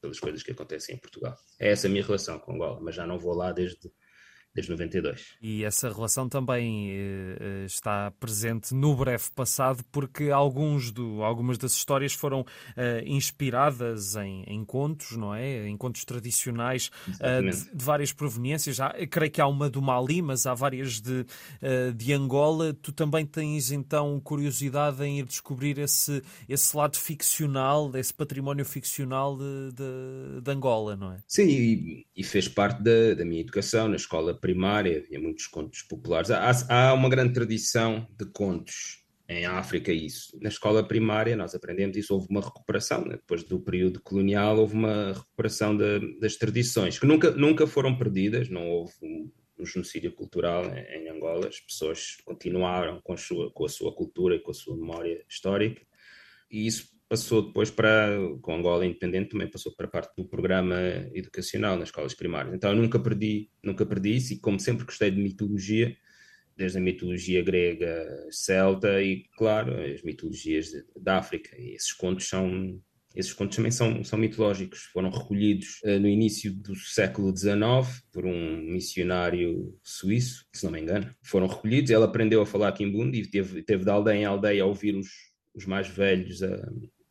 pelas 0.00 0.18
coisas 0.18 0.42
que 0.42 0.52
acontecem 0.52 0.96
em 0.96 0.98
Portugal. 0.98 1.36
É 1.58 1.70
essa 1.70 1.86
a 1.86 1.90
minha 1.90 2.04
relação 2.04 2.38
com 2.38 2.54
Angola, 2.54 2.80
mas 2.80 2.94
já 2.94 3.06
não 3.06 3.18
vou 3.18 3.34
lá 3.34 3.52
desde 3.52 3.90
desde 4.54 4.70
92. 4.70 5.36
E 5.40 5.64
essa 5.64 5.92
relação 5.92 6.28
também 6.28 6.90
eh, 6.90 7.64
está 7.66 8.10
presente 8.18 8.74
no 8.74 8.96
breve 8.96 9.30
passado, 9.34 9.84
porque 9.92 10.30
alguns 10.30 10.90
do, 10.90 11.22
algumas 11.22 11.56
das 11.56 11.72
histórias 11.72 12.12
foram 12.12 12.44
eh, 12.76 13.02
inspiradas 13.06 14.16
em, 14.16 14.42
em, 14.46 14.64
contos, 14.64 15.16
não 15.16 15.34
é? 15.34 15.68
Em 15.68 15.76
contos 15.76 16.04
tradicionais 16.04 16.90
eh, 17.20 17.42
de, 17.42 17.74
de, 17.74 17.84
várias 17.84 18.12
proveniências. 18.12 18.80
Há, 18.80 18.94
creio 19.06 19.30
que 19.30 19.40
há 19.40 19.46
uma 19.46 19.70
do 19.70 19.80
Mali, 19.80 20.20
mas 20.20 20.46
há 20.46 20.54
várias 20.54 21.00
de, 21.00 21.24
eh, 21.62 21.92
de 21.92 22.12
Angola. 22.12 22.74
Tu 22.74 22.92
também 22.92 23.24
tens 23.24 23.70
então 23.70 24.20
curiosidade 24.20 25.02
em 25.04 25.20
ir 25.20 25.24
descobrir 25.24 25.78
esse, 25.78 26.22
esse 26.48 26.76
lado 26.76 26.96
ficcional, 26.96 27.90
esse 27.94 28.12
património 28.12 28.64
ficcional 28.64 29.36
de, 29.36 29.72
de, 29.74 30.40
de 30.42 30.50
Angola, 30.50 30.96
não 30.96 31.12
é? 31.12 31.18
Sim, 31.28 31.46
e, 31.46 32.06
e 32.16 32.24
fez 32.24 32.48
parte 32.48 32.82
da, 32.82 33.14
da 33.14 33.24
minha 33.24 33.40
educação 33.40 33.88
na 33.88 33.96
escola 33.96 34.39
primária, 34.40 34.98
havia 34.98 35.20
muitos 35.20 35.46
contos 35.46 35.82
populares. 35.82 36.30
Há, 36.30 36.50
há 36.68 36.94
uma 36.94 37.08
grande 37.08 37.34
tradição 37.34 38.06
de 38.18 38.26
contos 38.26 39.00
em 39.30 39.46
África, 39.46 39.92
isso. 39.92 40.36
Na 40.42 40.48
escola 40.48 40.82
primária 40.82 41.36
nós 41.36 41.54
aprendemos 41.54 41.96
isso, 41.96 42.12
houve 42.12 42.26
uma 42.30 42.40
recuperação, 42.40 43.04
né? 43.04 43.12
depois 43.12 43.44
do 43.44 43.60
período 43.60 44.00
colonial 44.02 44.58
houve 44.58 44.74
uma 44.74 45.12
recuperação 45.12 45.76
de, 45.76 46.18
das 46.18 46.34
tradições, 46.34 46.98
que 46.98 47.06
nunca, 47.06 47.30
nunca 47.30 47.64
foram 47.64 47.96
perdidas, 47.96 48.48
não 48.48 48.68
houve 48.68 48.92
um, 49.00 49.30
um 49.56 49.64
genocídio 49.64 50.12
cultural 50.12 50.64
em, 50.64 51.04
em, 51.04 51.08
Angola, 51.08 51.46
as 51.46 51.60
pessoas 51.60 52.16
continuaram 52.24 53.00
com 53.04 53.12
a, 53.12 53.16
sua, 53.16 53.52
com 53.52 53.64
a 53.64 53.68
sua 53.68 53.94
cultura 53.94 54.34
e 54.34 54.40
com 54.40 54.50
a 54.50 54.54
sua 54.54 54.76
memória 54.76 55.24
histórica, 55.28 55.80
e 56.50 56.66
isso 56.66 56.88
passou 57.10 57.42
depois 57.42 57.72
para, 57.72 58.16
com 58.40 58.54
Angola 58.54 58.86
Independente, 58.86 59.30
também 59.30 59.50
passou 59.50 59.74
para 59.74 59.88
parte 59.88 60.14
do 60.16 60.24
programa 60.24 60.76
educacional 61.12 61.76
nas 61.76 61.88
escolas 61.88 62.14
primárias. 62.14 62.54
Então 62.54 62.70
eu 62.70 62.76
nunca 62.76 63.00
perdi, 63.00 63.50
nunca 63.64 63.84
perdi 63.84 64.14
isso 64.14 64.32
e 64.32 64.38
como 64.38 64.60
sempre 64.60 64.84
gostei 64.84 65.10
de 65.10 65.20
mitologia, 65.20 65.96
desde 66.56 66.78
a 66.78 66.80
mitologia 66.80 67.42
grega, 67.42 68.06
celta 68.30 69.02
e, 69.02 69.24
claro, 69.36 69.74
as 69.82 70.04
mitologias 70.04 70.70
da 70.96 71.18
África. 71.18 71.50
E 71.60 71.74
esses 71.74 71.92
contos 71.92 72.28
são, 72.28 72.80
Esses 73.12 73.32
contos 73.32 73.56
também 73.56 73.72
são, 73.72 74.04
são 74.04 74.16
mitológicos, 74.16 74.82
foram 74.92 75.10
recolhidos 75.10 75.80
uh, 75.82 75.98
no 75.98 76.06
início 76.06 76.54
do 76.54 76.76
século 76.76 77.36
XIX 77.36 77.58
por 78.12 78.24
um 78.24 78.58
missionário 78.62 79.76
suíço, 79.82 80.46
se 80.54 80.64
não 80.64 80.70
me 80.70 80.80
engano. 80.80 81.12
Foram 81.24 81.48
recolhidos, 81.48 81.90
ele 81.90 82.04
aprendeu 82.04 82.40
a 82.40 82.46
falar 82.46 82.70
Kimbundi 82.70 83.22
e 83.22 83.26
teve, 83.28 83.62
teve 83.64 83.84
de 83.84 83.90
aldeia 83.90 84.16
em 84.16 84.24
aldeia 84.24 84.62
a 84.62 84.66
ouvir 84.66 84.94
os, 84.94 85.08
os 85.52 85.66
mais 85.66 85.88
velhos 85.88 86.40
a, 86.44 86.54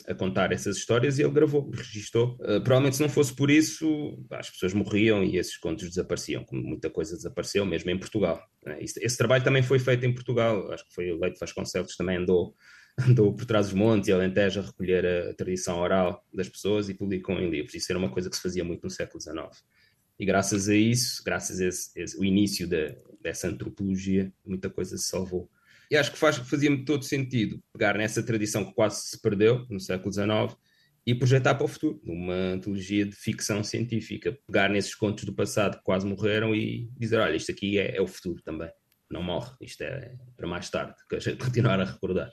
a 0.09 0.15
contar 0.15 0.51
essas 0.51 0.75
histórias 0.75 1.19
e 1.19 1.21
ele 1.21 1.31
gravou, 1.31 1.69
registou. 1.69 2.35
Uh, 2.41 2.59
provavelmente 2.61 2.95
se 2.95 3.01
não 3.01 3.09
fosse 3.09 3.31
por 3.31 3.51
isso, 3.51 4.17
as 4.31 4.49
pessoas 4.49 4.73
morriam 4.73 5.23
e 5.23 5.37
esses 5.37 5.55
contos 5.55 5.87
desapareciam, 5.87 6.43
como 6.43 6.63
muita 6.63 6.89
coisa 6.89 7.15
desapareceu, 7.15 7.63
mesmo 7.63 7.91
em 7.91 7.99
Portugal. 7.99 8.43
Né? 8.65 8.81
Esse, 8.81 8.99
esse, 9.05 9.15
trabalho 9.15 9.43
também 9.43 9.61
foi 9.61 9.77
feito 9.77 10.03
em 10.07 10.13
Portugal, 10.13 10.71
acho 10.71 10.83
que 10.87 10.95
foi 10.95 11.11
o 11.11 11.19
Leite 11.19 11.39
Vasconcelos 11.39 11.95
também 11.95 12.17
andou, 12.17 12.55
andou 13.07 13.35
por 13.35 13.45
trás 13.45 13.67
dos 13.67 13.75
montes 13.75 14.09
e 14.09 14.11
Alentejo 14.11 14.61
a 14.61 14.63
recolher 14.63 15.05
a, 15.05 15.29
a 15.29 15.33
tradição 15.35 15.77
oral 15.77 16.25
das 16.33 16.49
pessoas 16.49 16.89
e 16.89 16.95
publicou 16.95 17.35
em 17.35 17.47
livros. 17.47 17.75
Isso 17.75 17.91
era 17.91 17.99
uma 17.99 18.09
coisa 18.09 18.31
que 18.31 18.35
se 18.35 18.41
fazia 18.41 18.63
muito 18.63 18.83
no 18.83 18.89
século 18.89 19.21
XIX. 19.21 19.63
E 20.17 20.25
graças 20.25 20.67
a 20.67 20.75
isso, 20.75 21.21
graças 21.23 21.61
a 21.61 21.67
esse, 21.67 21.91
esse, 21.95 22.19
o 22.19 22.25
início 22.25 22.67
de, 22.67 22.97
dessa 23.21 23.47
antropologia, 23.47 24.33
muita 24.43 24.71
coisa 24.71 24.97
se 24.97 25.07
salvou. 25.07 25.47
E 25.89 25.97
acho 25.97 26.11
que 26.11 26.17
faz, 26.17 26.37
fazia-me 26.37 26.85
todo 26.85 27.03
sentido 27.03 27.59
pegar 27.73 27.97
nessa 27.97 28.21
tradição 28.21 28.63
que 28.63 28.73
quase 28.73 29.07
se 29.07 29.19
perdeu 29.19 29.65
no 29.69 29.79
século 29.79 30.13
XIX 30.13 30.55
e 31.05 31.15
projetar 31.15 31.55
para 31.55 31.65
o 31.65 31.67
futuro, 31.67 31.99
numa 32.03 32.35
antologia 32.35 33.05
de 33.05 33.15
ficção 33.15 33.63
científica. 33.63 34.37
Pegar 34.45 34.69
nesses 34.69 34.93
contos 34.93 35.23
do 35.23 35.33
passado 35.33 35.77
que 35.77 35.83
quase 35.83 36.05
morreram 36.05 36.53
e 36.53 36.89
dizer: 36.97 37.17
olha, 37.17 37.35
isto 37.35 37.51
aqui 37.51 37.79
é, 37.79 37.97
é 37.97 38.01
o 38.01 38.07
futuro 38.07 38.41
também. 38.43 38.69
Não 39.09 39.23
morre, 39.23 39.51
isto 39.61 39.81
é 39.81 40.15
para 40.37 40.47
mais 40.47 40.69
tarde, 40.69 40.93
que 41.09 41.15
a 41.15 41.19
gente 41.19 41.37
continuar 41.43 41.79
a 41.79 41.85
recordar. 41.85 42.29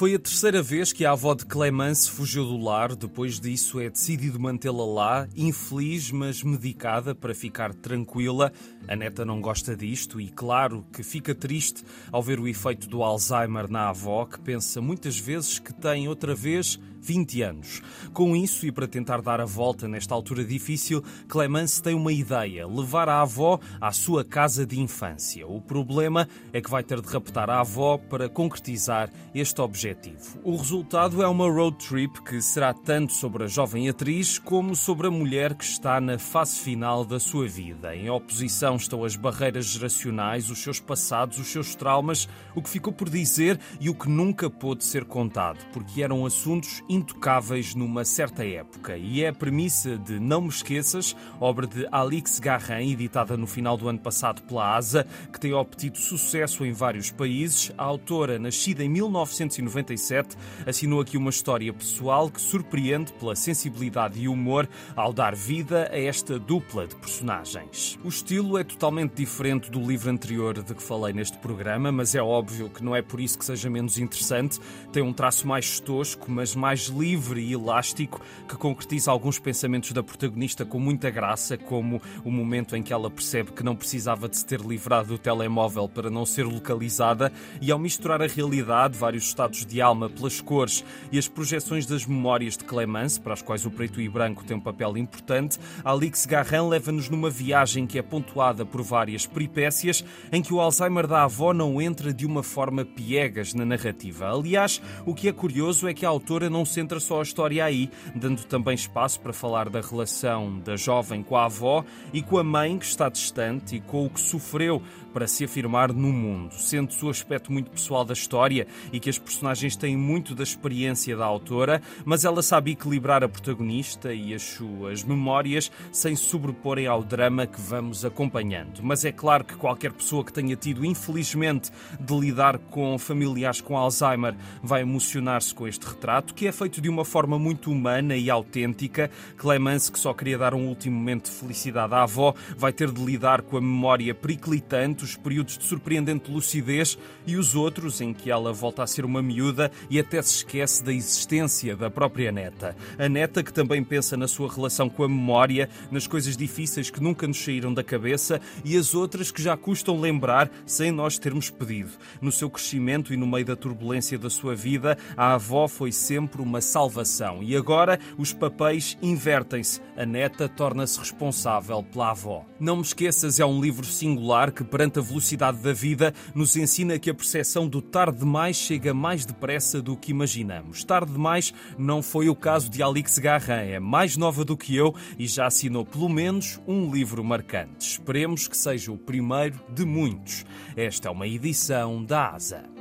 Foi 0.00 0.14
a 0.14 0.18
terceira 0.18 0.62
vez 0.62 0.94
que 0.94 1.04
a 1.04 1.12
avó 1.12 1.34
de 1.34 1.44
Clemence 1.44 2.10
fugiu 2.10 2.46
do 2.46 2.56
lar. 2.56 2.96
Depois 2.96 3.38
disso, 3.38 3.78
é 3.78 3.90
decidido 3.90 4.40
mantê-la 4.40 4.86
lá, 4.86 5.28
infeliz, 5.36 6.10
mas 6.10 6.42
medicada 6.42 7.14
para 7.14 7.34
ficar 7.34 7.74
tranquila. 7.74 8.50
A 8.88 8.96
neta 8.96 9.26
não 9.26 9.42
gosta 9.42 9.76
disto 9.76 10.18
e, 10.18 10.30
claro, 10.30 10.86
que 10.90 11.02
fica 11.02 11.34
triste 11.34 11.84
ao 12.10 12.22
ver 12.22 12.40
o 12.40 12.48
efeito 12.48 12.88
do 12.88 13.02
Alzheimer 13.02 13.70
na 13.70 13.90
avó, 13.90 14.24
que 14.24 14.40
pensa 14.40 14.80
muitas 14.80 15.18
vezes 15.18 15.58
que 15.58 15.74
tem 15.74 16.08
outra 16.08 16.34
vez 16.34 16.80
20 17.00 17.42
anos. 17.42 17.82
Com 18.12 18.36
isso, 18.36 18.66
e 18.66 18.72
para 18.72 18.86
tentar 18.86 19.22
dar 19.22 19.40
a 19.40 19.44
volta 19.44 19.88
nesta 19.88 20.14
altura 20.14 20.44
difícil, 20.44 21.02
Clemence 21.28 21.82
tem 21.82 21.94
uma 21.94 22.12
ideia: 22.12 22.66
levar 22.66 23.08
a 23.08 23.22
avó 23.22 23.58
à 23.80 23.92
sua 23.92 24.24
casa 24.24 24.66
de 24.66 24.80
infância. 24.80 25.46
O 25.46 25.60
problema 25.60 26.28
é 26.52 26.60
que 26.60 26.70
vai 26.70 26.82
ter 26.82 27.00
de 27.00 27.08
raptar 27.08 27.48
a 27.50 27.60
avó 27.60 27.98
para 27.98 28.28
concretizar 28.28 29.10
este 29.34 29.60
objetivo. 29.60 30.38
O 30.42 30.56
resultado 30.56 31.22
é 31.22 31.28
uma 31.28 31.48
road 31.50 31.76
trip 31.78 32.22
que 32.22 32.40
será 32.40 32.72
tanto 32.72 33.12
sobre 33.12 33.44
a 33.44 33.46
jovem 33.46 33.88
atriz 33.88 34.38
como 34.38 34.74
sobre 34.74 35.06
a 35.06 35.10
mulher 35.10 35.54
que 35.54 35.64
está 35.64 36.00
na 36.00 36.18
fase 36.18 36.60
final 36.60 37.04
da 37.04 37.18
sua 37.18 37.46
vida. 37.46 37.94
Em 37.94 38.10
oposição 38.10 38.76
estão 38.76 39.04
as 39.04 39.16
barreiras 39.16 39.66
geracionais, 39.66 40.50
os 40.50 40.58
seus 40.58 40.80
passados, 40.80 41.38
os 41.38 41.46
seus 41.46 41.74
traumas, 41.74 42.28
o 42.54 42.62
que 42.62 42.68
ficou 42.68 42.92
por 42.92 43.08
dizer 43.08 43.58
e 43.80 43.88
o 43.88 43.94
que 43.94 44.08
nunca 44.08 44.50
pôde 44.50 44.84
ser 44.84 45.04
contado, 45.04 45.64
porque 45.72 46.02
eram 46.02 46.26
assuntos 46.26 46.82
intocáveis 46.90 47.72
numa 47.72 48.04
certa 48.04 48.44
época. 48.44 48.96
E 48.96 49.22
é 49.22 49.28
a 49.28 49.32
premissa 49.32 49.96
de 49.96 50.18
Não 50.18 50.42
Me 50.42 50.48
Esqueças, 50.48 51.14
obra 51.40 51.64
de 51.64 51.86
Alix 51.92 52.40
Garrin, 52.40 52.90
editada 52.90 53.36
no 53.36 53.46
final 53.46 53.76
do 53.76 53.88
ano 53.88 54.00
passado 54.00 54.42
pela 54.42 54.74
ASA, 54.74 55.06
que 55.32 55.38
tem 55.38 55.54
obtido 55.54 55.96
sucesso 55.96 56.64
em 56.64 56.72
vários 56.72 57.12
países. 57.12 57.70
A 57.78 57.84
autora, 57.84 58.40
nascida 58.40 58.82
em 58.82 58.88
1997, 58.88 60.36
assinou 60.66 61.00
aqui 61.00 61.16
uma 61.16 61.30
história 61.30 61.72
pessoal 61.72 62.28
que 62.28 62.40
surpreende 62.40 63.12
pela 63.12 63.36
sensibilidade 63.36 64.18
e 64.18 64.26
humor 64.26 64.68
ao 64.96 65.12
dar 65.12 65.36
vida 65.36 65.88
a 65.92 65.98
esta 65.98 66.40
dupla 66.40 66.88
de 66.88 66.96
personagens. 66.96 67.96
O 68.02 68.08
estilo 68.08 68.58
é 68.58 68.64
totalmente 68.64 69.14
diferente 69.14 69.70
do 69.70 69.78
livro 69.80 70.10
anterior 70.10 70.60
de 70.60 70.74
que 70.74 70.82
falei 70.82 71.12
neste 71.12 71.38
programa, 71.38 71.92
mas 71.92 72.16
é 72.16 72.22
óbvio 72.22 72.68
que 72.68 72.82
não 72.82 72.96
é 72.96 73.02
por 73.02 73.20
isso 73.20 73.38
que 73.38 73.44
seja 73.44 73.70
menos 73.70 73.96
interessante. 73.96 74.58
Tem 74.92 75.04
um 75.04 75.12
traço 75.12 75.46
mais 75.46 75.78
tosco, 75.78 76.28
mas 76.28 76.56
mais 76.56 76.79
mais 76.80 76.86
livre 76.86 77.42
e 77.42 77.52
elástico 77.52 78.22
que 78.48 78.56
concretiza 78.56 79.10
alguns 79.10 79.38
pensamentos 79.38 79.92
da 79.92 80.02
protagonista 80.02 80.64
com 80.64 80.78
muita 80.78 81.10
graça, 81.10 81.58
como 81.58 82.00
o 82.24 82.30
momento 82.30 82.74
em 82.74 82.82
que 82.82 82.92
ela 82.92 83.10
percebe 83.10 83.52
que 83.52 83.62
não 83.62 83.76
precisava 83.76 84.28
de 84.28 84.38
se 84.38 84.46
ter 84.46 84.60
livrado 84.60 85.08
do 85.08 85.18
telemóvel 85.18 85.88
para 85.88 86.08
não 86.08 86.24
ser 86.24 86.44
localizada, 86.44 87.30
e 87.60 87.70
ao 87.70 87.78
misturar 87.78 88.22
a 88.22 88.26
realidade, 88.26 88.96
vários 88.96 89.24
estados 89.24 89.66
de 89.66 89.80
alma 89.80 90.08
pelas 90.08 90.40
cores 90.40 90.84
e 91.12 91.18
as 91.18 91.28
projeções 91.28 91.84
das 91.84 92.06
memórias 92.06 92.56
de 92.56 92.64
Clemence, 92.64 93.20
para 93.20 93.34
as 93.34 93.42
quais 93.42 93.66
o 93.66 93.70
preto 93.70 94.00
e 94.00 94.08
branco 94.08 94.44
tem 94.44 94.56
um 94.56 94.60
papel 94.60 94.96
importante, 94.96 95.58
Alix 95.84 96.24
Garran 96.24 96.68
leva-nos 96.68 97.10
numa 97.10 97.28
viagem 97.28 97.86
que 97.86 97.98
é 97.98 98.02
pontuada 98.02 98.64
por 98.64 98.82
várias 98.82 99.26
peripécias, 99.26 100.04
em 100.32 100.40
que 100.40 100.54
o 100.54 100.60
Alzheimer 100.60 101.06
da 101.06 101.24
avó 101.24 101.52
não 101.52 101.80
entra 101.80 102.12
de 102.12 102.24
uma 102.24 102.42
forma 102.42 102.84
piegas 102.84 103.52
na 103.52 103.66
narrativa. 103.66 104.30
Aliás, 104.30 104.80
o 105.04 105.14
que 105.14 105.28
é 105.28 105.32
curioso 105.32 105.88
é 105.88 105.94
que 105.94 106.06
a 106.06 106.08
autora 106.08 106.48
não 106.48 106.64
centra 106.70 107.00
só 107.00 107.20
a 107.20 107.22
história 107.22 107.64
aí, 107.64 107.90
dando 108.14 108.44
também 108.44 108.74
espaço 108.74 109.20
para 109.20 109.32
falar 109.32 109.68
da 109.68 109.80
relação 109.80 110.58
da 110.60 110.76
jovem 110.76 111.22
com 111.22 111.36
a 111.36 111.44
avó 111.44 111.84
e 112.12 112.22
com 112.22 112.38
a 112.38 112.44
mãe 112.44 112.78
que 112.78 112.84
está 112.84 113.08
distante 113.08 113.76
e 113.76 113.80
com 113.80 114.06
o 114.06 114.10
que 114.10 114.20
sofreu 114.20 114.82
para 115.12 115.26
se 115.26 115.44
afirmar 115.44 115.92
no 115.92 116.12
mundo. 116.12 116.54
Sente-se 116.54 117.04
o 117.04 117.10
aspecto 117.10 117.52
muito 117.52 117.70
pessoal 117.70 118.04
da 118.04 118.12
história 118.12 118.66
e 118.92 119.00
que 119.00 119.10
as 119.10 119.18
personagens 119.18 119.76
têm 119.76 119.96
muito 119.96 120.34
da 120.34 120.42
experiência 120.42 121.16
da 121.16 121.24
autora, 121.24 121.82
mas 122.04 122.24
ela 122.24 122.42
sabe 122.42 122.72
equilibrar 122.72 123.22
a 123.24 123.28
protagonista 123.28 124.12
e 124.12 124.32
as 124.34 124.42
suas 124.42 125.02
memórias 125.02 125.70
sem 125.92 126.14
se 126.14 126.22
sobreporem 126.24 126.86
ao 126.86 127.02
drama 127.02 127.46
que 127.46 127.60
vamos 127.60 128.04
acompanhando. 128.04 128.80
Mas 128.82 129.04
é 129.04 129.12
claro 129.12 129.44
que 129.44 129.56
qualquer 129.56 129.92
pessoa 129.92 130.24
que 130.24 130.32
tenha 130.32 130.56
tido, 130.56 130.84
infelizmente, 130.84 131.70
de 131.98 132.18
lidar 132.18 132.58
com 132.58 132.98
familiares 132.98 133.60
com 133.60 133.76
Alzheimer 133.76 134.36
vai 134.62 134.82
emocionar-se 134.82 135.54
com 135.54 135.66
este 135.66 135.86
retrato, 135.86 136.34
que 136.34 136.46
é 136.46 136.52
feito 136.60 136.78
de 136.78 136.90
uma 136.90 137.06
forma 137.06 137.38
muito 137.38 137.72
humana 137.72 138.14
e 138.14 138.28
autêntica. 138.28 139.10
Clemence, 139.38 139.90
que 139.90 139.98
só 139.98 140.12
queria 140.12 140.36
dar 140.36 140.52
um 140.52 140.68
último 140.68 140.94
momento 140.94 141.24
de 141.24 141.30
felicidade 141.30 141.94
à 141.94 142.02
avó, 142.02 142.34
vai 142.54 142.70
ter 142.70 142.92
de 142.92 143.02
lidar 143.02 143.40
com 143.40 143.56
a 143.56 143.60
memória 143.62 144.14
periclitante 144.14 145.02
os 145.02 145.16
períodos 145.16 145.56
de 145.56 145.64
surpreendente 145.64 146.30
lucidez 146.30 146.98
e 147.26 147.36
os 147.36 147.54
outros 147.54 148.02
em 148.02 148.12
que 148.12 148.30
ela 148.30 148.52
volta 148.52 148.82
a 148.82 148.86
ser 148.86 149.06
uma 149.06 149.22
miúda 149.22 149.72
e 149.88 149.98
até 149.98 150.20
se 150.20 150.36
esquece 150.36 150.84
da 150.84 150.92
existência 150.92 151.74
da 151.74 151.88
própria 151.88 152.30
neta. 152.30 152.76
A 152.98 153.08
neta 153.08 153.42
que 153.42 153.54
também 153.54 153.82
pensa 153.82 154.14
na 154.14 154.28
sua 154.28 154.52
relação 154.52 154.90
com 154.90 155.02
a 155.02 155.08
memória, 155.08 155.66
nas 155.90 156.06
coisas 156.06 156.36
difíceis 156.36 156.90
que 156.90 157.02
nunca 157.02 157.26
nos 157.26 157.42
saíram 157.42 157.72
da 157.72 157.82
cabeça 157.82 158.38
e 158.62 158.76
as 158.76 158.94
outras 158.94 159.30
que 159.30 159.42
já 159.42 159.56
custam 159.56 159.98
lembrar 159.98 160.50
sem 160.66 160.92
nós 160.92 161.18
termos 161.18 161.48
pedido. 161.48 161.92
No 162.20 162.30
seu 162.30 162.50
crescimento 162.50 163.14
e 163.14 163.16
no 163.16 163.26
meio 163.26 163.46
da 163.46 163.56
turbulência 163.56 164.18
da 164.18 164.28
sua 164.28 164.54
vida, 164.54 164.98
a 165.16 165.32
avó 165.32 165.66
foi 165.66 165.90
sempre 165.90 166.42
uma 166.42 166.49
salvação 166.58 167.42
e 167.42 167.54
agora 167.54 168.00
os 168.16 168.32
papéis 168.32 168.96
invertem-se. 169.02 169.82
A 169.94 170.06
neta 170.06 170.48
torna-se 170.48 170.98
responsável 170.98 171.82
pela 171.82 172.12
avó. 172.12 172.46
Não 172.58 172.76
me 172.76 172.82
esqueças, 172.82 173.38
é 173.38 173.44
um 173.44 173.60
livro 173.60 173.84
singular 173.84 174.50
que, 174.50 174.64
perante 174.64 174.98
a 174.98 175.02
velocidade 175.02 175.58
da 175.58 175.74
vida, 175.74 176.14
nos 176.34 176.56
ensina 176.56 176.98
que 176.98 177.10
a 177.10 177.14
percepção 177.14 177.68
do 177.68 177.82
tarde 177.82 178.20
demais 178.20 178.56
chega 178.56 178.94
mais 178.94 179.26
depressa 179.26 179.82
do 179.82 179.94
que 179.96 180.10
imaginamos. 180.10 180.82
Tarde 180.82 181.12
demais 181.12 181.52
não 181.76 182.02
foi 182.02 182.30
o 182.30 182.34
caso 182.34 182.70
de 182.70 182.82
Alix 182.82 183.18
Garrin, 183.18 183.70
é 183.72 183.78
mais 183.78 184.16
nova 184.16 184.44
do 184.44 184.56
que 184.56 184.74
eu 184.74 184.94
e 185.18 185.26
já 185.26 185.46
assinou 185.46 185.84
pelo 185.84 186.08
menos 186.08 186.58
um 186.66 186.90
livro 186.90 187.22
marcante. 187.22 187.86
Esperemos 187.86 188.48
que 188.48 188.56
seja 188.56 188.90
o 188.90 188.96
primeiro 188.96 189.60
de 189.68 189.84
muitos. 189.84 190.46
Esta 190.74 191.08
é 191.08 191.10
uma 191.10 191.26
edição 191.26 192.02
da 192.02 192.30
ASA. 192.30 192.79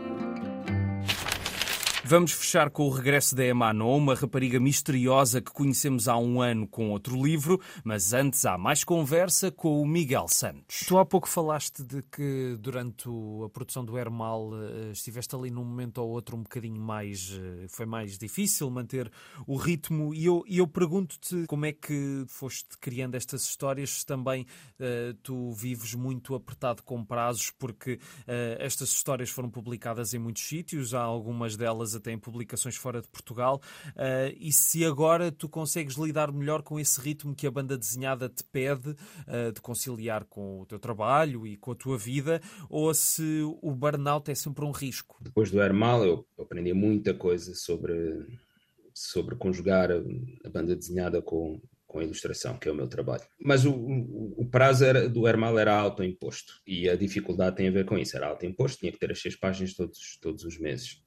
Vamos 2.09 2.31
fechar 2.31 2.71
com 2.71 2.87
o 2.87 2.89
regresso 2.89 3.35
da 3.35 3.45
Emanon, 3.45 3.95
uma 3.95 4.15
rapariga 4.15 4.59
misteriosa 4.59 5.39
que 5.39 5.51
conhecemos 5.51 6.07
há 6.07 6.17
um 6.17 6.41
ano 6.41 6.67
com 6.67 6.89
outro 6.89 7.23
livro, 7.23 7.61
mas 7.83 8.13
antes 8.13 8.47
há 8.47 8.57
mais 8.57 8.83
conversa 8.83 9.51
com 9.51 9.79
o 9.79 9.85
Miguel 9.85 10.27
Santos. 10.27 10.85
Tu 10.87 10.97
há 10.97 11.05
pouco 11.05 11.29
falaste 11.29 11.83
de 11.83 12.01
que 12.01 12.57
durante 12.59 13.07
a 13.45 13.49
produção 13.49 13.85
do 13.85 13.95
Hermal 13.95 14.49
eh, 14.55 14.91
estiveste 14.91 15.35
ali 15.35 15.51
num 15.51 15.63
momento 15.63 15.99
ou 15.99 16.09
outro 16.09 16.35
um 16.35 16.41
bocadinho 16.41 16.81
mais. 16.81 17.39
Eh, 17.39 17.67
foi 17.69 17.85
mais 17.85 18.17
difícil 18.17 18.71
manter 18.71 19.11
o 19.45 19.55
ritmo, 19.55 20.11
e 20.11 20.25
eu, 20.25 20.43
eu 20.47 20.67
pergunto-te 20.67 21.45
como 21.45 21.67
é 21.67 21.73
que 21.73 22.25
foste 22.27 22.75
criando 22.79 23.13
estas 23.13 23.43
histórias, 23.43 23.99
se 23.99 24.05
também 24.07 24.47
uh, 24.79 25.13
tu 25.21 25.51
vives 25.51 25.93
muito 25.93 26.33
apertado 26.33 26.81
com 26.81 27.05
prazos, 27.05 27.51
porque 27.51 27.93
uh, 27.93 28.57
estas 28.57 28.89
histórias 28.89 29.29
foram 29.29 29.51
publicadas 29.51 30.15
em 30.15 30.17
muitos 30.17 30.41
sítios, 30.41 30.95
há 30.95 31.01
algumas 31.01 31.55
delas 31.55 31.98
até 31.99 32.11
em 32.11 32.17
publicações 32.17 32.75
fora 32.75 33.01
de 33.01 33.07
Portugal. 33.07 33.61
Uh, 33.89 34.35
e 34.39 34.51
se 34.51 34.83
agora 34.83 35.31
tu 35.31 35.47
consegues 35.47 35.95
lidar 35.95 36.31
melhor 36.31 36.63
com 36.63 36.79
esse 36.79 36.99
ritmo 36.99 37.35
que 37.35 37.45
a 37.45 37.51
banda 37.51 37.77
desenhada 37.77 38.27
te 38.27 38.43
pede 38.43 38.89
uh, 38.89 39.51
de 39.53 39.61
conciliar 39.61 40.25
com 40.25 40.61
o 40.61 40.65
teu 40.65 40.79
trabalho 40.79 41.45
e 41.45 41.55
com 41.57 41.71
a 41.71 41.75
tua 41.75 41.97
vida, 41.97 42.41
ou 42.69 42.93
se 42.93 43.41
o 43.61 43.71
burnout 43.71 44.29
é 44.31 44.35
sempre 44.35 44.65
um 44.65 44.71
risco? 44.71 45.17
Depois 45.21 45.51
do 45.51 45.61
Hermal, 45.61 46.03
eu 46.03 46.25
aprendi 46.39 46.73
muita 46.73 47.13
coisa 47.13 47.53
sobre, 47.53 47.93
sobre 48.93 49.35
conjugar 49.35 49.91
a, 49.91 50.49
banda 50.49 50.75
desenhada 50.75 51.21
com, 51.21 51.61
com 51.85 51.99
a 51.99 52.03
ilustração, 52.03 52.57
que 52.57 52.67
é 52.67 52.71
o 52.71 52.75
meu 52.75 52.87
trabalho. 52.87 53.23
Mas 53.39 53.65
o, 53.65 53.71
o, 53.71 54.33
o 54.37 54.45
prazo 54.45 54.85
era, 54.85 55.07
do 55.07 55.27
Hermal 55.27 55.57
era 55.57 55.75
autoimposto 55.75 56.53
e 56.65 56.89
a 56.89 56.95
dificuldade 56.95 57.57
tem 57.57 57.67
a 57.67 57.71
ver 57.71 57.85
com 57.85 57.97
isso. 57.97 58.15
Era 58.15 58.27
autoimposto, 58.27 58.79
tinha 58.79 58.91
que 58.91 58.99
ter 58.99 59.11
as 59.11 59.21
seis 59.21 59.35
páginas 59.35 59.73
todos, 59.73 60.17
todos 60.21 60.43
os 60.43 60.57
meses. 60.59 61.01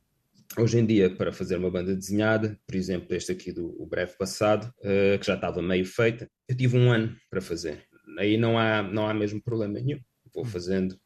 Hoje 0.59 0.79
em 0.79 0.85
dia, 0.85 1.15
para 1.15 1.33
fazer 1.33 1.57
uma 1.57 1.71
banda 1.71 1.95
desenhada, 1.95 2.59
por 2.67 2.77
exemplo, 2.77 3.15
este 3.15 3.33
aqui 3.33 3.53
do 3.53 3.87
breve 3.87 4.13
passado, 4.19 4.73
uh, 4.81 5.19
que 5.19 5.27
já 5.27 5.35
estava 5.35 5.63
meio 5.63 5.87
feita, 5.87 6.31
eu 6.47 6.57
tive 6.57 6.77
um 6.77 6.91
ano 6.91 7.17
para 7.31 7.41
fazer. 7.41 7.87
Aí 8.19 8.37
não 8.37 8.59
há, 8.59 8.83
não 8.83 9.09
há 9.09 9.15
mesmo 9.15 9.43
problema 9.43 9.75
nenhum. 9.75 9.99
Vou 10.35 10.45
fazendo. 10.45 10.97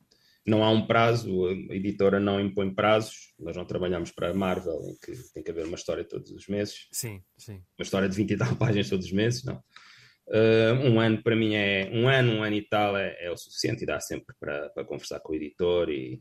Não 0.45 0.65
há 0.65 0.71
um 0.71 0.87
prazo, 0.87 1.47
a 1.47 1.75
editora 1.75 2.19
não 2.19 2.41
impõe 2.41 2.75
prazos. 2.75 3.35
Nós 3.39 3.57
não 3.57 3.65
trabalhamos 3.65 4.11
para 4.11 4.31
a 4.31 4.35
Marvel, 4.35 4.81
em 4.89 4.97
que 5.05 5.33
tem 5.33 5.43
que 5.43 5.51
haver 5.51 5.67
uma 5.67 5.77
história 5.77 6.05
todos 6.05 6.31
os 6.31 6.47
meses. 6.49 6.89
Sim, 6.93 7.21
sim. 7.37 7.63
Uma 7.79 7.83
história 7.83 8.09
de 8.09 8.17
20 8.17 8.31
e 8.33 8.37
tal 8.37 8.55
páginas 8.57 8.89
todos 8.89 9.07
os 9.07 9.13
meses, 9.13 9.45
não. 9.45 9.63
Uh, 10.29 10.75
um 10.85 10.99
ano 10.99 11.23
para 11.23 11.37
mim 11.37 11.55
é 11.55 11.89
um 11.93 12.09
ano, 12.09 12.33
um 12.33 12.43
ano 12.43 12.57
e 12.57 12.63
tal 12.63 12.97
é, 12.97 13.17
é 13.21 13.31
o 13.31 13.37
suficiente 13.37 13.85
e 13.85 13.87
dá 13.87 14.01
sempre 14.01 14.35
para, 14.41 14.69
para 14.71 14.85
conversar 14.85 15.21
com 15.21 15.33
o 15.33 15.37
editor 15.37 15.89
e, 15.89 16.21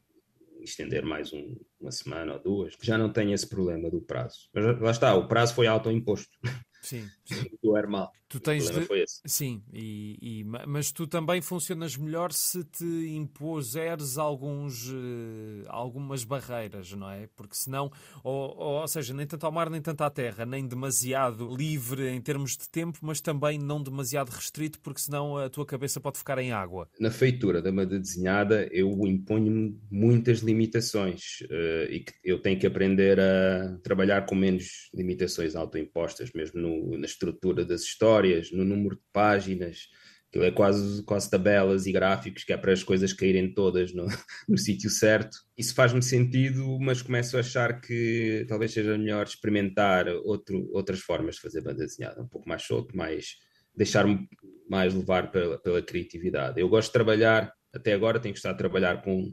estender 0.65 1.05
mais 1.05 1.31
um, 1.33 1.55
uma 1.79 1.91
semana 1.91 2.33
ou 2.33 2.39
duas, 2.39 2.75
já 2.81 2.97
não 2.97 3.11
tenho 3.11 3.33
esse 3.33 3.47
problema 3.47 3.89
do 3.89 4.01
prazo. 4.01 4.49
Mas 4.53 4.79
lá 4.79 4.91
está, 4.91 5.15
o 5.15 5.27
prazo 5.27 5.53
foi 5.53 5.67
autoimposto. 5.67 6.37
Sim, 6.81 7.07
sim. 7.25 7.49
do 7.63 7.77
Hermal. 7.77 8.11
Tu 8.27 8.39
tens 8.39 8.69
de... 8.71 8.87
Sim, 9.23 9.61
e, 9.71 10.17
e, 10.19 10.43
mas 10.67 10.91
tu 10.91 11.05
também 11.05 11.41
funcionas 11.41 11.95
melhor 11.95 12.31
se 12.31 12.63
te 12.63 12.83
impuseres 13.15 14.17
alguns, 14.17 14.89
uh, 14.89 15.63
algumas 15.67 16.23
barreiras, 16.23 16.91
não 16.93 17.07
é? 17.09 17.29
Porque 17.35 17.55
senão, 17.55 17.91
ou, 18.23 18.57
ou, 18.57 18.81
ou, 18.81 18.87
seja, 18.87 19.13
nem 19.13 19.27
tanto 19.27 19.45
ao 19.45 19.51
mar 19.51 19.69
nem 19.69 19.79
tanto 19.79 20.01
à 20.01 20.09
terra, 20.09 20.43
nem 20.43 20.67
demasiado 20.67 21.55
livre 21.55 22.09
em 22.09 22.19
termos 22.19 22.57
de 22.57 22.67
tempo, 22.67 22.97
mas 23.03 23.21
também 23.21 23.59
não 23.59 23.81
demasiado 23.81 24.29
restrito, 24.29 24.79
porque 24.79 25.01
senão 25.01 25.37
a 25.37 25.47
tua 25.47 25.65
cabeça 25.65 25.99
pode 25.99 26.17
ficar 26.17 26.39
em 26.39 26.51
água. 26.51 26.89
Na 26.99 27.11
feitura 27.11 27.61
da 27.61 27.71
banda 27.71 27.99
desenhada, 27.99 28.67
eu 28.71 28.89
imponho 29.05 29.79
muitas 29.91 30.39
limitações 30.39 31.41
uh, 31.43 31.91
e 31.91 31.99
que 31.99 32.13
eu 32.23 32.39
tenho 32.39 32.59
que 32.59 32.65
aprender 32.65 33.19
a 33.19 33.77
trabalhar 33.83 34.25
com 34.25 34.33
menos 34.33 34.89
limitações 34.95 35.55
autoimpostas, 35.55 36.31
mesmo 36.33 36.59
no, 36.59 36.97
na 36.97 37.05
estrutura 37.05 37.63
das 37.63 37.83
histórias 37.83 38.15
histórias, 38.25 38.51
no 38.51 38.65
número 38.65 38.95
de 38.95 39.01
páginas, 39.13 39.87
aquilo 40.29 40.45
é 40.45 40.51
quase, 40.51 41.03
quase 41.03 41.29
tabelas 41.29 41.85
e 41.85 41.91
gráficos, 41.91 42.43
que 42.43 42.53
é 42.53 42.57
para 42.57 42.73
as 42.73 42.83
coisas 42.83 43.13
caírem 43.13 43.53
todas 43.53 43.93
no, 43.93 44.05
no 44.49 44.57
sítio 44.57 44.89
certo. 44.89 45.37
Isso 45.57 45.73
faz-me 45.73 46.01
sentido, 46.01 46.77
mas 46.79 47.01
começo 47.01 47.37
a 47.37 47.39
achar 47.39 47.79
que 47.79 48.45
talvez 48.47 48.71
seja 48.73 48.97
melhor 48.97 49.25
experimentar 49.25 50.07
outro, 50.23 50.69
outras 50.73 50.99
formas 50.99 51.35
de 51.35 51.41
fazer 51.41 51.61
banda 51.61 51.85
desenhada, 51.85 52.21
um 52.21 52.27
pouco 52.27 52.47
mais 52.47 52.63
solto, 52.63 52.95
mais 52.95 53.37
deixar-me 53.75 54.27
mais 54.67 54.95
levar 54.95 55.31
pela, 55.31 55.59
pela 55.59 55.81
criatividade. 55.81 56.59
Eu 56.59 56.67
gosto 56.67 56.87
de 56.87 56.93
trabalhar, 56.93 57.53
até 57.71 57.93
agora 57.93 58.19
tenho 58.19 58.33
gostado 58.33 58.55
de 58.55 58.57
trabalhar 58.57 59.03
com 59.03 59.31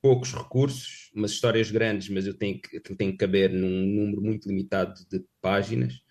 poucos 0.00 0.32
recursos, 0.32 1.12
umas 1.14 1.30
histórias 1.30 1.70
grandes, 1.70 2.08
mas 2.08 2.26
eu 2.26 2.34
tenho 2.34 2.60
que, 2.60 2.80
tenho 2.80 3.12
que 3.12 3.18
caber 3.18 3.52
num 3.52 3.86
número 3.86 4.20
muito 4.20 4.48
limitado 4.48 4.94
de 5.08 5.24
páginas 5.40 6.01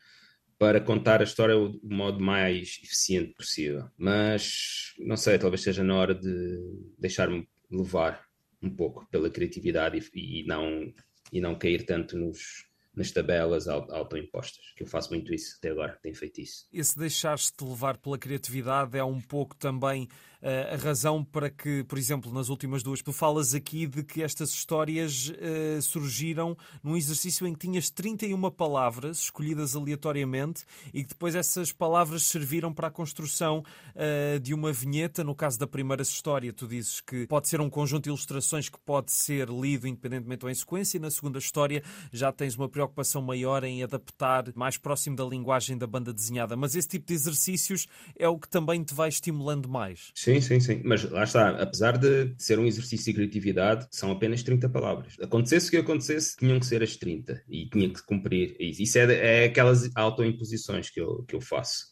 para 0.62 0.80
contar 0.80 1.21
a 1.21 1.24
história 1.24 1.56
do 1.56 1.80
modo 1.84 2.19
mais 2.19 2.80
eficiente 2.84 3.34
possível. 3.34 3.89
Mas 3.97 4.93
não 5.00 5.17
sei, 5.17 5.39
talvez 5.39 5.63
seja 5.63 5.84
na 5.84 5.95
hora 5.95 6.13
de 6.13 6.60
deixar-me 7.00 7.50
levar 7.71 8.28
um 8.62 8.69
pouco 8.69 9.08
pela 9.10 9.28
criatividade 9.28 9.97
e, 10.13 10.41
e, 10.41 10.45
não, 10.45 10.93
e 11.34 11.41
não 11.41 11.58
cair 11.58 11.84
tanto 11.84 12.15
nos, 12.15 12.67
nas 12.95 13.10
tabelas 13.10 13.67
autoimpostas, 13.67 14.63
que 14.78 14.84
eu 14.84 14.88
faço 14.88 15.10
muito 15.10 15.34
isso 15.34 15.56
até 15.58 15.71
agora, 15.71 15.97
tenho 16.00 16.13
feito 16.13 16.39
isso. 16.39 16.67
Esse 16.71 16.95
deixar-se-te 16.95 17.65
levar 17.65 17.97
pela 17.97 18.19
criatividade 18.19 18.95
é 18.95 19.04
um 19.04 19.19
pouco 19.19 19.56
também 19.56 20.08
a 20.44 20.76
razão 20.76 21.24
para 21.24 21.50
que, 21.50 21.84
por 21.84 22.00
exemplo, 22.00 22.34
nas 22.34 22.50
últimas 22.50 22.82
duas, 22.82 23.02
tu 23.02 23.14
falas 23.14 23.54
aqui 23.54 23.86
de 23.86 24.04
que 24.04 24.24
estas 24.24 24.50
histórias 24.50 25.30
uh, 25.30 25.82
surgiram 25.82 26.58
num 26.84 26.98
exercício 26.98 27.46
em 27.46 27.54
que 27.54 27.60
tinhas 27.60 27.92
31 27.92 28.50
palavras 28.50 29.20
escolhidas 29.20 29.76
aleatoriamente 29.76 30.64
e 30.92 31.04
que 31.04 31.10
depois 31.10 31.36
essas 31.36 31.72
palavras 31.72 32.24
serviram 32.24 32.74
para 32.74 32.88
a 32.88 32.92
construção 32.92 33.64
uh, 33.96 34.40
de 34.40 34.54
uma 34.54 34.74
vinheta. 34.74 35.24
No 35.24 35.36
caso 35.36 35.60
da 35.60 35.68
primeira 35.68 36.02
história, 36.02 36.52
tu 36.52 36.68
dizes 36.68 37.02
que 37.02 37.28
pode 37.28 37.48
ser 37.48 37.62
um 37.62 37.70
conjunto 37.70 38.06
de 38.06 38.10
ilustrações 38.10 38.68
que 38.68 38.80
pode 38.80 39.12
ser 39.12 39.48
lido 39.48 39.88
independentemente 39.88 40.44
ou 40.44 40.50
em 40.50 40.56
sequência, 40.56 40.98
e 40.98 41.00
na 41.00 41.12
segunda 41.12 41.38
história 41.38 41.84
já 42.12 42.32
tens 42.32 42.56
uma 42.56 42.68
preocupação 42.68 43.22
maior 43.22 43.64
em 43.64 43.84
adaptar 43.84 44.46
mais 44.56 44.76
próximo 44.76 45.16
da 45.16 45.24
linguagem 45.24 45.78
da 45.78 45.86
banda 45.86 46.12
desenhada. 46.12 46.58
Mas 46.58 46.76
esse 46.76 46.88
tipo 46.88 47.06
de 47.06 47.14
exercícios 47.14 47.86
é 48.18 48.28
o 48.28 48.40
que 48.40 48.50
também 48.50 48.84
te 48.84 48.96
vai 48.96 49.10
estimulando 49.10 49.70
mais. 49.70 50.12
Sim 50.16 50.31
Sim, 50.32 50.39
sim, 50.41 50.60
sim. 50.60 50.82
Mas 50.86 51.04
lá 51.10 51.24
está, 51.24 51.50
apesar 51.62 51.98
de 51.98 52.34
ser 52.38 52.58
um 52.58 52.65
exercício 52.65 53.06
de 53.08 53.13
criatividade, 53.13 53.88
são 53.91 54.12
apenas 54.12 54.44
30 54.44 54.70
palavras. 54.70 55.15
Acontecesse 55.22 55.67
o 55.67 55.72
que 55.72 55.78
acontecesse, 55.78 56.38
tinham 56.38 56.60
que 56.60 56.65
ser 56.65 56.82
as 56.82 56.96
30 56.96 57.44
e 57.50 57.67
tinha 57.70 57.89
que 57.89 58.02
cumprir 58.06 58.56
isso. 58.60 58.98
É, 58.98 59.44
é 59.44 59.46
aquelas 59.46 59.89
autoimposições 59.96 60.89
que 60.89 61.02
eu, 61.02 61.24
que 61.24 61.36
eu 61.36 61.41
faço. 61.41 61.86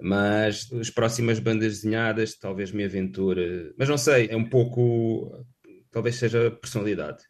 Mas 0.00 0.72
as 0.72 0.90
próximas 0.90 1.40
bandas 1.40 1.78
desenhadas, 1.80 2.38
talvez 2.38 2.70
me 2.70 2.84
aventure. 2.84 3.74
Mas 3.76 3.88
não 3.88 3.98
sei, 3.98 4.28
é 4.30 4.36
um 4.36 4.48
pouco. 4.48 5.44
Talvez 5.90 6.16
seja 6.16 6.50
personalidade 6.50 7.24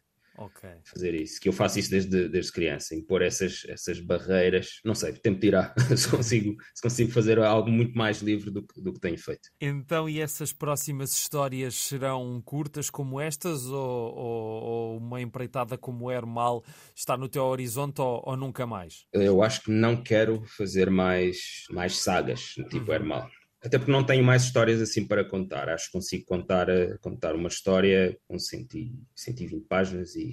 okay. 0.45 0.81
fazer 0.85 1.13
isso. 1.13 1.39
Que 1.39 1.49
eu 1.49 1.53
faço 1.53 1.79
isso 1.79 1.89
desde, 1.89 2.27
desde 2.29 2.51
criança, 2.51 2.95
impor 2.95 3.21
essas, 3.21 3.63
essas 3.67 3.99
barreiras. 3.99 4.79
Não 4.83 4.95
sei, 4.95 5.13
tempo 5.13 5.39
dirá 5.39 5.73
se 5.95 6.07
consigo, 6.07 6.55
se 6.73 6.81
consigo 6.81 7.11
fazer 7.11 7.39
algo 7.39 7.69
muito 7.69 7.97
mais 7.97 8.21
livre 8.21 8.51
do, 8.51 8.65
do 8.77 8.93
que 8.93 8.99
tenho 8.99 9.17
feito. 9.17 9.49
Então, 9.59 10.09
e 10.09 10.19
essas 10.19 10.53
próximas 10.53 11.11
histórias 11.11 11.75
serão 11.75 12.41
curtas 12.41 12.89
como 12.89 13.19
estas 13.19 13.65
ou, 13.67 14.15
ou, 14.15 14.63
ou 14.63 14.97
uma 14.97 15.21
empreitada 15.21 15.77
como 15.77 16.11
Hermal 16.11 16.63
está 16.95 17.17
no 17.17 17.29
teu 17.29 17.43
horizonte 17.43 18.01
ou, 18.01 18.21
ou, 18.25 18.37
nunca 18.37 18.65
mais? 18.65 19.05
Eu 19.13 19.41
acho 19.41 19.63
que 19.63 19.71
não 19.71 20.01
quero 20.01 20.43
fazer 20.45 20.89
mais, 20.89 21.63
mais 21.71 21.97
sagas, 21.97 22.53
tipo 22.69 22.87
uhum. 22.87 22.93
Hermal. 22.93 23.29
Até 23.61 23.77
porque 23.77 23.91
não 23.91 24.05
tenho 24.05 24.23
mais 24.23 24.43
histórias 24.43 24.81
assim 24.81 25.05
para 25.05 25.25
contar. 25.25 25.67
Acho 25.69 25.87
que 25.87 25.91
consigo 25.91 26.25
contar, 26.25 26.69
eh, 26.69 26.97
contar 27.01 27.35
uma 27.35 27.49
história 27.49 28.17
com 28.25 28.39
120 28.39 29.67
páginas 29.67 30.15
e 30.15 30.31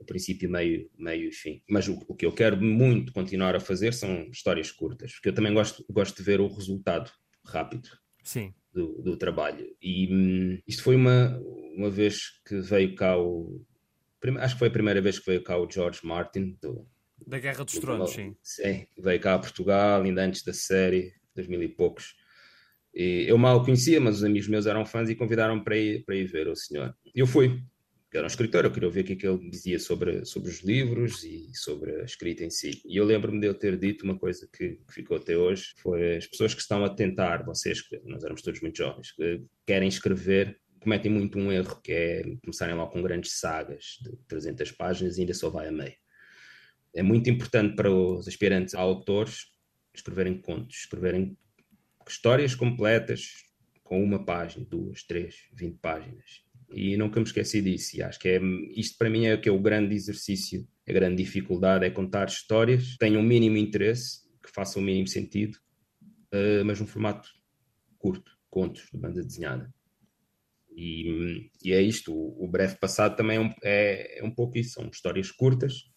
o 0.00 0.04
princípio, 0.04 0.50
meio, 0.50 0.90
meio 0.98 1.28
e 1.28 1.32
fim. 1.32 1.62
Mas 1.68 1.86
o, 1.86 2.02
o, 2.08 2.14
que 2.14 2.26
eu 2.26 2.32
quero 2.32 2.60
muito 2.60 3.12
continuar 3.12 3.54
a 3.54 3.60
fazer 3.60 3.92
são 3.92 4.28
histórias 4.30 4.72
curtas, 4.72 5.12
porque 5.12 5.28
eu 5.28 5.34
também 5.34 5.52
gosto, 5.52 5.84
gosto 5.90 6.16
de 6.16 6.22
ver 6.22 6.40
o 6.40 6.48
resultado 6.48 7.10
rápido 7.44 7.88
Sim. 8.24 8.54
Do, 8.72 9.02
do 9.02 9.16
trabalho. 9.16 9.66
E 9.80 10.08
hum, 10.12 10.58
isto 10.66 10.82
foi 10.82 10.96
uma, 10.96 11.38
uma 11.76 11.90
vez 11.90 12.40
que 12.46 12.60
veio 12.60 12.94
cá 12.94 13.18
o. 13.18 13.64
Acho 14.38 14.54
que 14.54 14.58
foi 14.58 14.68
a 14.68 14.72
primeira 14.72 15.00
vez 15.00 15.18
que 15.18 15.26
veio 15.26 15.42
cá 15.42 15.56
o 15.58 15.70
George 15.70 16.00
Martin. 16.04 16.56
Do, 16.60 16.86
da 17.26 17.38
Guerra 17.38 17.64
dos 17.64 17.78
Tronos, 17.78 18.10
sim. 18.10 18.36
Sim, 18.42 18.86
veio 18.98 19.20
cá 19.20 19.34
a 19.34 19.38
Portugal, 19.38 20.02
ainda 20.02 20.22
antes 20.22 20.42
da 20.42 20.52
série, 20.52 21.12
2000 21.34 21.62
e 21.62 21.68
poucos. 21.68 22.14
E 22.94 23.24
eu 23.28 23.38
mal 23.38 23.58
o 23.58 23.64
conhecia, 23.64 24.00
mas 24.00 24.16
os 24.16 24.24
amigos 24.24 24.48
meus 24.48 24.66
eram 24.66 24.84
fãs 24.84 25.08
e 25.08 25.14
convidaram 25.14 25.62
para 25.62 25.76
ir, 25.76 26.04
para 26.04 26.16
ir 26.16 26.26
ver 26.26 26.48
o 26.48 26.56
senhor. 26.56 26.94
Eu 27.14 27.26
fui. 27.26 27.62
Eu 28.12 28.18
era 28.18 28.24
um 28.24 28.26
escritor, 28.26 28.64
eu 28.64 28.72
queria 28.72 28.90
ver 28.90 29.02
o 29.02 29.04
que, 29.04 29.12
é 29.12 29.16
que 29.16 29.26
ele 29.26 29.48
dizia 29.48 29.78
sobre, 29.78 30.24
sobre 30.24 30.50
os 30.50 30.62
livros 30.62 31.22
e 31.22 31.48
sobre 31.54 32.00
a 32.00 32.04
escrita 32.04 32.44
em 32.44 32.50
si. 32.50 32.82
E 32.84 32.96
eu 32.96 33.04
lembro-me 33.04 33.38
de 33.38 33.46
ele 33.46 33.54
ter 33.54 33.78
dito 33.78 34.04
uma 34.04 34.18
coisa 34.18 34.48
que, 34.52 34.70
que, 34.70 34.92
ficou 34.92 35.16
até 35.16 35.36
hoje: 35.36 35.74
foi 35.76 36.16
as 36.16 36.26
pessoas 36.26 36.52
que 36.52 36.60
estão 36.60 36.84
a 36.84 36.90
tentar, 36.92 37.44
vocês, 37.44 37.80
nós 38.04 38.24
éramos 38.24 38.42
todos 38.42 38.60
muito 38.60 38.76
jovens, 38.76 39.12
que 39.12 39.40
querem 39.64 39.88
escrever, 39.88 40.58
cometem 40.80 41.12
muito 41.12 41.38
um 41.38 41.52
erro, 41.52 41.80
que 41.80 41.92
é 41.92 42.22
começarem 42.42 42.74
logo 42.74 42.90
com 42.90 43.00
grandes 43.00 43.38
sagas 43.38 43.98
de 44.02 44.16
300 44.26 44.72
páginas 44.72 45.16
e 45.16 45.20
ainda 45.20 45.34
só 45.34 45.48
vai 45.48 45.68
a 45.68 45.72
meio. 45.72 45.94
É 46.92 47.02
muito 47.04 47.30
importante 47.30 47.76
para 47.76 47.92
os 47.92 48.26
aspirantes 48.26 48.74
a 48.74 48.80
autores 48.80 49.44
escreverem 49.94 50.40
contos, 50.40 50.78
escreverem 50.78 51.36
histórias 52.10 52.54
completas 52.54 53.44
com 53.82 54.02
uma 54.02 54.24
página, 54.24 54.64
duas, 54.68 55.02
três, 55.02 55.48
vinte 55.52 55.78
páginas. 55.80 56.44
E 56.72 56.96
nunca 56.96 57.18
me 57.18 57.26
esqueci 57.26 57.60
disso. 57.60 57.96
E 57.96 58.02
acho 58.02 58.18
que 58.18 58.28
é, 58.28 58.40
isto 58.76 58.96
para 58.98 59.10
mim 59.10 59.26
é 59.26 59.36
que 59.36 59.48
é 59.48 59.52
o 59.52 59.60
grande 59.60 59.94
exercício, 59.94 60.66
a 60.88 60.92
grande 60.92 61.22
dificuldade 61.22 61.84
é 61.84 61.90
contar 61.90 62.28
histórias 62.28 62.92
que 62.92 62.98
tenham 62.98 63.20
o 63.20 63.24
mínimo 63.24 63.56
interesse, 63.56 64.20
que 64.42 64.50
façam 64.50 64.82
o 64.82 64.84
mínimo 64.84 65.06
sentido, 65.06 65.56
uh, 66.32 66.64
mas 66.64 66.80
num 66.80 66.86
formato 66.86 67.28
curto, 67.98 68.32
contos 68.48 68.88
de 68.92 68.98
banda 68.98 69.22
desenhada. 69.22 69.72
E, 70.70 71.50
e 71.62 71.72
é 71.72 71.82
isto, 71.82 72.12
o, 72.12 72.44
o, 72.44 72.48
breve 72.48 72.76
passado 72.76 73.16
também 73.16 73.36
é 73.36 73.40
um, 73.40 73.50
é, 73.62 74.20
é 74.20 74.24
um 74.24 74.30
pouco 74.30 74.56
isso, 74.56 74.74
são 74.74 74.88
histórias 74.88 75.30
curtas, 75.30 75.89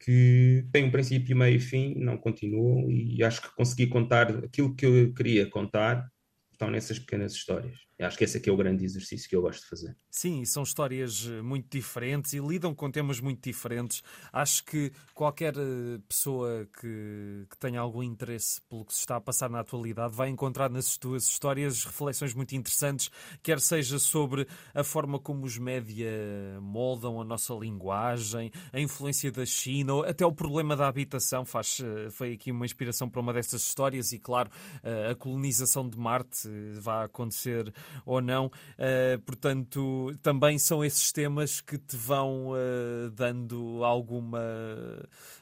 que 0.00 0.66
têm 0.72 0.84
um 0.84 0.90
princípio, 0.90 1.36
meio 1.36 1.56
e 1.56 1.60
fim, 1.60 1.94
não 1.96 2.16
continuam, 2.16 2.90
e 2.90 3.22
acho 3.24 3.42
que 3.42 3.54
consegui 3.54 3.88
contar 3.88 4.44
aquilo 4.44 4.74
que 4.74 4.86
eu 4.86 5.14
queria 5.14 5.48
contar, 5.48 6.08
estão 6.52 6.70
nessas 6.70 6.98
pequenas 6.98 7.32
histórias. 7.32 7.87
Eu 7.98 8.06
acho 8.06 8.16
que 8.16 8.22
esse 8.22 8.38
aqui 8.38 8.48
é 8.48 8.52
o 8.52 8.56
grande 8.56 8.84
exercício 8.84 9.28
que 9.28 9.34
eu 9.34 9.42
gosto 9.42 9.62
de 9.62 9.68
fazer. 9.68 9.96
Sim, 10.08 10.44
são 10.44 10.62
histórias 10.62 11.26
eh, 11.28 11.42
muito 11.42 11.68
diferentes 11.68 12.32
e 12.32 12.38
lidam 12.38 12.72
com 12.72 12.88
temas 12.88 13.18
muito 13.18 13.42
diferentes. 13.42 14.04
Acho 14.32 14.64
que 14.64 14.92
qualquer 15.12 15.54
eh, 15.56 15.98
pessoa 16.08 16.68
que, 16.80 17.44
que 17.50 17.58
tenha 17.58 17.80
algum 17.80 18.00
interesse 18.00 18.60
pelo 18.68 18.84
que 18.84 18.94
se 18.94 19.00
está 19.00 19.16
a 19.16 19.20
passar 19.20 19.50
na 19.50 19.58
atualidade 19.58 20.14
vai 20.14 20.28
encontrar 20.28 20.70
nas 20.70 20.96
tuas 20.96 21.24
histórias 21.24 21.84
reflexões 21.84 22.34
muito 22.34 22.54
interessantes, 22.54 23.10
quer 23.42 23.58
seja 23.58 23.98
sobre 23.98 24.46
a 24.72 24.84
forma 24.84 25.18
como 25.18 25.44
os 25.44 25.58
média 25.58 26.08
moldam 26.62 27.20
a 27.20 27.24
nossa 27.24 27.52
linguagem, 27.54 28.52
a 28.72 28.78
influência 28.78 29.32
da 29.32 29.44
China, 29.44 30.06
até 30.06 30.24
o 30.24 30.32
problema 30.32 30.76
da 30.76 30.86
habitação 30.86 31.44
faz, 31.44 31.80
eh, 31.80 32.10
foi 32.10 32.34
aqui 32.34 32.52
uma 32.52 32.64
inspiração 32.64 33.10
para 33.10 33.20
uma 33.20 33.32
destas 33.32 33.62
histórias 33.62 34.12
e, 34.12 34.20
claro, 34.20 34.50
a 35.10 35.14
colonização 35.16 35.88
de 35.88 35.98
Marte 35.98 36.48
vai 36.80 37.04
acontecer 37.04 37.72
ou 38.04 38.20
não. 38.20 38.46
Uh, 38.46 39.18
portanto, 39.24 40.16
também 40.22 40.58
são 40.58 40.84
esses 40.84 41.12
temas 41.12 41.60
que 41.60 41.78
te 41.78 41.96
vão 41.96 42.50
uh, 42.50 43.10
dando 43.12 43.84
alguma, 43.84 44.40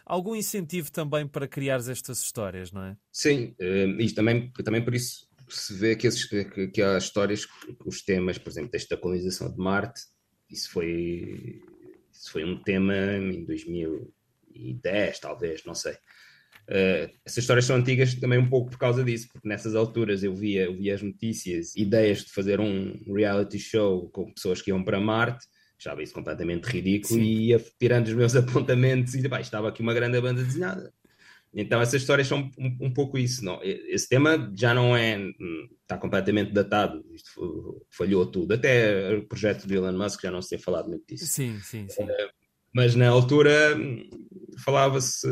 algum 0.05 0.35
incentivo 0.35 0.91
também 0.91 1.27
para 1.27 1.47
criar 1.49 1.77
estas 1.77 2.23
histórias, 2.23 2.73
não 2.73 2.83
é? 2.83 2.97
Sim, 3.13 3.55
uh, 3.61 4.01
e 4.01 4.13
também, 4.13 4.51
também 4.65 4.83
por 4.85 4.95
isso 4.95 5.27
se 5.49 5.75
vê 5.75 5.95
que, 5.95 6.07
esses, 6.07 6.25
que, 6.25 6.69
que 6.69 6.83
há 6.83 6.99
histórias, 6.99 7.47
os 7.85 8.03
temas, 8.03 8.39
por 8.39 8.51
exemplo, 8.51 8.71
desta 8.73 8.97
colonização 8.97 9.51
de 9.51 9.59
Marte, 9.59 10.01
isso 10.51 10.71
foi, 10.71 11.63
isso 12.13 12.33
foi 12.33 12.45
um 12.45 12.63
tema 12.63 12.95
em 13.17 13.45
2010, 13.45 15.19
talvez, 15.21 15.65
não 15.65 15.75
sei. 15.75 15.97
Uh, 16.69 17.09
essas 17.25 17.39
histórias 17.39 17.65
são 17.65 17.77
antigas 17.77 18.15
também 18.15 18.39
um 18.39 18.49
pouco 18.49 18.71
por 18.71 18.79
causa 18.79 19.05
disso, 19.05 19.29
porque 19.33 19.49
nessas 19.49 19.75
alturas 19.75 20.25
eu 20.25 20.35
via, 20.35 20.65
eu 20.65 20.77
via 20.77 20.95
as 20.95 21.03
notícias, 21.03 21.77
ideias 21.77 22.25
de 22.25 22.33
fazer 22.33 22.61
um 22.61 23.01
reality 23.07 23.59
show 23.59 24.09
com 24.11 24.33
pessoas 24.33 24.61
que 24.61 24.71
iam 24.71 24.83
para 24.83 24.99
Marte, 24.99 25.47
achava 25.79 26.03
isso 26.03 26.13
completamente 26.13 26.65
ridículo 26.65 27.21
Sim. 27.21 27.23
e 27.23 27.49
ia 27.49 27.65
tirando 27.79 28.09
os 28.09 28.15
meus 28.15 28.35
apontamentos 28.37 29.15
e 29.15 29.29
pá, 29.29 29.41
estava 29.41 29.69
aqui 29.69 29.81
uma 29.81 29.95
grande 29.95 30.21
banda 30.21 30.43
desenhada. 30.43 30.93
Então 31.55 31.81
essas 31.81 32.03
histórias 32.03 32.27
são 32.27 32.51
um, 32.59 32.77
um, 32.83 32.93
pouco 32.93 33.17
isso. 33.17 33.43
Não? 33.43 33.61
Esse 33.63 34.07
tema 34.07 34.53
já 34.55 34.75
não 34.75 34.95
é. 34.95 35.19
está 35.81 35.97
completamente 35.97 36.53
datado. 36.53 37.03
Isto 37.15 37.83
falhou 37.91 38.27
tudo. 38.27 38.53
Até 38.53 39.15
o 39.15 39.27
projeto 39.27 39.67
de 39.67 39.75
Elon 39.75 39.97
Musk 39.97 40.21
já 40.21 40.31
não 40.31 40.43
se 40.43 40.51
tem 40.51 40.59
falado 40.59 40.89
muito 40.89 41.07
disso. 41.09 41.27
Sim, 41.27 41.59
sim, 41.63 41.89
sim. 41.89 42.03
Uh, 42.03 42.29
mas 42.75 42.95
na 42.95 43.09
altura 43.09 43.75
falava-se, 44.65 45.27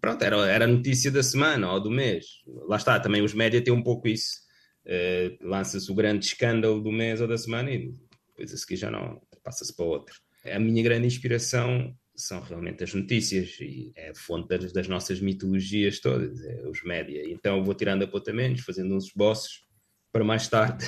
pronto, 0.00 0.22
era, 0.22 0.36
era 0.50 0.66
notícia 0.66 1.10
da 1.10 1.22
semana 1.22 1.72
ou 1.72 1.80
do 1.80 1.90
mês. 1.90 2.26
Lá 2.68 2.76
está, 2.76 2.98
também 3.00 3.22
os 3.22 3.34
média 3.34 3.62
têm 3.62 3.72
um 3.72 3.82
pouco 3.82 4.08
isso. 4.08 4.44
Uh, 4.86 5.48
Lança-se 5.48 5.90
o 5.90 5.94
grande 5.94 6.26
escândalo 6.26 6.80
do 6.80 6.92
mês 6.92 7.20
ou 7.20 7.28
da 7.28 7.38
semana 7.38 7.70
e 7.70 7.92
depois 8.28 8.52
a 8.52 8.56
seguir 8.56 8.76
já 8.76 8.90
não, 8.90 9.20
passa-se 9.42 9.74
para 9.74 9.84
outro. 9.84 10.14
A 10.44 10.58
minha 10.58 10.82
grande 10.82 11.06
inspiração 11.06 11.94
são 12.16 12.40
realmente 12.40 12.84
as 12.84 12.92
notícias 12.94 13.56
e 13.60 13.92
é 13.96 14.10
a 14.10 14.14
fonte 14.14 14.48
das, 14.48 14.72
das 14.72 14.88
nossas 14.88 15.20
mitologias 15.20 16.00
todas, 16.00 16.42
é 16.44 16.68
os 16.68 16.82
média. 16.84 17.22
Então 17.26 17.64
vou 17.64 17.74
tirando 17.74 18.02
apontamentos, 18.02 18.62
fazendo 18.62 18.94
uns 18.94 19.06
esboços 19.06 19.64
para 20.12 20.24
mais 20.24 20.48
tarde 20.48 20.86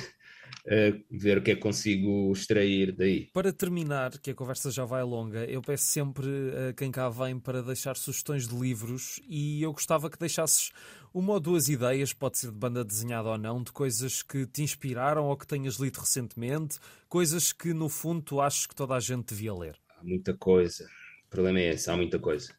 uh, 0.67 1.03
ver 1.09 1.37
o 1.37 1.41
que 1.41 1.51
é 1.51 1.55
que 1.55 1.61
consigo 1.61 2.31
extrair 2.31 2.91
daí. 2.91 3.29
Para 3.33 3.51
terminar, 3.51 4.17
que 4.19 4.31
a 4.31 4.35
conversa 4.35 4.69
já 4.69 4.85
vai 4.85 5.03
longa, 5.03 5.45
eu 5.45 5.61
peço 5.61 5.85
sempre 5.85 6.27
a 6.69 6.73
quem 6.73 6.91
cá 6.91 7.09
vem 7.09 7.39
para 7.39 7.63
deixar 7.63 7.95
sugestões 7.95 8.47
de 8.47 8.55
livros 8.55 9.19
e 9.27 9.61
eu 9.61 9.71
gostava 9.71 10.09
que 10.09 10.19
deixasses 10.19 10.71
uma 11.13 11.33
ou 11.33 11.39
duas 11.39 11.69
ideias, 11.69 12.13
pode 12.13 12.37
ser 12.37 12.51
de 12.51 12.57
banda 12.57 12.83
desenhada 12.83 13.29
ou 13.29 13.37
não, 13.37 13.63
de 13.63 13.71
coisas 13.71 14.21
que 14.21 14.45
te 14.45 14.61
inspiraram 14.61 15.25
ou 15.25 15.37
que 15.37 15.47
tenhas 15.47 15.75
lido 15.75 15.99
recentemente, 15.99 16.77
coisas 17.09 17.51
que 17.53 17.73
no 17.73 17.89
fundo 17.89 18.21
tu 18.21 18.41
achas 18.41 18.67
que 18.67 18.75
toda 18.75 18.93
a 18.93 18.99
gente 18.99 19.33
devia 19.33 19.53
ler. 19.53 19.75
Há 19.97 20.03
muita 20.03 20.35
coisa. 20.35 20.85
O 21.25 21.29
problema 21.29 21.59
é 21.59 21.69
esse, 21.69 21.89
há 21.89 21.95
muita 21.95 22.19
coisa. 22.19 22.53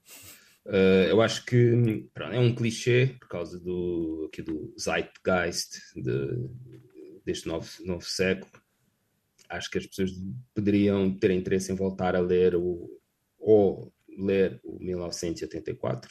Uh, 0.66 1.08
eu 1.08 1.22
acho 1.22 1.46
que 1.46 2.04
pronto, 2.12 2.34
é 2.34 2.38
um 2.38 2.54
clichê 2.54 3.16
por 3.18 3.28
causa 3.28 3.58
do, 3.58 4.28
aqui 4.28 4.42
do 4.42 4.74
zeitgeist 4.78 5.78
de, 5.96 6.46
deste 7.28 7.46
novo, 7.46 7.68
novo 7.84 8.04
século, 8.06 8.50
acho 9.50 9.70
que 9.70 9.76
as 9.76 9.86
pessoas 9.86 10.12
poderiam 10.54 11.14
ter 11.14 11.30
interesse 11.30 11.70
em 11.70 11.74
voltar 11.74 12.16
a 12.16 12.20
ler 12.20 12.54
o, 12.56 12.88
ou 13.38 13.92
ler 14.18 14.58
o 14.64 14.82
1984 14.82 16.10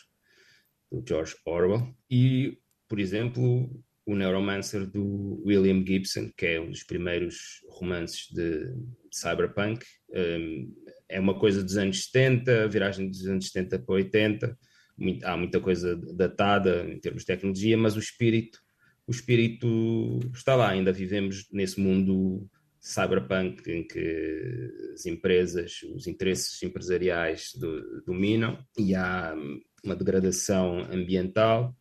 do 0.92 1.04
George 1.08 1.36
Orwell 1.44 1.92
e, 2.10 2.60
por 2.88 3.00
exemplo, 3.00 3.68
o 4.06 4.16
Neuromancer 4.16 4.86
do 4.86 5.42
William 5.44 5.84
Gibson, 5.84 6.32
que 6.38 6.46
é 6.46 6.62
um 6.62 6.70
dos 6.70 6.84
primeiros 6.84 7.62
romances 7.72 8.28
de 8.32 8.76
cyberpunk. 9.12 9.84
Um, 10.12 10.72
é 11.10 11.20
uma 11.20 11.38
coisa 11.38 11.64
dos 11.64 11.78
anos 11.78 12.06
70, 12.06 12.68
viragem 12.68 13.10
dos 13.10 13.26
anos 13.26 13.48
70 13.48 13.80
para 13.80 13.96
80. 13.96 14.58
Muito, 14.96 15.26
há 15.26 15.36
muita 15.36 15.60
coisa 15.60 15.96
datada 16.16 16.86
em 16.88 17.00
termos 17.00 17.24
de 17.24 17.28
tecnologia, 17.28 17.76
mas 17.76 17.96
o 17.96 18.00
espírito 18.00 18.60
o 19.08 19.12
espírito 19.12 20.20
está 20.34 20.54
lá, 20.54 20.70
ainda 20.70 20.92
vivemos 20.92 21.48
nesse 21.52 21.80
mundo 21.80 22.46
cyberpunk 22.80 23.70
em 23.72 23.88
que 23.88 24.72
as 24.94 25.06
empresas, 25.06 25.82
os 25.96 26.08
interesses 26.08 26.62
empresariais 26.62 27.52
do, 27.56 28.04
dominam 28.06 28.60
e 28.78 28.94
há 28.94 29.34
uma 29.84 29.96
degradação 29.96 30.80
ambiental, 30.92 31.76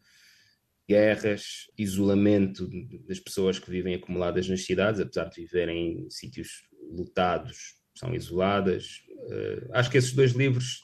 guerras, 0.89 1.67
isolamento 1.77 2.69
das 3.09 3.19
pessoas 3.19 3.59
que 3.59 3.71
vivem 3.71 3.95
acumuladas 3.95 4.49
nas 4.49 4.65
cidades, 4.65 5.01
apesar 5.01 5.25
de 5.25 5.41
viverem 5.41 6.07
em 6.07 6.11
sítios 6.11 6.63
lotados, 6.93 7.75
são 7.93 8.15
isoladas. 8.15 9.03
Uh, 9.11 9.69
acho 9.73 9.91
que 9.91 9.99
esses 9.99 10.13
dois 10.13 10.33
livros 10.33 10.83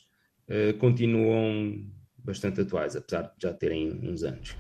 uh, 0.49 0.77
continuam 0.79 1.89
bastante 2.19 2.61
atuais, 2.61 2.97
apesar 2.97 3.23
de 3.23 3.43
já 3.43 3.53
terem 3.53 3.93
uns 4.03 4.25
anos. 4.25 4.57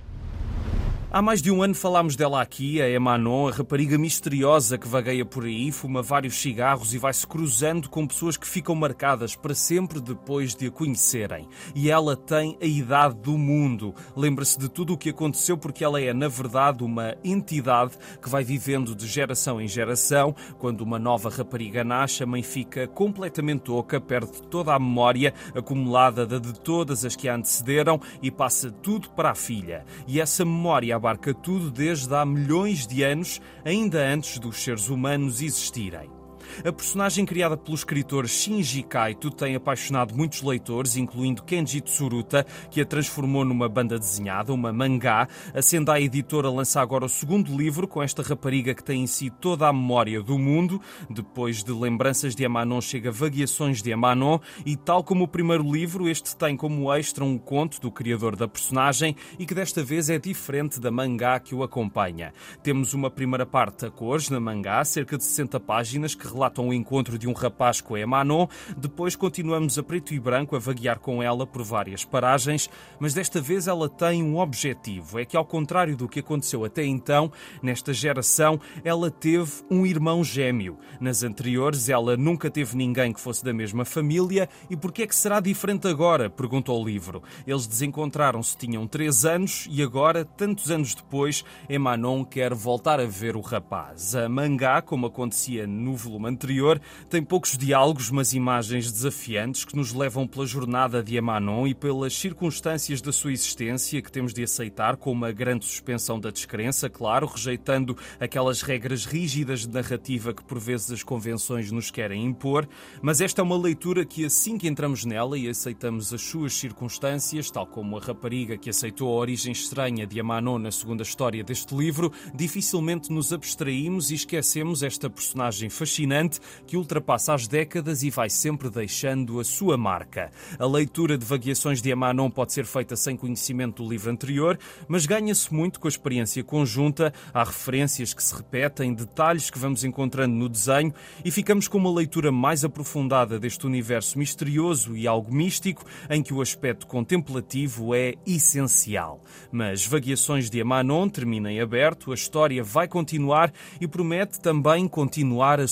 Há 1.15 1.21
mais 1.21 1.43
de 1.43 1.51
um 1.51 1.63
ano 1.63 1.75
falámos 1.75 2.17
dela 2.17 2.41
aqui, 2.41 2.81
a 2.81 2.89
Emanon, 2.89 3.49
a 3.49 3.53
rapariga 3.53 3.99
misteriosa 3.99 4.79
que 4.79 4.89
vagueia 4.89 5.27
por 5.27 5.45
aí, 5.45 5.71
fuma 5.71 6.01
vários 6.01 6.41
cigarros 6.41 6.95
e 6.95 6.99
vai-se 6.99 7.27
cruzando 7.27 7.91
com 7.91 8.07
pessoas 8.07 8.39
que 8.39 8.49
ficam 8.49 8.75
marcadas 8.75 9.37
para 9.37 9.55
sempre 9.55 10.01
depois 10.01 10.55
de 10.55 10.69
a 10.69 10.71
conhecerem. 10.71 11.47
E 11.75 11.91
ela 11.91 12.17
tem 12.17 12.57
a 12.63 12.65
idade 12.65 13.17
do 13.17 13.37
mundo. 13.37 13.95
Lembra-se 14.17 14.59
de 14.59 14.71
tudo 14.71 14.95
o 14.95 14.97
que 14.97 15.11
aconteceu 15.11 15.59
porque 15.59 15.85
ela 15.85 16.01
é, 16.01 16.15
na 16.15 16.29
verdade, 16.29 16.83
uma 16.83 17.15
entidade 17.23 17.93
que 18.23 18.31
vai 18.31 18.43
vivendo 18.43 18.95
de 18.95 19.07
geração 19.07 19.61
em 19.61 19.69
geração. 19.69 20.35
Quando 20.59 20.81
uma 20.81 20.99
nova 20.99 21.29
rapariga 21.29 21.85
nasce, 21.85 22.23
a 22.23 22.27
mãe 22.27 22.43
fica 22.43 22.89
completamente 22.89 23.71
oca, 23.71 24.01
perde 24.01 24.41
toda 24.45 24.75
a 24.75 24.79
memória 24.79 25.35
acumulada 25.55 26.27
de 26.27 26.59
todas 26.59 27.05
as 27.05 27.15
que 27.15 27.29
a 27.29 27.35
antecederam 27.35 28.01
e 28.23 28.31
passa 28.31 28.71
tudo 28.71 29.11
para 29.11 29.33
a 29.33 29.35
filha. 29.35 29.85
E 30.07 30.19
essa 30.19 30.43
memória 30.43 31.02
abarca 31.03 31.35
tudo 31.35 31.69
desde 31.69 32.15
há 32.15 32.25
milhões 32.25 32.87
de 32.87 33.03
anos, 33.03 33.41
ainda 33.65 33.99
antes 33.99 34.39
dos 34.39 34.63
seres 34.63 34.89
humanos 34.89 35.43
existirem. 35.43 36.22
A 36.61 36.73
personagem 36.73 37.25
criada 37.25 37.57
pelo 37.57 37.75
escritor 37.75 38.29
Shinji 38.29 38.83
Kaito 38.83 39.31
tem 39.31 39.57
apaixonado 39.57 40.15
muitos 40.15 40.43
leitores, 40.43 40.97
incluindo 40.97 41.43
Kenji 41.43 41.81
Tsuruta, 41.81 42.47
que 42.71 42.81
a 42.81 42.87
transformou 42.87 43.45
numa 43.45 43.69
banda 43.69 43.99
desenhada, 43.99 44.53
uma 44.53 44.73
mangá. 44.73 45.27
A 45.55 45.63
Sendai 45.63 46.05
Editora 46.05 46.51
lança 46.51 46.81
agora 46.81 47.07
o 47.07 47.09
segundo 47.09 47.57
livro 47.57 47.89
com 47.89 48.03
esta 48.03 48.23
rapariga 48.23 48.75
que 48.75 48.85
tem 48.85 49.03
em 49.03 49.07
si 49.07 49.31
toda 49.31 49.67
a 49.67 49.73
memória 49.73 50.23
do 50.23 50.39
mundo. 50.39 50.81
Depois 51.09 51.65
de 51.65 51.73
Lembranças 51.73 52.37
de 52.37 52.45
Emanon 52.45 52.81
chega 52.81 53.11
Vagueações 53.11 53.83
de 53.83 53.91
Emanon 53.91 54.39
e, 54.65 54.77
tal 54.77 55.03
como 55.03 55.25
o 55.25 55.29
primeiro 55.29 55.71
livro, 55.71 56.09
este 56.09 56.37
tem 56.37 56.57
como 56.57 56.93
extra 56.93 57.25
um 57.25 57.39
conto 57.39 57.81
do 57.81 57.91
criador 57.91 58.37
da 58.37 58.47
personagem 58.47 59.17
e 59.39 59.47
que 59.47 59.55
desta 59.55 59.83
vez 59.83 60.11
é 60.11 60.19
diferente 60.19 60.79
da 60.79 60.91
mangá 60.91 61.41
que 61.41 61.55
o 61.55 61.63
acompanha. 61.63 62.33
Temos 62.63 62.95
uma 62.95 63.11
primeira 63.11 63.47
parte 63.47 63.87
a 63.87 63.91
cores 63.91 64.29
na 64.29 64.39
mangá, 64.39 64.85
cerca 64.85 65.17
de 65.17 65.25
60 65.25 65.59
páginas, 65.61 66.15
que 66.15 66.27
relatam 66.43 66.69
o 66.69 66.75
encontro 66.75 67.17
de 67.17 67.29
um 67.29 67.33
rapaz 67.33 67.81
com 67.81 67.95
a 67.95 68.01
Emanon. 68.01 68.49
Depois 68.77 69.15
continuamos 69.15 69.79
a 69.79 69.83
preto 69.83 70.13
e 70.13 70.19
branco 70.19 70.57
a 70.57 70.59
vaguear 70.59 70.99
com 70.99 71.23
ela 71.23 71.47
por 71.47 71.63
várias 71.63 72.05
paragens, 72.05 72.69
mas 72.99 73.15
desta 73.15 73.41
vez 73.41 73.69
ela 73.69 73.89
tem 73.89 74.25
um 74.25 74.39
objetivo. 74.39 75.21
É 75.21 75.25
que, 75.25 75.37
ao 75.37 75.45
contrário 75.45 75.97
do 75.97 76.09
que 76.09 76.19
aconteceu 76.19 76.65
até 76.65 76.85
então, 76.85 77.31
nesta 77.63 77.95
geração, 77.95 78.59
ela 78.83 79.09
teve 79.09 79.53
um 79.71 79.87
irmão 79.87 80.25
gêmeo. 80.25 80.79
Nas 81.01 81.23
anteriores, 81.23 81.89
ela 81.89 82.17
nunca 82.17 82.51
teve 82.51 82.77
ninguém 82.77 83.13
que 83.13 83.21
fosse 83.21 83.45
da 83.45 83.53
mesma 83.53 83.85
família. 83.85 84.49
E 84.69 84.77
por 84.77 84.91
que 84.91 85.05
é 85.05 85.07
que 85.07 85.15
será 85.15 85.39
diferente 85.39 85.87
agora? 85.87 86.29
perguntou 86.29 86.83
o 86.83 86.85
livro. 86.85 87.23
Eles 87.47 87.69
desencontraram-se, 87.69 88.57
tinham 88.57 88.85
três 88.89 89.25
anos 89.25 89.69
e 89.71 89.81
agora, 89.81 90.25
tantos 90.25 90.73
anos 90.73 90.93
depois, 90.93 91.45
Emanon 91.69 92.25
quer 92.25 92.53
voltar 92.53 92.99
a 92.99 93.07
ver 93.07 93.37
o 93.37 93.41
rapaz. 93.41 94.17
A 94.17 94.29
mangá, 94.29 94.83
como 94.83 95.07
acontecia 95.07 95.69
no 95.69 95.95
volume 95.95 96.32
anterior, 96.33 96.81
tem 97.09 97.23
poucos 97.23 97.57
diálogos, 97.57 98.11
mas 98.11 98.33
imagens 98.33 98.91
desafiantes 98.91 99.65
que 99.65 99.77
nos 99.77 99.93
levam 99.93 100.27
pela 100.27 100.47
jornada 100.47 101.03
de 101.03 101.17
Amanon 101.17 101.67
e 101.67 101.75
pelas 101.75 102.15
circunstâncias 102.15 103.01
da 103.01 103.13
sua 103.13 103.33
existência 103.33 104.03
que 104.03 104.11
temos 104.11 104.33
de 104.33 104.43
aceitar 104.43 104.97
com 104.97 105.13
uma 105.13 105.31
grande 105.31 105.65
suspensão 105.65 106.19
da 106.19 106.31
descrença, 106.31 106.89
claro, 106.89 107.27
rejeitando 107.27 107.97
aquelas 108.19 108.63
regras 108.63 109.05
rígidas 109.05 109.61
de 109.61 109.69
narrativa 109.69 110.33
que 110.33 110.43
por 110.43 110.59
vezes 110.59 110.91
as 110.91 111.03
convenções 111.03 111.71
nos 111.71 111.91
querem 111.91 112.25
impor, 112.25 112.69
mas 113.01 113.21
esta 113.21 113.41
é 113.41 113.45
uma 113.45 113.57
leitura 113.57 114.05
que 114.05 114.25
assim 114.25 114.57
que 114.57 114.69
entramos 114.69 115.05
nela 115.05 115.39
e 115.39 115.49
aceitamos 115.49 116.13
as 116.13 116.23
suas 116.23 116.55
circunstâncias, 116.55 117.51
tal 117.51 117.67
como 117.67 117.97
a 117.97 118.01
rapariga 118.01 118.57
que 118.57 118.71
aceitou 118.71 119.09
a 119.09 119.21
origem 119.21 119.53
estranha 119.53 120.07
de 120.07 120.19
Amanon 120.19 120.59
na 120.59 120.71
segunda 120.71 121.03
história 121.03 121.45
deste 121.45 121.75
livro, 121.75 122.13
dificilmente 122.35 123.13
nos 123.13 123.33
abstraímos 123.33 124.11
e 124.11 124.15
esquecemos 124.15 124.83
esta 124.83 125.11
personagem 125.11 125.69
fascinante 125.69 126.22
que 126.67 126.77
ultrapassa 126.77 127.35
as 127.35 127.47
décadas 127.47 128.03
e 128.03 128.11
vai 128.11 128.31
sempre 128.31 128.71
deixando 128.71 129.41
a 129.41 129.45
sua 129.45 129.77
marca. 129.77 130.31
A 130.59 130.67
leitura 130.67 131.19
de 131.19 131.25
Vagueações 131.25 131.83
de 131.83 131.93
Amanon 131.93 132.31
pode 132.31 132.53
ser 132.53 132.65
feita 132.65 132.97
sem 132.97 133.17
conhecimento 133.17 133.83
do 133.83 133.89
livro 133.89 134.11
anterior, 134.11 134.59
mas 134.87 135.07
ganha-se 135.07 135.53
muito 135.53 135.81
com 135.81 135.87
a 135.87 135.91
experiência 135.91 136.43
conjunta. 136.45 137.13
Há 137.33 137.45
referências 137.45 138.15
que 138.15 138.23
se 138.23 138.35
repetem, 138.35 138.95
detalhes 138.95 139.51
que 139.51 139.59
vamos 139.59 139.85
encontrando 139.85 140.35
no 140.35 140.49
desenho 140.49 140.93
e 141.25 141.31
ficamos 141.31 141.69
com 141.69 141.79
uma 141.79 141.93
leitura 141.93 142.31
mais 142.31 142.65
aprofundada 142.65 143.39
deste 143.39 143.67
universo 143.67 144.19
misterioso 144.19 144.97
e 144.97 145.07
algo 145.07 145.35
místico, 145.35 145.85
em 146.09 146.23
que 146.23 146.35
o 146.35 146.41
aspecto 146.41 146.87
contemplativo 146.87 147.95
é 147.95 148.15
essencial. 148.27 149.21
Mas 149.51 149.87
Vagueações 149.87 150.51
de 150.51 150.61
Amanon 150.61 151.09
termina 151.09 151.51
em 151.51 151.61
aberto, 151.61 152.11
a 152.13 152.15
história 152.15 152.63
vai 152.63 152.87
continuar 152.89 153.53
e 153.81 153.87
promete 153.87 154.41
também 154.41 154.89
continuar 154.89 155.61
a 155.61 155.67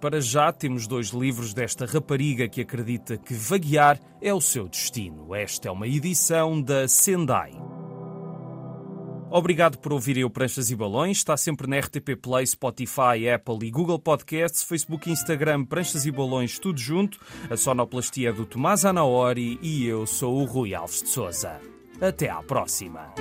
Para 0.00 0.20
já 0.20 0.52
temos 0.52 0.86
dois 0.86 1.08
livros 1.08 1.52
desta 1.52 1.84
rapariga 1.84 2.48
que 2.48 2.60
acredita 2.60 3.16
que 3.16 3.34
vaguear 3.34 3.98
é 4.20 4.32
o 4.32 4.40
seu 4.40 4.68
destino. 4.68 5.34
Esta 5.34 5.68
é 5.68 5.70
uma 5.70 5.88
edição 5.88 6.60
da 6.60 6.86
Sendai. 6.86 7.52
Obrigado 9.30 9.78
por 9.78 9.94
ouvirem 9.94 10.24
o 10.24 10.30
Pranchas 10.30 10.70
e 10.70 10.76
Balões. 10.76 11.16
Está 11.16 11.36
sempre 11.38 11.66
na 11.66 11.78
RTP 11.78 12.16
Play, 12.20 12.46
Spotify, 12.46 13.30
Apple 13.34 13.66
e 13.66 13.70
Google 13.70 13.98
Podcasts, 13.98 14.62
Facebook 14.62 15.08
e 15.08 15.12
Instagram, 15.12 15.64
Pranchas 15.64 16.04
e 16.04 16.10
Balões, 16.10 16.58
tudo 16.58 16.78
junto. 16.78 17.18
A 17.50 17.56
sonoplastia 17.56 18.28
é 18.28 18.32
do 18.32 18.44
Tomás 18.44 18.84
Anaori 18.84 19.58
e 19.62 19.86
eu 19.86 20.06
sou 20.06 20.36
o 20.36 20.44
Rui 20.44 20.74
Alves 20.74 21.02
de 21.02 21.08
Souza. 21.08 21.58
Até 21.98 22.28
à 22.28 22.42
próxima. 22.42 23.14